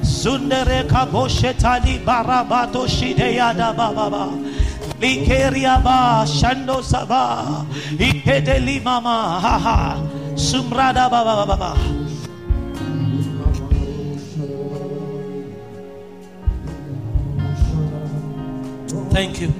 Sundere 0.00 0.88
barabato 2.02 2.86
shideya 2.88 3.54
da 3.54 3.74
baba. 3.74 4.30
Likeria 4.98 5.84
ba 5.84 6.24
shando 6.26 6.82
saba. 6.82 7.66
Mama 8.82 9.38
ha 9.38 9.58
ha. 9.58 10.15
Sumrada 10.36 11.10
baba 11.10 11.46
baba. 11.46 11.76
Thank 19.10 19.40
you. 19.40 19.52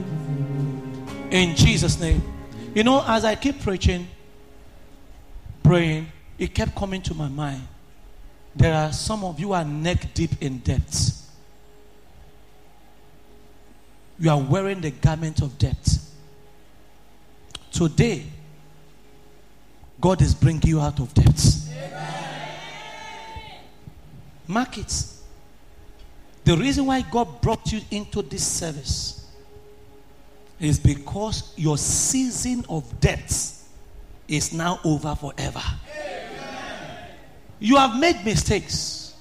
In 1.30 1.56
Jesus' 1.56 1.98
name. 1.98 2.22
You 2.74 2.84
know, 2.84 3.02
as 3.06 3.24
I 3.24 3.36
keep 3.36 3.62
preaching, 3.62 4.06
praying, 5.62 6.08
it 6.38 6.54
kept 6.54 6.74
coming 6.76 7.00
to 7.02 7.14
my 7.14 7.28
mind. 7.28 7.66
There 8.54 8.74
are 8.74 8.92
some 8.92 9.24
of 9.24 9.40
you 9.40 9.54
are 9.54 9.64
neck 9.64 10.12
deep 10.12 10.42
in 10.42 10.58
debts. 10.58 11.30
You 14.18 14.28
are 14.28 14.40
wearing 14.40 14.82
the 14.82 14.90
garment 14.90 15.40
of 15.40 15.56
debt. 15.58 15.98
Today, 17.72 18.24
God 20.00 20.22
is 20.22 20.34
bringing 20.34 20.68
you 20.68 20.80
out 20.80 21.00
of 21.00 21.12
debts. 21.14 21.70
Mark 24.46 24.78
it. 24.78 25.04
The 26.44 26.56
reason 26.56 26.86
why 26.86 27.00
God 27.02 27.40
brought 27.40 27.72
you 27.72 27.80
into 27.90 28.22
this 28.22 28.46
service 28.46 29.28
is 30.60 30.78
because 30.78 31.52
your 31.56 31.76
season 31.76 32.64
of 32.68 33.00
debts 33.00 33.68
is 34.28 34.52
now 34.52 34.80
over 34.84 35.14
forever. 35.14 35.62
You 37.58 37.76
have 37.76 37.98
made 37.98 38.24
mistakes, 38.24 39.14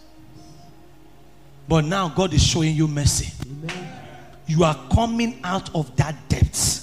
but 1.67 1.85
now 1.85 2.09
God 2.09 2.33
is 2.33 2.43
showing 2.43 2.75
you 2.75 2.87
mercy. 2.87 3.33
You 4.45 4.63
are 4.63 4.79
coming 4.93 5.39
out 5.43 5.73
of 5.73 5.95
that 5.95 6.15
debt, 6.29 6.81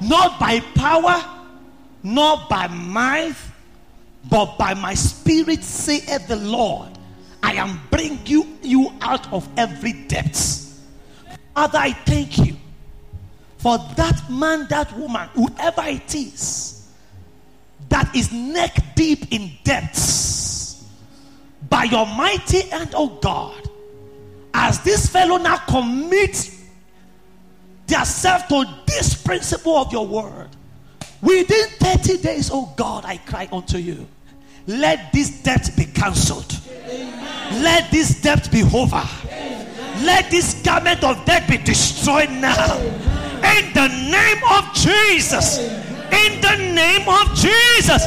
not 0.00 0.40
by 0.40 0.60
power, 0.74 1.22
not 2.02 2.48
by 2.48 2.66
might, 2.68 3.34
but 4.28 4.56
by 4.58 4.74
my 4.74 4.94
spirit, 4.94 5.62
saith 5.62 6.28
the 6.28 6.36
Lord. 6.36 6.90
I 7.42 7.54
am 7.54 7.80
bringing 7.90 8.26
you, 8.26 8.46
you 8.62 8.92
out 9.00 9.32
of 9.32 9.48
every 9.56 9.92
debt. 9.92 10.36
Father, 11.54 11.78
I 11.78 11.92
thank 11.92 12.38
you 12.38 12.56
for 13.58 13.78
that 13.96 14.30
man, 14.30 14.66
that 14.68 14.96
woman, 14.96 15.28
whoever 15.34 15.82
it 15.84 16.14
is, 16.14 16.88
that 17.88 18.14
is 18.14 18.32
neck 18.32 18.76
deep 18.94 19.32
in 19.32 19.50
debts. 19.64 20.86
By 21.68 21.84
your 21.84 22.06
mighty 22.06 22.62
hand, 22.62 22.94
oh 22.94 23.18
God, 23.20 23.68
as 24.54 24.82
this 24.82 25.08
fellow 25.08 25.36
now 25.36 25.58
commits 25.58 26.64
themselves 27.86 28.44
to 28.48 28.64
this 28.86 29.22
principle 29.22 29.76
of 29.76 29.92
your 29.92 30.06
word, 30.06 30.48
within 31.22 31.68
30 31.78 32.18
days, 32.18 32.50
oh 32.52 32.72
God, 32.76 33.04
I 33.04 33.16
cry 33.18 33.48
unto 33.52 33.78
you. 33.78 34.06
Let 34.66 35.12
this 35.12 35.42
debt 35.42 35.70
be 35.76 35.86
cancelled. 35.86 36.58
Let 37.52 37.90
this 37.90 38.20
debt 38.20 38.50
be 38.52 38.62
over. 38.62 39.02
Let 40.02 40.30
this 40.30 40.62
garment 40.62 41.02
of 41.02 41.24
debt 41.24 41.48
be 41.48 41.58
destroyed 41.58 42.30
now. 42.30 42.78
In 42.78 43.72
the 43.72 43.88
name 43.88 44.42
of 44.50 44.72
Jesus. 44.74 45.58
In 45.58 46.40
the 46.40 46.56
name 46.74 47.08
of 47.08 47.34
Jesus. 47.34 48.04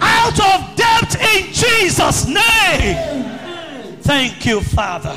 Out 0.00 0.38
of 0.38 0.76
debt 0.76 1.14
in 1.36 1.52
Jesus' 1.52 2.26
name. 2.26 3.24
Thank 4.02 4.46
you, 4.46 4.60
Father. 4.60 5.16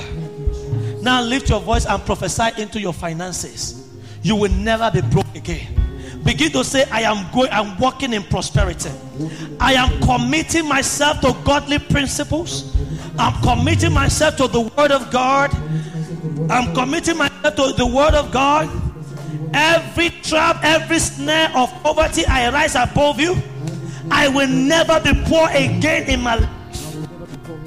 Now 1.02 1.22
lift 1.22 1.50
your 1.50 1.62
voice 1.62 1.86
and 1.86 2.04
prophesy 2.06 2.50
into 2.62 2.80
your 2.80 2.94
finances. 2.94 3.90
You 4.22 4.36
will 4.36 4.52
never 4.52 4.92
be 4.92 5.02
broke 5.02 5.34
again. 5.36 5.81
Begin 6.24 6.52
to 6.52 6.64
say, 6.64 6.84
I 6.92 7.02
am 7.02 7.32
going, 7.34 7.50
I'm 7.52 7.78
walking 7.80 8.14
in 8.14 8.24
prosperity. 8.24 8.92
I 9.60 9.74
am 9.74 10.02
committing 10.02 10.68
myself 10.68 11.22
to 11.22 11.36
godly 11.44 11.80
principles. 11.80 12.76
I'm 13.18 13.42
committing 13.42 13.94
myself 13.94 14.38
to 14.38 14.48
the 14.48 14.62
word 14.62 14.92
of 14.92 15.12
God. 15.12 15.52
I'm 16.50 16.74
committing 16.74 17.18
myself 17.18 17.56
to 17.56 17.74
the 17.74 17.86
word 17.86 18.14
of 18.14 18.32
God. 18.32 18.70
Every 19.54 20.10
trap, 20.22 20.60
every 20.64 21.00
snare 21.00 21.52
of 21.56 21.70
poverty, 21.84 22.26
I 22.26 22.52
rise 22.52 22.76
above 22.76 23.20
you. 23.20 23.36
I 24.10 24.28
will 24.28 24.48
never 24.48 25.00
be 25.00 25.14
poor 25.26 25.50
again 25.50 26.10
in 26.10 26.22
my 26.22 26.36
life. 26.36 26.50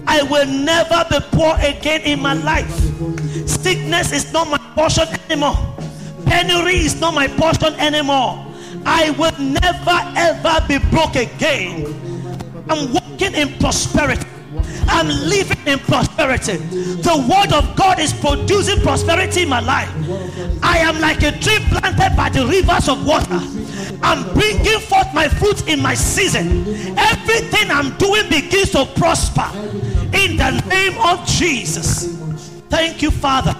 I 0.06 0.22
will 0.22 0.46
never 0.46 1.04
be 1.10 1.18
poor 1.32 1.56
again 1.58 2.02
in 2.02 2.20
my 2.20 2.34
life. 2.34 2.70
Sickness 3.48 4.12
is 4.12 4.32
not 4.32 4.48
my 4.48 4.58
portion 4.74 5.08
anymore. 5.28 5.73
Penury 6.26 6.76
is 6.84 7.00
not 7.00 7.14
my 7.14 7.28
portion 7.28 7.74
anymore. 7.74 8.46
I 8.86 9.10
will 9.10 9.36
never 9.38 9.98
ever 10.16 10.64
be 10.68 10.78
broke 10.90 11.16
again. 11.16 11.86
I'm 12.68 12.92
walking 12.92 13.34
in 13.34 13.58
prosperity. 13.58 14.26
I'm 14.86 15.08
living 15.08 15.66
in 15.66 15.78
prosperity. 15.80 16.56
The 16.56 17.26
word 17.28 17.52
of 17.52 17.76
God 17.76 17.98
is 17.98 18.12
producing 18.12 18.80
prosperity 18.82 19.42
in 19.42 19.48
my 19.48 19.60
life. 19.60 19.90
I 20.62 20.78
am 20.78 21.00
like 21.00 21.22
a 21.22 21.32
tree 21.32 21.58
planted 21.70 22.16
by 22.16 22.28
the 22.28 22.46
rivers 22.46 22.88
of 22.88 23.06
water. 23.06 23.40
I'm 24.02 24.32
bringing 24.34 24.80
forth 24.80 25.12
my 25.14 25.28
fruit 25.28 25.66
in 25.68 25.80
my 25.80 25.94
season. 25.94 26.66
Everything 26.98 27.70
I'm 27.70 27.96
doing 27.96 28.28
begins 28.28 28.70
to 28.70 28.84
prosper 28.84 29.48
in 30.12 30.36
the 30.36 30.62
name 30.68 31.00
of 31.00 31.26
Jesus. 31.26 32.18
Thank 32.68 33.02
you, 33.02 33.10
Father. 33.10 33.56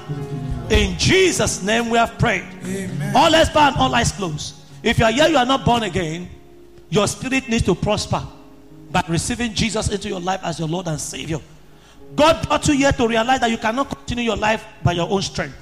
In 0.70 0.98
Jesus' 0.98 1.62
name 1.62 1.90
we 1.90 1.98
have 1.98 2.18
prayed. 2.18 2.44
Amen. 2.64 3.14
All 3.14 3.34
eyes 3.34 3.50
bow 3.50 3.68
and 3.68 3.76
all 3.76 3.94
eyes 3.94 4.12
closed. 4.12 4.56
If 4.82 4.98
you 4.98 5.04
are 5.04 5.12
here, 5.12 5.28
you 5.28 5.36
are 5.36 5.46
not 5.46 5.64
born 5.64 5.82
again, 5.82 6.28
your 6.90 7.06
spirit 7.06 7.48
needs 7.48 7.64
to 7.64 7.74
prosper 7.74 8.22
by 8.90 9.02
receiving 9.08 9.52
Jesus 9.54 9.90
into 9.90 10.08
your 10.08 10.20
life 10.20 10.40
as 10.44 10.58
your 10.58 10.68
Lord 10.68 10.86
and 10.86 11.00
Savior. 11.00 11.38
God 12.14 12.46
brought 12.46 12.66
you 12.68 12.74
here 12.74 12.92
to 12.92 13.08
realize 13.08 13.40
that 13.40 13.50
you 13.50 13.58
cannot 13.58 13.88
continue 13.88 14.24
your 14.24 14.36
life 14.36 14.64
by 14.82 14.92
your 14.92 15.10
own 15.10 15.22
strength. 15.22 15.56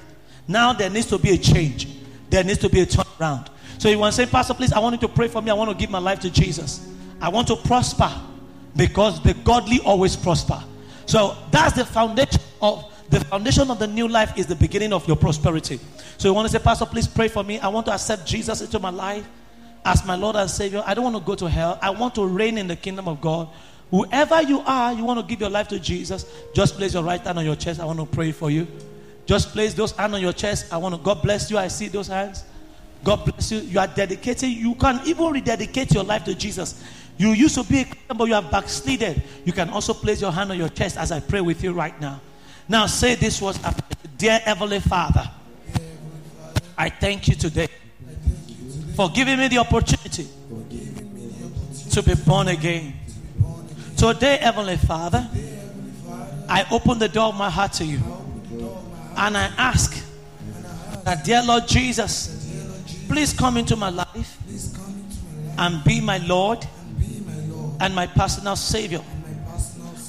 Now 0.47 0.73
there 0.73 0.89
needs 0.89 1.07
to 1.07 1.17
be 1.17 1.31
a 1.31 1.37
change. 1.37 1.87
There 2.29 2.43
needs 2.43 2.59
to 2.59 2.69
be 2.69 2.81
a 2.81 2.85
turnaround. 2.85 3.47
So 3.77 3.89
you 3.89 3.97
want 3.97 4.13
to 4.13 4.25
say, 4.25 4.29
Pastor, 4.29 4.53
please, 4.53 4.71
I 4.71 4.79
want 4.79 5.01
you 5.01 5.07
to 5.07 5.13
pray 5.13 5.27
for 5.27 5.41
me. 5.41 5.51
I 5.51 5.53
want 5.53 5.71
to 5.71 5.75
give 5.75 5.89
my 5.89 5.99
life 5.99 6.19
to 6.21 6.29
Jesus. 6.29 6.87
I 7.19 7.29
want 7.29 7.47
to 7.47 7.55
prosper 7.55 8.11
because 8.75 9.21
the 9.23 9.33
godly 9.33 9.79
always 9.81 10.15
prosper. 10.15 10.61
So 11.05 11.35
that's 11.51 11.75
the 11.75 11.85
foundation 11.85 12.41
of 12.61 12.92
the 13.13 13.23
foundation 13.25 13.69
of 13.69 13.77
the 13.77 13.85
new 13.85 14.07
life 14.07 14.35
is 14.37 14.47
the 14.47 14.55
beginning 14.55 14.91
of 14.91 15.07
your 15.07 15.15
prosperity. 15.15 15.79
So 16.17 16.27
you 16.27 16.33
want 16.33 16.47
to 16.47 16.51
say, 16.51 16.63
Pastor, 16.63 16.87
please 16.87 17.07
pray 17.07 17.27
for 17.27 17.43
me. 17.43 17.59
I 17.59 17.67
want 17.67 17.85
to 17.85 17.93
accept 17.93 18.25
Jesus 18.25 18.61
into 18.61 18.79
my 18.79 18.89
life 18.89 19.27
as 19.85 20.03
my 20.03 20.15
Lord 20.15 20.35
and 20.35 20.49
Savior. 20.49 20.81
I 20.83 20.95
don't 20.95 21.03
want 21.03 21.15
to 21.17 21.21
go 21.21 21.35
to 21.35 21.47
hell. 21.47 21.77
I 21.79 21.91
want 21.91 22.15
to 22.15 22.25
reign 22.25 22.57
in 22.57 22.65
the 22.67 22.75
kingdom 22.75 23.07
of 23.07 23.21
God. 23.21 23.49
Whoever 23.91 24.41
you 24.41 24.61
are, 24.61 24.93
you 24.93 25.03
want 25.03 25.19
to 25.19 25.25
give 25.27 25.39
your 25.39 25.51
life 25.51 25.67
to 25.67 25.79
Jesus, 25.79 26.25
just 26.55 26.75
place 26.75 26.95
your 26.95 27.03
right 27.03 27.21
hand 27.21 27.37
on 27.37 27.45
your 27.45 27.55
chest. 27.55 27.79
I 27.79 27.85
want 27.85 27.99
to 27.99 28.07
pray 28.07 28.31
for 28.31 28.49
you. 28.49 28.65
Just 29.27 29.49
place 29.49 29.75
those 29.75 29.91
hands 29.91 30.15
on 30.15 30.21
your 30.21 30.33
chest. 30.33 30.73
I 30.73 30.77
want 30.77 30.95
to, 30.95 31.01
God 31.01 31.21
bless 31.21 31.51
you. 31.51 31.59
I 31.59 31.67
see 31.67 31.89
those 31.89 32.07
hands. 32.07 32.43
God 33.03 33.25
bless 33.25 33.51
you. 33.51 33.59
You 33.59 33.79
are 33.79 33.87
dedicated. 33.87 34.49
You 34.49 34.73
can 34.73 34.99
even 35.05 35.31
rededicate 35.31 35.93
your 35.93 36.03
life 36.03 36.23
to 36.23 36.33
Jesus. 36.33 36.83
You 37.17 37.29
used 37.29 37.53
to 37.53 37.63
be 37.63 37.81
a 37.81 37.85
Christian, 37.85 38.17
but 38.17 38.23
you 38.25 38.33
have 38.33 38.49
backslided. 38.49 39.21
You 39.45 39.53
can 39.53 39.69
also 39.69 39.93
place 39.93 40.19
your 40.19 40.31
hand 40.31 40.49
on 40.49 40.57
your 40.57 40.69
chest 40.69 40.97
as 40.97 41.11
I 41.11 41.19
pray 41.19 41.41
with 41.41 41.63
you 41.63 41.73
right 41.73 41.99
now. 42.01 42.19
Now 42.67 42.85
say 42.85 43.15
this 43.15 43.41
was 43.41 43.59
Dear 44.17 44.39
Heavenly 44.39 44.79
Father, 44.79 45.29
I 46.77 46.89
thank 46.89 47.27
you 47.27 47.35
today 47.35 47.67
for 48.95 49.09
giving 49.09 49.37
me 49.37 49.47
the 49.47 49.57
opportunity 49.57 50.27
to 51.91 52.03
be 52.03 52.15
born 52.15 52.47
again. 52.47 52.93
Today, 53.97 54.37
Heavenly 54.37 54.77
Father, 54.77 55.27
I 56.49 56.65
open 56.71 56.99
the 56.99 57.09
door 57.09 57.27
of 57.27 57.35
my 57.35 57.49
heart 57.49 57.73
to 57.73 57.85
you. 57.85 57.99
And 59.15 59.37
I 59.37 59.51
ask 59.57 60.03
that, 61.03 61.23
dear 61.23 61.43
Lord 61.43 61.67
Jesus, 61.67 63.05
please 63.07 63.33
come 63.33 63.57
into 63.57 63.75
my 63.75 63.89
life 63.89 64.37
and 65.57 65.83
be 65.83 66.01
my 66.01 66.17
Lord 66.19 66.65
and 67.79 67.93
my 67.93 68.07
personal 68.07 68.55
Savior. 68.55 69.01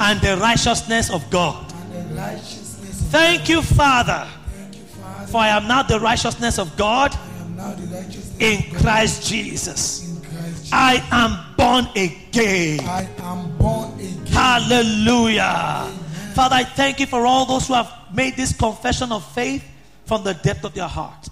and 0.00 0.20
the 0.20 0.36
righteousness 0.36 1.10
of 1.10 1.28
God. 1.30 1.70
Thank 3.10 3.48
you, 3.48 3.62
Father, 3.62 4.26
for 5.28 5.38
I 5.38 5.48
am 5.48 5.68
now 5.68 5.82
the 5.82 6.00
righteousness 6.00 6.58
of 6.58 6.76
God 6.76 7.16
in 8.38 8.62
Christ 8.74 9.28
Jesus. 9.28 10.02
I 10.72 11.02
am 11.10 11.54
born 11.56 11.86
again. 11.96 12.80
I 12.80 13.08
am 13.18 13.56
born 13.56 13.94
again. 13.94 14.26
Hallelujah. 14.26 15.90
Father, 16.34 16.56
I 16.56 16.64
thank 16.64 17.00
you 17.00 17.06
for 17.06 17.24
all 17.24 17.46
those 17.46 17.68
who 17.68 17.74
have 17.74 17.92
made 18.12 18.36
this 18.36 18.54
confession 18.54 19.12
of 19.12 19.24
faith 19.32 19.64
from 20.04 20.24
the 20.24 20.34
depth 20.34 20.64
of 20.64 20.74
their 20.74 20.88
heart. 20.88 21.28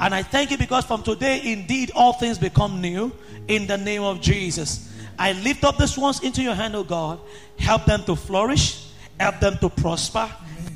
And 0.00 0.14
I 0.14 0.22
thank 0.22 0.50
you 0.50 0.58
because 0.58 0.84
from 0.84 1.02
today, 1.02 1.52
indeed, 1.52 1.90
all 1.94 2.12
things 2.12 2.38
become 2.38 2.80
new 2.80 3.12
in 3.48 3.66
the 3.66 3.76
name 3.76 4.02
of 4.02 4.20
Jesus. 4.20 4.88
I 5.18 5.32
lift 5.32 5.64
up 5.64 5.76
these 5.76 5.98
ones 5.98 6.20
into 6.20 6.42
your 6.42 6.54
hand, 6.54 6.76
O 6.76 6.84
God. 6.84 7.18
Help 7.58 7.84
them 7.84 8.04
to 8.04 8.14
flourish, 8.14 8.86
help 9.18 9.40
them 9.40 9.58
to 9.58 9.68
prosper 9.68 10.30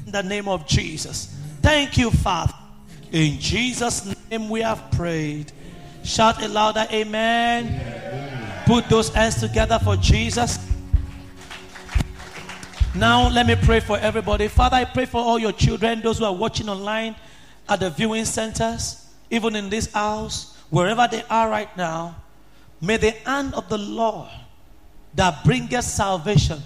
in 0.06 0.12
the 0.12 0.23
name 0.23 0.48
of 0.48 0.66
Jesus. 0.66 1.36
Thank 1.60 1.97
you, 1.97 2.10
Father. 2.10 2.55
In 3.12 3.39
Jesus' 3.39 4.14
name 4.31 4.48
we 4.48 4.62
have 4.62 4.90
prayed. 4.93 5.52
Shout 6.02 6.43
a 6.43 6.48
louder 6.48 6.86
amen. 6.90 8.64
Put 8.66 8.89
those 8.89 9.10
hands 9.10 9.39
together 9.39 9.78
for 9.78 9.97
Jesus. 9.97 10.59
Now, 12.94 13.28
let 13.28 13.47
me 13.47 13.55
pray 13.55 13.81
for 13.81 13.98
everybody. 13.98 14.48
Father, 14.48 14.77
I 14.77 14.85
pray 14.85 15.06
for 15.06 15.19
all 15.19 15.39
your 15.39 15.52
children, 15.52 16.01
those 16.01 16.19
who 16.19 16.24
are 16.24 16.35
watching 16.35 16.69
online 16.69 17.14
at 17.69 17.81
the 17.81 17.90
viewing 17.90 18.24
centers, 18.24 19.09
even 19.31 19.56
in 19.56 19.70
this 19.70 19.93
house, 19.93 20.59
wherever 20.69 21.09
they 21.10 21.23
are 21.31 21.48
right 21.48 21.74
now. 21.77 22.16
May 22.82 22.96
the 22.96 23.12
hand 23.24 23.54
of 23.54 23.68
the 23.68 23.78
Lord 23.78 24.28
that 25.14 25.44
bringeth 25.44 25.84
salvation, 25.84 26.60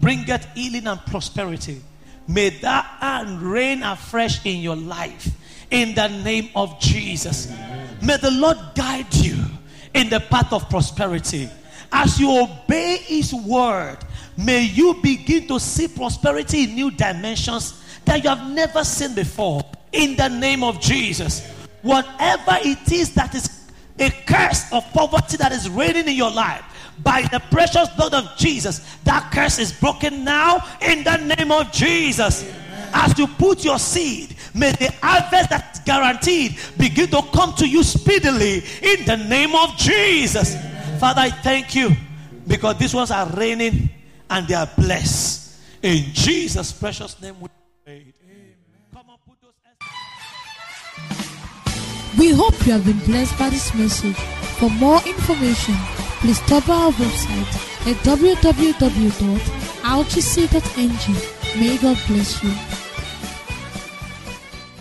bringeth 0.00 0.46
healing 0.54 0.86
and 0.86 0.98
prosperity, 1.04 1.82
may 2.26 2.48
that 2.48 2.84
hand 3.00 3.42
reign 3.42 3.82
afresh 3.82 4.44
in 4.46 4.60
your 4.60 4.76
life 4.76 5.28
in 5.70 5.94
the 5.94 6.08
name 6.08 6.48
of 6.56 6.80
Jesus. 6.80 7.52
May 8.00 8.16
the 8.16 8.30
Lord 8.30 8.56
guide 8.74 9.14
you 9.14 9.44
in 9.92 10.08
the 10.08 10.20
path 10.20 10.54
of 10.54 10.70
prosperity. 10.70 11.50
As 11.92 12.18
you 12.18 12.30
obey 12.30 12.96
His 12.96 13.34
word, 13.34 13.98
may 14.38 14.62
you 14.62 14.94
begin 15.02 15.46
to 15.48 15.60
see 15.60 15.86
prosperity 15.86 16.64
in 16.64 16.74
new 16.74 16.90
dimensions 16.90 17.78
that 18.06 18.24
you 18.24 18.30
have 18.30 18.50
never 18.50 18.84
seen 18.84 19.14
before. 19.14 19.62
In 19.92 20.16
the 20.16 20.28
name 20.28 20.64
of 20.64 20.80
Jesus. 20.80 21.46
Whatever 21.82 22.56
it 22.62 22.90
is 22.90 23.12
that 23.14 23.34
is 23.34 23.61
a 24.02 24.10
curse 24.26 24.70
of 24.72 24.84
poverty 24.92 25.36
that 25.38 25.52
is 25.52 25.68
reigning 25.70 26.08
in 26.08 26.14
your 26.14 26.30
life, 26.30 26.62
by 27.02 27.22
the 27.32 27.40
precious 27.50 27.88
blood 27.96 28.14
of 28.14 28.36
Jesus, 28.36 28.80
that 29.04 29.30
curse 29.32 29.58
is 29.58 29.72
broken 29.72 30.24
now 30.24 30.58
in 30.80 31.02
the 31.02 31.16
name 31.16 31.50
of 31.50 31.72
Jesus. 31.72 32.44
As 32.94 33.18
you 33.18 33.26
put 33.26 33.64
your 33.64 33.78
seed, 33.78 34.36
may 34.54 34.72
the 34.72 34.92
harvest 35.02 35.50
that's 35.50 35.80
guaranteed 35.80 36.58
begin 36.76 37.08
to 37.08 37.22
come 37.32 37.54
to 37.54 37.66
you 37.66 37.82
speedily 37.82 38.62
in 38.82 39.04
the 39.06 39.16
name 39.28 39.54
of 39.54 39.76
Jesus. 39.76 40.56
Father, 41.00 41.22
I 41.22 41.30
thank 41.30 41.74
you 41.74 41.96
because 42.46 42.76
these 42.78 42.94
ones 42.94 43.10
are 43.10 43.28
reigning 43.30 43.88
and 44.28 44.46
they 44.46 44.54
are 44.54 44.68
blessed. 44.76 45.58
In 45.82 46.04
Jesus' 46.12 46.72
precious 46.72 47.20
name 47.20 47.40
we 47.40 47.48
pray. 47.84 48.12
We 52.18 52.30
hope 52.30 52.66
you 52.66 52.72
have 52.72 52.84
been 52.84 52.98
blessed 53.00 53.38
by 53.38 53.48
this 53.50 53.72
message. 53.74 54.16
For 54.58 54.68
more 54.70 55.00
information, 55.06 55.74
please 56.20 56.38
stop 56.44 56.68
our 56.68 56.92
website 56.92 57.48
at 57.90 57.96
www.rgc.ng. 58.04 59.20
May 61.60 61.76
God 61.78 61.98
bless 62.06 62.42
you. 62.42 62.81